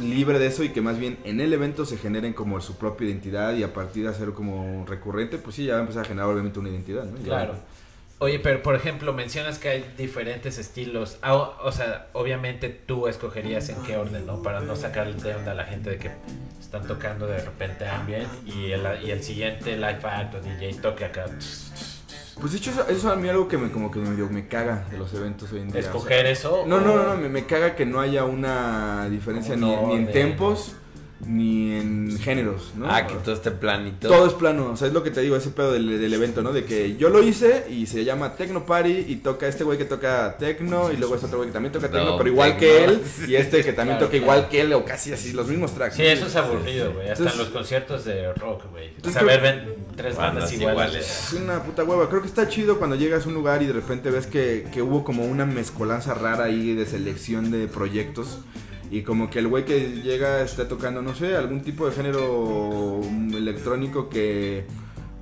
[0.00, 3.08] libre de eso y que más bien en el evento se generen como su propia
[3.08, 6.06] identidad y a partir de hacer como recurrente, pues sí, ya va a empezar a
[6.06, 7.16] generar obviamente una identidad, ¿no?
[7.18, 7.54] Ya- Claro.
[8.18, 11.18] Oye, pero por ejemplo, mencionas que hay diferentes estilos.
[11.20, 14.42] Ah, o, o sea, obviamente tú escogerías en qué orden, ¿no?
[14.42, 16.10] Para no sacarle de onda a la gente de que
[16.58, 21.04] están tocando de repente ambient y el, y el siguiente live act o DJ toque
[21.04, 21.26] acá.
[22.40, 24.86] Pues de hecho eso, eso a mí algo que me como que medio me caga
[24.90, 25.80] de los eventos hoy en día.
[25.80, 26.64] o sea, ¿Escoger eso?
[26.66, 30.10] No, no, no, no, me, me caga que no haya una diferencia ni, ni en
[30.10, 30.74] tempos
[31.26, 32.86] ni en géneros, ¿no?
[32.90, 34.06] ah, que todo este planito.
[34.08, 36.42] Todo es plano, o sea, es lo que te digo, ese pedo del, del evento,
[36.42, 36.52] ¿no?
[36.52, 39.86] De que yo lo hice y se llama Tecno Party y toca este güey que
[39.86, 42.60] toca Tecno y luego es otro güey que también toca Tecno, No, pero igual tecno.
[42.60, 44.24] que él y este que también Claro, toca claro.
[44.24, 45.96] igual que él o casi así, los mismos tracks.
[45.96, 47.08] Sí, eso es aburrido, güey.
[47.08, 48.88] Hasta en Entonces- los conciertos de rock, güey.
[48.88, 50.72] Entonces Saber creo- ven tres Bandas iguales.
[50.92, 51.28] iguales.
[51.28, 52.08] Es una puta hueva.
[52.10, 54.82] Creo que está chido cuando llegas a un lugar y de repente ves que, que
[54.82, 58.40] hubo como una mezcolanza rara ahí de selección de proyectos.
[58.90, 63.00] Y como que el güey que llega está tocando, no sé, algún tipo de género
[63.02, 64.64] mm, electrónico que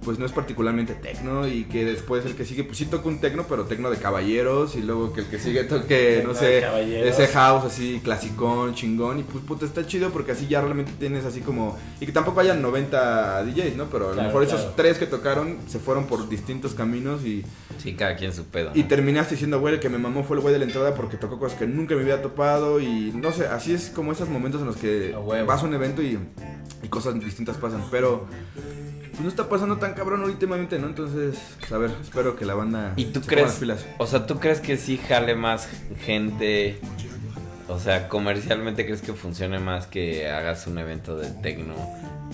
[0.04, 3.20] pues no es particularmente tecno y que después el que sigue, pues sí toca un
[3.20, 6.64] tecno, pero tecno de caballeros y luego que el que sigue toque, no sé,
[7.08, 11.24] ese house así clasicón, chingón y pues puta está chido porque así ya realmente tienes
[11.24, 13.86] así como, y que tampoco hayan 90 DJs, ¿no?
[13.86, 17.44] Pero a lo Claro, mejor esos tres que tocaron se fueron por distintos caminos y,
[17.78, 18.70] Sí, cada quien su pedo.
[18.74, 21.16] y terminaste diciendo, güey, el que me mamó fue el güey de la entrada porque
[21.16, 24.60] tocó cosas que nunca me había topado y no sé, así es como esos momentos
[24.60, 25.14] en los que
[25.46, 26.18] vas a un evento y,
[26.82, 28.26] y cosas distintas pasan, pero
[29.20, 30.86] no está pasando tan cabrón últimamente, ¿no?
[30.86, 33.86] Entonces, pues, a ver, espero que la banda ¿Y tú se crees, las pilas.
[33.98, 35.68] o sea, tú crees que sí jale más
[36.04, 36.78] gente,
[37.68, 41.74] o sea, comercialmente crees que funcione más que hagas un evento de tecno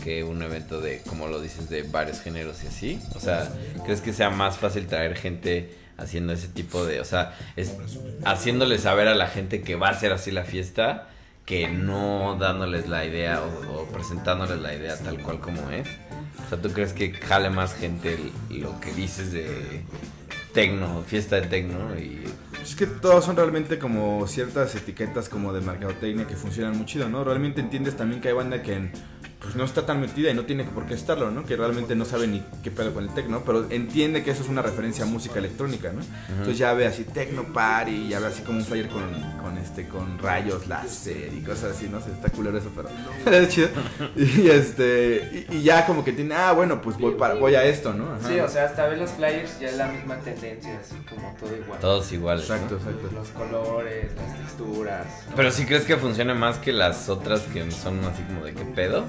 [0.03, 3.03] que un evento de, como lo dices, de varios géneros y así?
[3.15, 3.49] O sea,
[3.85, 7.75] ¿crees que sea más fácil traer gente haciendo ese tipo de, o sea, es
[8.25, 11.09] haciéndole saber a la gente que va a ser así la fiesta?
[11.45, 15.89] Que no dándoles la idea o, o presentándoles la idea tal cual como es.
[16.47, 18.19] O sea, ¿tú crees que jale más gente
[18.51, 19.85] lo que dices de
[20.53, 22.23] tecno, fiesta de tecno y
[22.63, 27.09] Es que todos son realmente como ciertas etiquetas como de mercadotecnia que funcionan muy chido,
[27.09, 27.25] ¿no?
[27.25, 28.91] Realmente entiendes también que hay banda que
[29.41, 31.45] pues no está tan metida y no tiene por qué estarlo, ¿no?
[31.45, 34.49] Que realmente no sabe ni qué pedo con el tecno, pero entiende que eso es
[34.51, 36.03] una referencia a música electrónica, ¿no?
[36.29, 39.03] Entonces ya ve así tecno party, ya ve así como un flyer con,
[39.43, 42.91] con este con rayos láser y cosas así, no sé, está culero eso, pero
[43.37, 43.69] es chido.
[44.15, 47.65] Y este y, y ya como que tiene, ah, bueno, pues voy para voy a
[47.65, 48.13] esto, ¿no?
[48.13, 48.29] Ajá.
[48.29, 51.57] Sí, o sea, hasta ver los flyers ya es la misma tendencia, así como todo
[51.57, 51.81] igual.
[51.81, 52.47] todos iguales?
[52.47, 52.55] ¿no?
[52.57, 53.11] Exacto, exacto.
[53.15, 55.07] Los colores, las texturas.
[55.31, 55.37] ¿no?
[55.37, 58.65] Pero sí crees que funcione más que las otras que son así como de qué
[58.65, 59.07] pedo?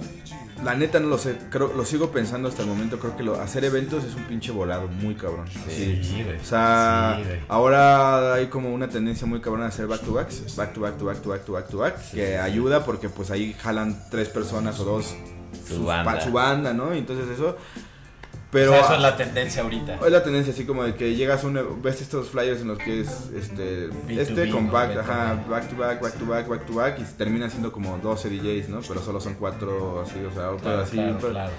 [0.64, 3.42] La neta no lo sé, creo, lo sigo pensando hasta el momento, creo que lo,
[3.42, 5.48] hacer eventos es un pinche volado muy cabrón.
[5.68, 6.02] Sí.
[6.04, 6.24] Sí.
[6.40, 10.56] O sea, Sí, ahora hay como una tendencia muy cabrona a hacer back to backs,
[10.56, 13.32] back to back to back to back to back to back, que ayuda porque pues
[13.32, 15.16] ahí jalan tres personas o dos
[15.68, 16.14] Su sus banda.
[16.14, 16.94] pa- su banda, ¿no?
[16.94, 17.58] Y entonces eso
[18.52, 19.96] pero o sea, eso es la tendencia ahorita.
[20.06, 22.78] es la tendencia así como de que llegas a un ves estos flyers en los
[22.78, 25.00] que es este B2B, este con back, B2B.
[25.00, 28.30] ajá, back to back, back to back, back to back y termina siendo como 12
[28.30, 28.82] DJs, ¿no?
[28.88, 31.52] Pero solo son cuatro así, o sea, Claro, así, claro, pero- claro.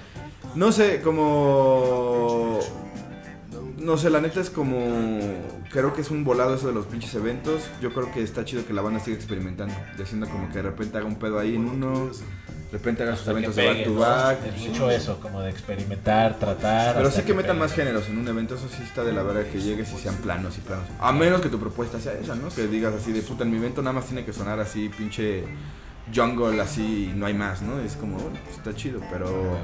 [0.55, 2.59] no sé, como.
[3.83, 4.79] No sé, la neta es como.
[5.71, 7.63] Creo que es un volado eso de los pinches eventos.
[7.81, 9.75] Yo creo que está chido que la banda siga experimentando.
[9.99, 12.07] y Haciendo como que de repente haga un pedo ahí en uno.
[12.07, 14.01] De repente haga sus que eventos de back to ¿no?
[14.01, 14.47] back.
[14.47, 14.69] Es sí.
[14.69, 16.97] mucho eso, como de experimentar, tratar.
[16.97, 17.61] Pero sí que metan pegue.
[17.61, 18.55] más géneros en un evento.
[18.55, 20.87] Eso sí está de la verdad que llegues y sean planos y planos.
[21.01, 22.49] A menos que tu propuesta sea esa, ¿no?
[22.49, 25.45] Que digas así de puta, en mi evento nada más tiene que sonar así, pinche
[26.15, 27.79] jungle, así, y no hay más, ¿no?
[27.81, 29.59] Es como, bueno, pues está chido, pero.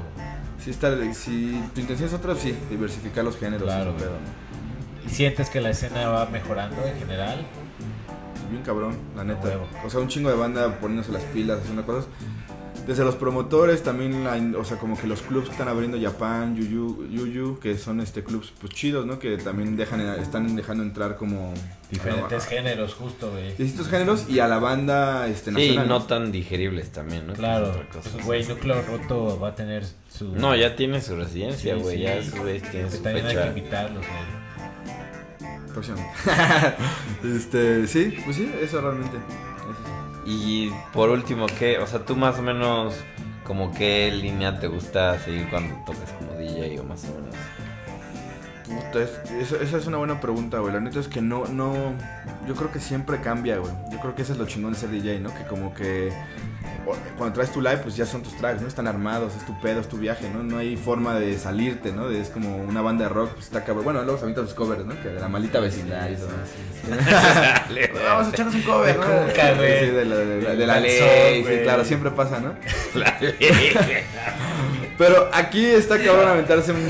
[0.63, 3.63] Si, está, si tu intención es otra, sí, diversificar los géneros.
[3.63, 5.05] Claro, ¿no?
[5.05, 7.45] ¿Y sientes que la escena va mejorando en general?
[8.49, 9.57] Bien cabrón, la neta.
[9.85, 12.07] O sea, un chingo de banda poniéndose las pilas, haciendo cosas.
[12.89, 16.55] Desde los promotores también, la o sea, como que los clubs que están abriendo Japan,
[16.55, 19.19] Yuyu, Yuyu, que son este clubs pues chidos, ¿no?
[19.19, 21.53] Que también dejan, están dejando entrar como
[21.91, 23.49] Diferentes géneros, justo, güey.
[23.49, 25.87] distintos géneros y a la banda este Sí, nacional.
[25.87, 27.33] no tan digeribles también, ¿no?
[27.33, 30.33] Claro, pues, güey, Núcleo Roto va a tener su...
[30.35, 31.97] No, ya tiene su residencia, Sí, güey.
[31.97, 32.01] sí.
[32.01, 35.69] Ya esos güeyes tienen Que su también hay que invitarlos, güey.
[35.73, 36.11] Próximamente.
[37.35, 39.17] este, sí, pues sí, eso realmente.
[40.29, 41.79] Y por último, ¿qué?
[41.79, 42.93] O sea, tú más o menos,
[43.43, 47.35] como qué línea te gusta seguir cuando tocas como DJ o más o menos.
[49.41, 50.71] Esa, es una buena pregunta, güey.
[50.71, 51.73] La neta es que no, no.
[52.47, 53.73] Yo creo que siempre cambia, güey.
[53.91, 55.33] Yo creo que eso es lo chingón de ser DJ, ¿no?
[55.33, 56.13] Que como que.
[57.17, 58.67] Cuando traes tu live, pues ya son tus tracks, ¿no?
[58.67, 60.41] Están armados, es tu pedo, es tu viaje, ¿no?
[60.43, 62.09] No hay forma de salirte, ¿no?
[62.09, 63.83] Es como una banda de rock, pues está cabrón.
[63.85, 64.99] Bueno, luego se avientan sus covers, ¿no?
[65.01, 66.13] Que de la malita vecindad y.
[66.13, 66.97] ¿no?
[68.03, 69.03] Vamos a echarnos un cover, ¿no?
[69.05, 69.79] Cuca, güey.
[69.79, 71.63] Sí, de la, de la- de la Del ley, sí, güey.
[71.63, 72.53] claro, siempre pasa, ¿no?
[74.97, 76.79] Pero aquí está cabrón aventarse un.
[76.83, 76.89] un-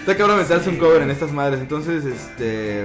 [0.00, 1.60] Está cabrón aventarse un cover en estas madres.
[1.60, 2.84] Entonces, este.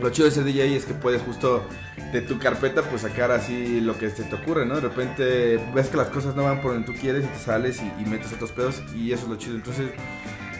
[0.00, 1.66] Lo chido de ser DJ es que puedes justo
[2.12, 4.74] de tu carpeta pues sacar así lo que se te ocurre, ¿no?
[4.76, 7.80] De repente ves que las cosas no van por donde tú quieres y te sales
[7.80, 9.56] y, y metes otros pedos y eso es lo chido.
[9.56, 9.90] Entonces,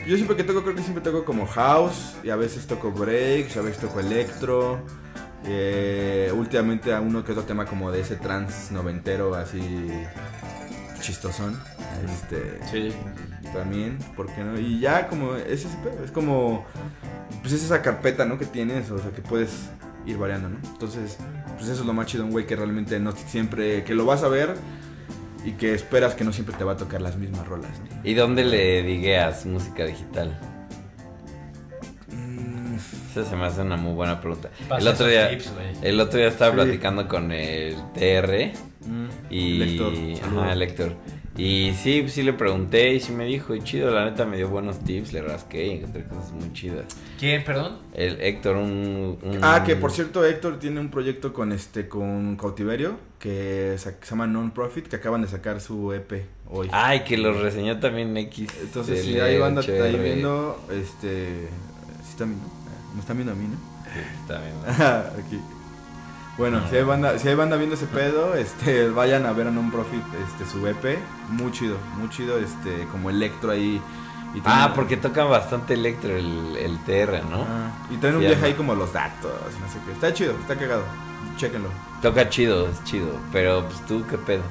[0.07, 3.55] yo siempre que toco, creo que siempre toco como house y a veces toco breaks,
[3.57, 4.81] a veces toco electro.
[5.45, 9.61] Eh, últimamente a uno que otro tema como de ese trans noventero así
[11.01, 11.59] chistosón.
[12.05, 12.93] Este, Sí.
[13.53, 14.57] también, ¿por qué no?
[14.59, 16.65] Y ya como es ese pedo, es como
[17.41, 18.37] pues es esa carpeta, ¿no?
[18.39, 19.69] que tienes, o sea, que puedes
[20.05, 20.57] ir variando, ¿no?
[20.63, 21.17] Entonces,
[21.57, 24.05] pues eso es lo más chido de un güey que realmente no siempre que lo
[24.05, 24.55] vas a ver
[25.45, 27.99] y que esperas que no siempre te va a tocar las mismas rolas, ¿no?
[28.03, 30.37] ¿Y dónde le digueas música digital?
[32.11, 32.75] Mm,
[33.11, 34.49] Esa se me hace una muy buena pregunta.
[34.77, 35.29] El otro día,
[35.81, 36.55] el otro día estaba Sí.
[36.61, 38.51] platicando con el TR
[39.29, 40.21] y Lector, saludos.
[40.39, 40.95] ajá, el Héctor.
[41.35, 44.49] Y sí, sí le pregunté y sí me dijo, y chido, la neta me dio
[44.49, 46.85] buenos tips, le rasqué y encontré cosas muy chidas.
[47.19, 47.79] ¿Quién, perdón?
[47.93, 49.17] El Héctor, un...
[49.21, 53.95] un- Ah, que por cierto, Héctor tiene un proyecto con este con Cautiverio que se,
[54.07, 56.69] llama Non-Profit, que acaban de sacar su EP hoy.
[56.71, 58.49] Ay, que lo reseñó también X.
[58.61, 59.81] Entonces, hay banda HR.
[59.81, 61.47] ahí viendo, este.
[62.03, 62.47] Sí están viendo.
[62.93, 63.55] Me están viendo a mí, ¿no?
[63.91, 65.13] Sí, está.
[65.17, 65.39] Aquí.
[66.37, 69.51] Bueno, si hay banda, si hay banda viendo ese pedo, este, vayan a ver a
[69.51, 70.97] Non-Profit, este, su EP,
[71.29, 73.81] muy chido, muy chido, este, como electro ahí.
[74.35, 77.43] Y Ah, porque tocan bastante electro el, el TR, ¿no?
[77.47, 79.31] Ah, y traen un Sí, viaje ahí como los datos,
[79.61, 79.91] no sé qué.
[79.91, 80.83] Está chido, está cagado.
[81.37, 81.69] Chéquenlo.
[82.01, 83.09] Toca chido, es chido.
[83.31, 84.41] Pero, pues, ¿tú qué pedo?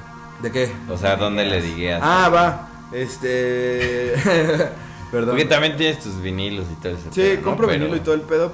[0.41, 0.73] ¿De qué?
[0.89, 2.01] O sea, ¿dónde le digas?
[2.03, 2.69] Ah, va.
[2.93, 4.15] Este.
[5.11, 5.31] Perdón.
[5.31, 7.09] Porque también tienes tus vinilos y todo eso.
[7.11, 8.53] Sí, compro vinilo y todo el pedo.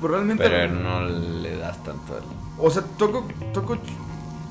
[0.00, 0.42] Pues realmente.
[0.42, 2.18] Pero no le tanto.
[2.58, 3.76] O sea, toco, toco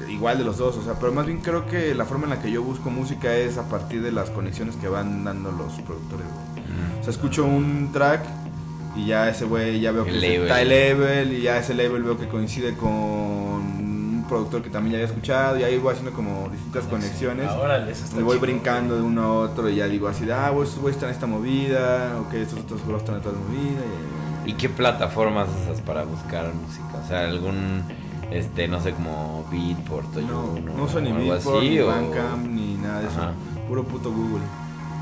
[0.08, 2.42] igual de los dos, o sea, pero más bien creo que la forma en la
[2.42, 6.26] que yo busco música es a partir de las conexiones que van dando los productores,
[6.26, 6.66] güey.
[7.00, 8.22] O sea, escucho un track
[8.96, 10.12] y ya ese güey ya veo que
[10.44, 14.94] está el label y ya ese label veo que coincide con un productor que también
[14.94, 17.50] ya había escuchado y ahí voy haciendo como distintas conexiones.
[17.52, 20.52] Órale, eso está Me voy brincando de uno a otro y ya digo así, ah,
[20.64, 23.82] estos güeyes están en esta movida, ok, estos otros güeyes están en otra movida.
[23.86, 24.19] y-
[24.50, 27.00] ¿Y qué plataformas usas para buscar música?
[27.04, 27.84] O sea, algún,
[28.32, 31.88] este, no sé, como Beatport o No, Juno no uso ni Beatport, así, ni o-
[31.88, 33.18] Bandcamp, ni nada de eso.
[33.22, 33.32] Ajá.
[33.68, 34.44] Puro puto Google.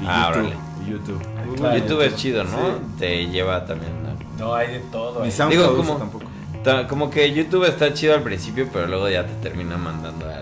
[0.01, 0.53] Y Ah, YouTube.
[0.85, 1.23] Y YouTube.
[1.45, 1.77] Google claro.
[1.77, 2.49] y YouTube es chido, ¿no?
[2.49, 2.73] Sí.
[2.99, 3.91] Te lleva también...
[4.03, 4.45] ¿no?
[4.47, 5.23] No, hay de todo.
[5.23, 5.31] Ni.
[5.31, 6.25] SoundCloud Digo, como- tampoco.
[6.63, 10.41] Ta- Como que YouTube está chido al principio, pero luego ya te termina mandando a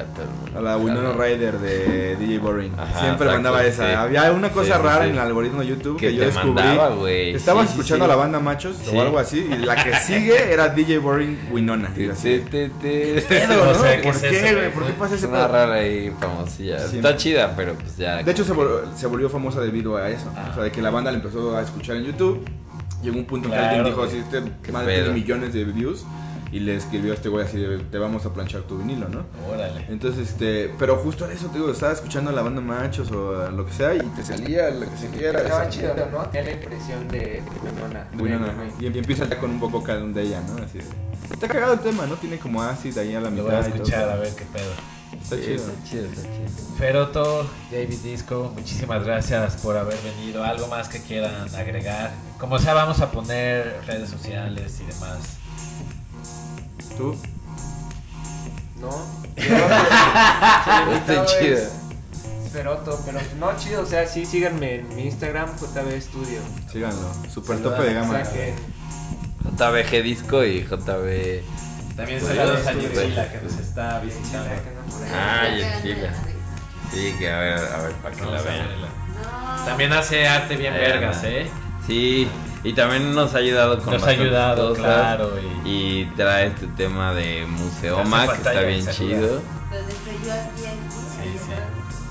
[0.00, 0.58] ya todo el mundo...
[0.58, 2.72] A la Winona Ryder de DJ Boring.
[2.74, 3.86] Ajá, Siempre exacto, mandaba esa.
[3.88, 3.94] sí.
[3.94, 5.10] Había una cosa Sí, rara sí.
[5.10, 6.52] en el algoritmo de YouTube que, Que yo te descubrí.
[6.64, 7.10] mandaba.
[7.10, 8.10] Estaba escuchando sí.
[8.10, 8.96] a la banda Machos Sí.
[8.96, 9.38] o algo así.
[9.50, 11.90] Y la que sigue era DJ Boring Winona.
[11.96, 13.78] Y así, te- te- pedo, No ¿no?
[13.82, 14.72] sé, ¿qué ¿Por es qué, eso, güey?
[14.72, 15.48] ¿Por qué pasa Es ese una pedo?
[15.52, 16.76] rara y famosilla.
[16.76, 18.22] Está chida, pero pues ya...
[18.22, 20.30] De hecho, se, volvió famosa debido a eso.
[20.50, 22.44] O sea, de que la banda la empezó a escuchar en YouTube.
[23.02, 26.04] Llegó un punto en que alguien dijo así: Este Qué madre tiene millones de views.
[26.52, 29.24] Y le escribió a este güey así: de, Te vamos a planchar tu vinilo, ¿no?
[29.52, 29.86] Órale.
[29.88, 33.50] Entonces, este, pero justo eso, te digo, estaba escuchando a la banda Machos o a
[33.50, 35.40] lo que sea y te salía lo que se quiera.
[35.42, 36.24] Estaba chido, ¿no?
[36.30, 38.08] Tiene la impresión de Winona.
[38.18, 38.90] Winona, Güey.
[38.90, 40.62] y, y empieza ya con un poco calón de ella, ¿no?
[40.62, 40.84] Así de-
[41.32, 42.16] Está cagado el tema, ¿no?
[42.16, 43.44] Tiene como acid ahí a la Lo mitad.
[43.44, 44.72] voy a escuchar a ver qué pedo.
[45.22, 45.54] Está Sí, chido.
[45.56, 46.76] Está chido, está chido.
[46.78, 50.42] Feroto, David Disco, muchísimas gracias por haber venido.
[50.42, 52.10] ¿Algo más que quieran agregar?
[52.38, 55.36] Como sea, vamos a poner redes sociales y demás.
[56.96, 57.16] ¿Tú?
[58.80, 58.90] No.
[59.36, 61.58] Yo, Está chido.
[62.52, 66.40] Feroto, pero no chido, o sea, sí, síganme en mi Instagram, JB Studio.
[66.70, 67.12] Síganlo.
[67.32, 68.24] Super Saluda- tope de gama.
[68.24, 68.54] Saquen.
[69.56, 71.42] JBG Disco y JB...
[71.96, 74.50] También saludos a sí, Yetzila que nos está visitando.
[75.14, 76.12] Ah, Yetzila.
[76.92, 78.66] Sí, que a ver, a ver, para que la vean.
[79.66, 81.20] También hace arte bien vergas.
[81.24, 81.46] ¿eh?
[81.86, 82.26] Sí,
[82.64, 84.84] y también nos ha ayudado con Nos ha ayudado, cosas.
[84.84, 85.30] claro.
[85.64, 85.70] Y,
[86.00, 89.40] Y trae este tema de Museoma, que está bien chido.
[89.40, 90.62] Yo aquí,
[91.22, 91.52] Sí, sí.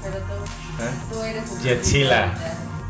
[0.04, 0.34] pero tú,
[0.84, 0.90] ¿Eh?
[1.12, 2.34] tú eres el Yetzila.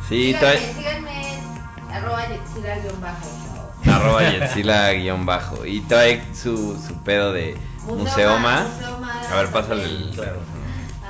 [0.08, 3.96] Sí, síganme, trae síganme en arroba yetzila guion bajo.
[3.96, 5.66] arroba Yetzila guion bajo.
[5.66, 8.68] Y trae su, su pedo de Museoma.
[8.68, 10.12] Museoma, A ver, pásale el...
[10.16, 10.40] claro.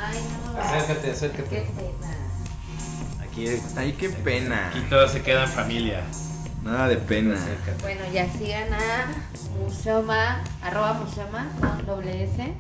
[0.02, 0.20] Ay,
[0.54, 0.62] no.
[0.62, 1.44] Acércate, Qué acércate.
[1.76, 3.24] pena.
[3.24, 3.48] Aquí,
[3.78, 4.68] Ay, qué pena.
[4.70, 6.04] aquí todo se queda en familia.
[6.70, 7.36] Nada de pena.
[7.82, 9.08] Bueno, ya sigan a
[9.60, 12.54] Museoma, arroba Museoma, con doble S,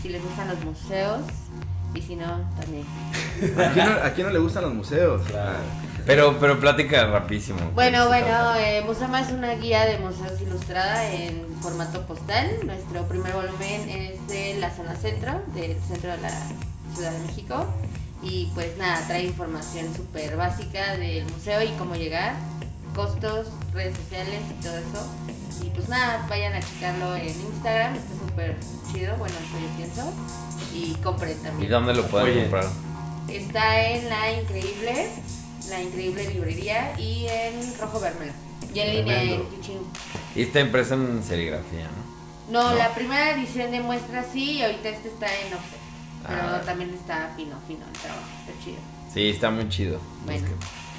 [0.00, 1.20] si les gustan los museos,
[1.94, 2.84] y si no, también.
[3.58, 5.20] ¿A quién no, a quién no le gustan los museos?
[5.26, 5.58] Claro.
[6.06, 7.58] Pero, pero plática rapidísimo.
[7.74, 12.48] Bueno, Pues, bueno, eh, Museoma es una guía de museos ilustrada en formato postal.
[12.64, 16.30] Nuestro primer volumen es de la zona centro, del centro de la
[16.94, 17.66] Ciudad de México.
[18.22, 22.34] Y pues nada, trae información súper básica del museo y cómo llegar,
[22.94, 25.06] costos, redes sociales y todo eso.
[25.64, 28.56] Y pues nada, vayan a checarlo en Instagram, está súper
[28.92, 30.12] chido, bueno, eso yo pienso.
[30.74, 31.70] Y compren ¿Y también.
[31.70, 32.40] dónde lo pueden Oye.
[32.42, 32.66] comprar?
[33.28, 35.08] Está en La Increíble,
[35.68, 38.32] La Increíble Librería y en Rojo Bermeo.
[38.74, 39.44] Y en línea en.
[39.50, 39.78] Tuchín.
[40.34, 42.12] Y está impreso en serigrafía, ¿no?
[42.62, 42.76] No, No.
[42.76, 45.78] la primera edición de muestra sí y ahorita este está en offset.
[46.26, 46.62] Pero Ah.
[46.64, 48.78] también está fino, fino el trabajo, está chido.
[49.12, 50.00] Sí, está muy chido.
[50.24, 50.46] Bueno,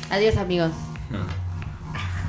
[0.10, 0.72] adiós amigos.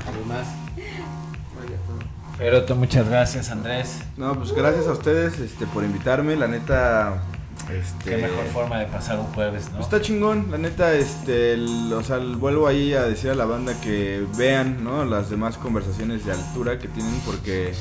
[0.07, 0.47] ¿Algo más?
[0.75, 2.37] Vaya, pues.
[2.37, 3.99] Feroto, muchas gracias, Andrés.
[4.17, 6.35] No, pues gracias a ustedes este, por invitarme.
[6.35, 7.23] La neta.
[7.71, 9.77] Este, Qué mejor forma de pasar un jueves, ¿no?
[9.77, 13.35] Pues está chingón, la neta, este, el- o sea, el- vuelvo ahí a decir a
[13.35, 15.03] la banda que vean, ¿no?
[15.03, 17.73] Las demás conversaciones de altura que tienen porque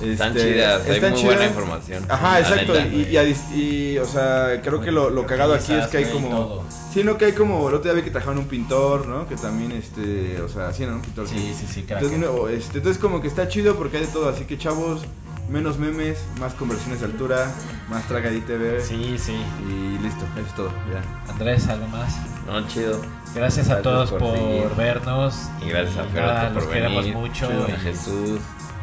[0.00, 2.04] Están Este, chidas, hay están muy buena información.
[2.08, 2.74] Ajá, exacto.
[2.74, 2.86] neta.
[2.94, 5.98] Y, y, a dis- y, o sea, creo que lo, lo cagado aquí es que
[5.98, 6.28] hay como.
[6.28, 6.64] todo.
[6.92, 7.68] Sí, no, que hay como.
[7.68, 9.26] El otro día vi que trajeron un pintor, ¿no?
[9.26, 10.40] Que también, este.
[10.42, 10.96] O sea, sí, ¿no?
[10.96, 11.26] Un pintor.
[11.26, 12.02] Sí, sí, sí, crack.
[12.02, 15.00] Entonces, no, este, entonces como que está chido porque hay de todo, así que chavos,
[15.48, 17.50] menos memes, más conversiones de altura,
[17.88, 19.36] más Tragadí TV Sí, sí.
[19.66, 21.30] y listo, eso es todo, ya.
[21.32, 22.14] Andrés, ¿algo más?
[22.46, 23.00] No, chido.
[23.34, 25.34] Gracias a Gracias todos por vernos.
[25.64, 27.16] Y gracias a los por queremos venir.
[27.16, 27.46] mucho.
[27.48, 28.40] A y Jesús,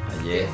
[0.07, 0.47] a Jess.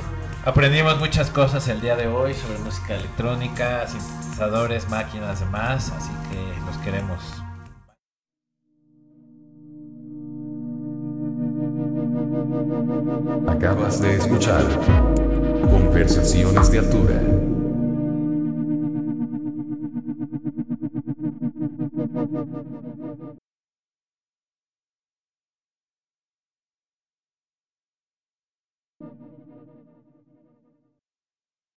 [0.49, 5.93] Aprendimos muchas cosas el día de hoy sobre música electrónica, sintetizadores, máquinas, demás.
[5.95, 7.21] Así que los queremos.
[13.47, 14.63] Acabas de escuchar
[15.69, 17.48] Conversaciones de Altura.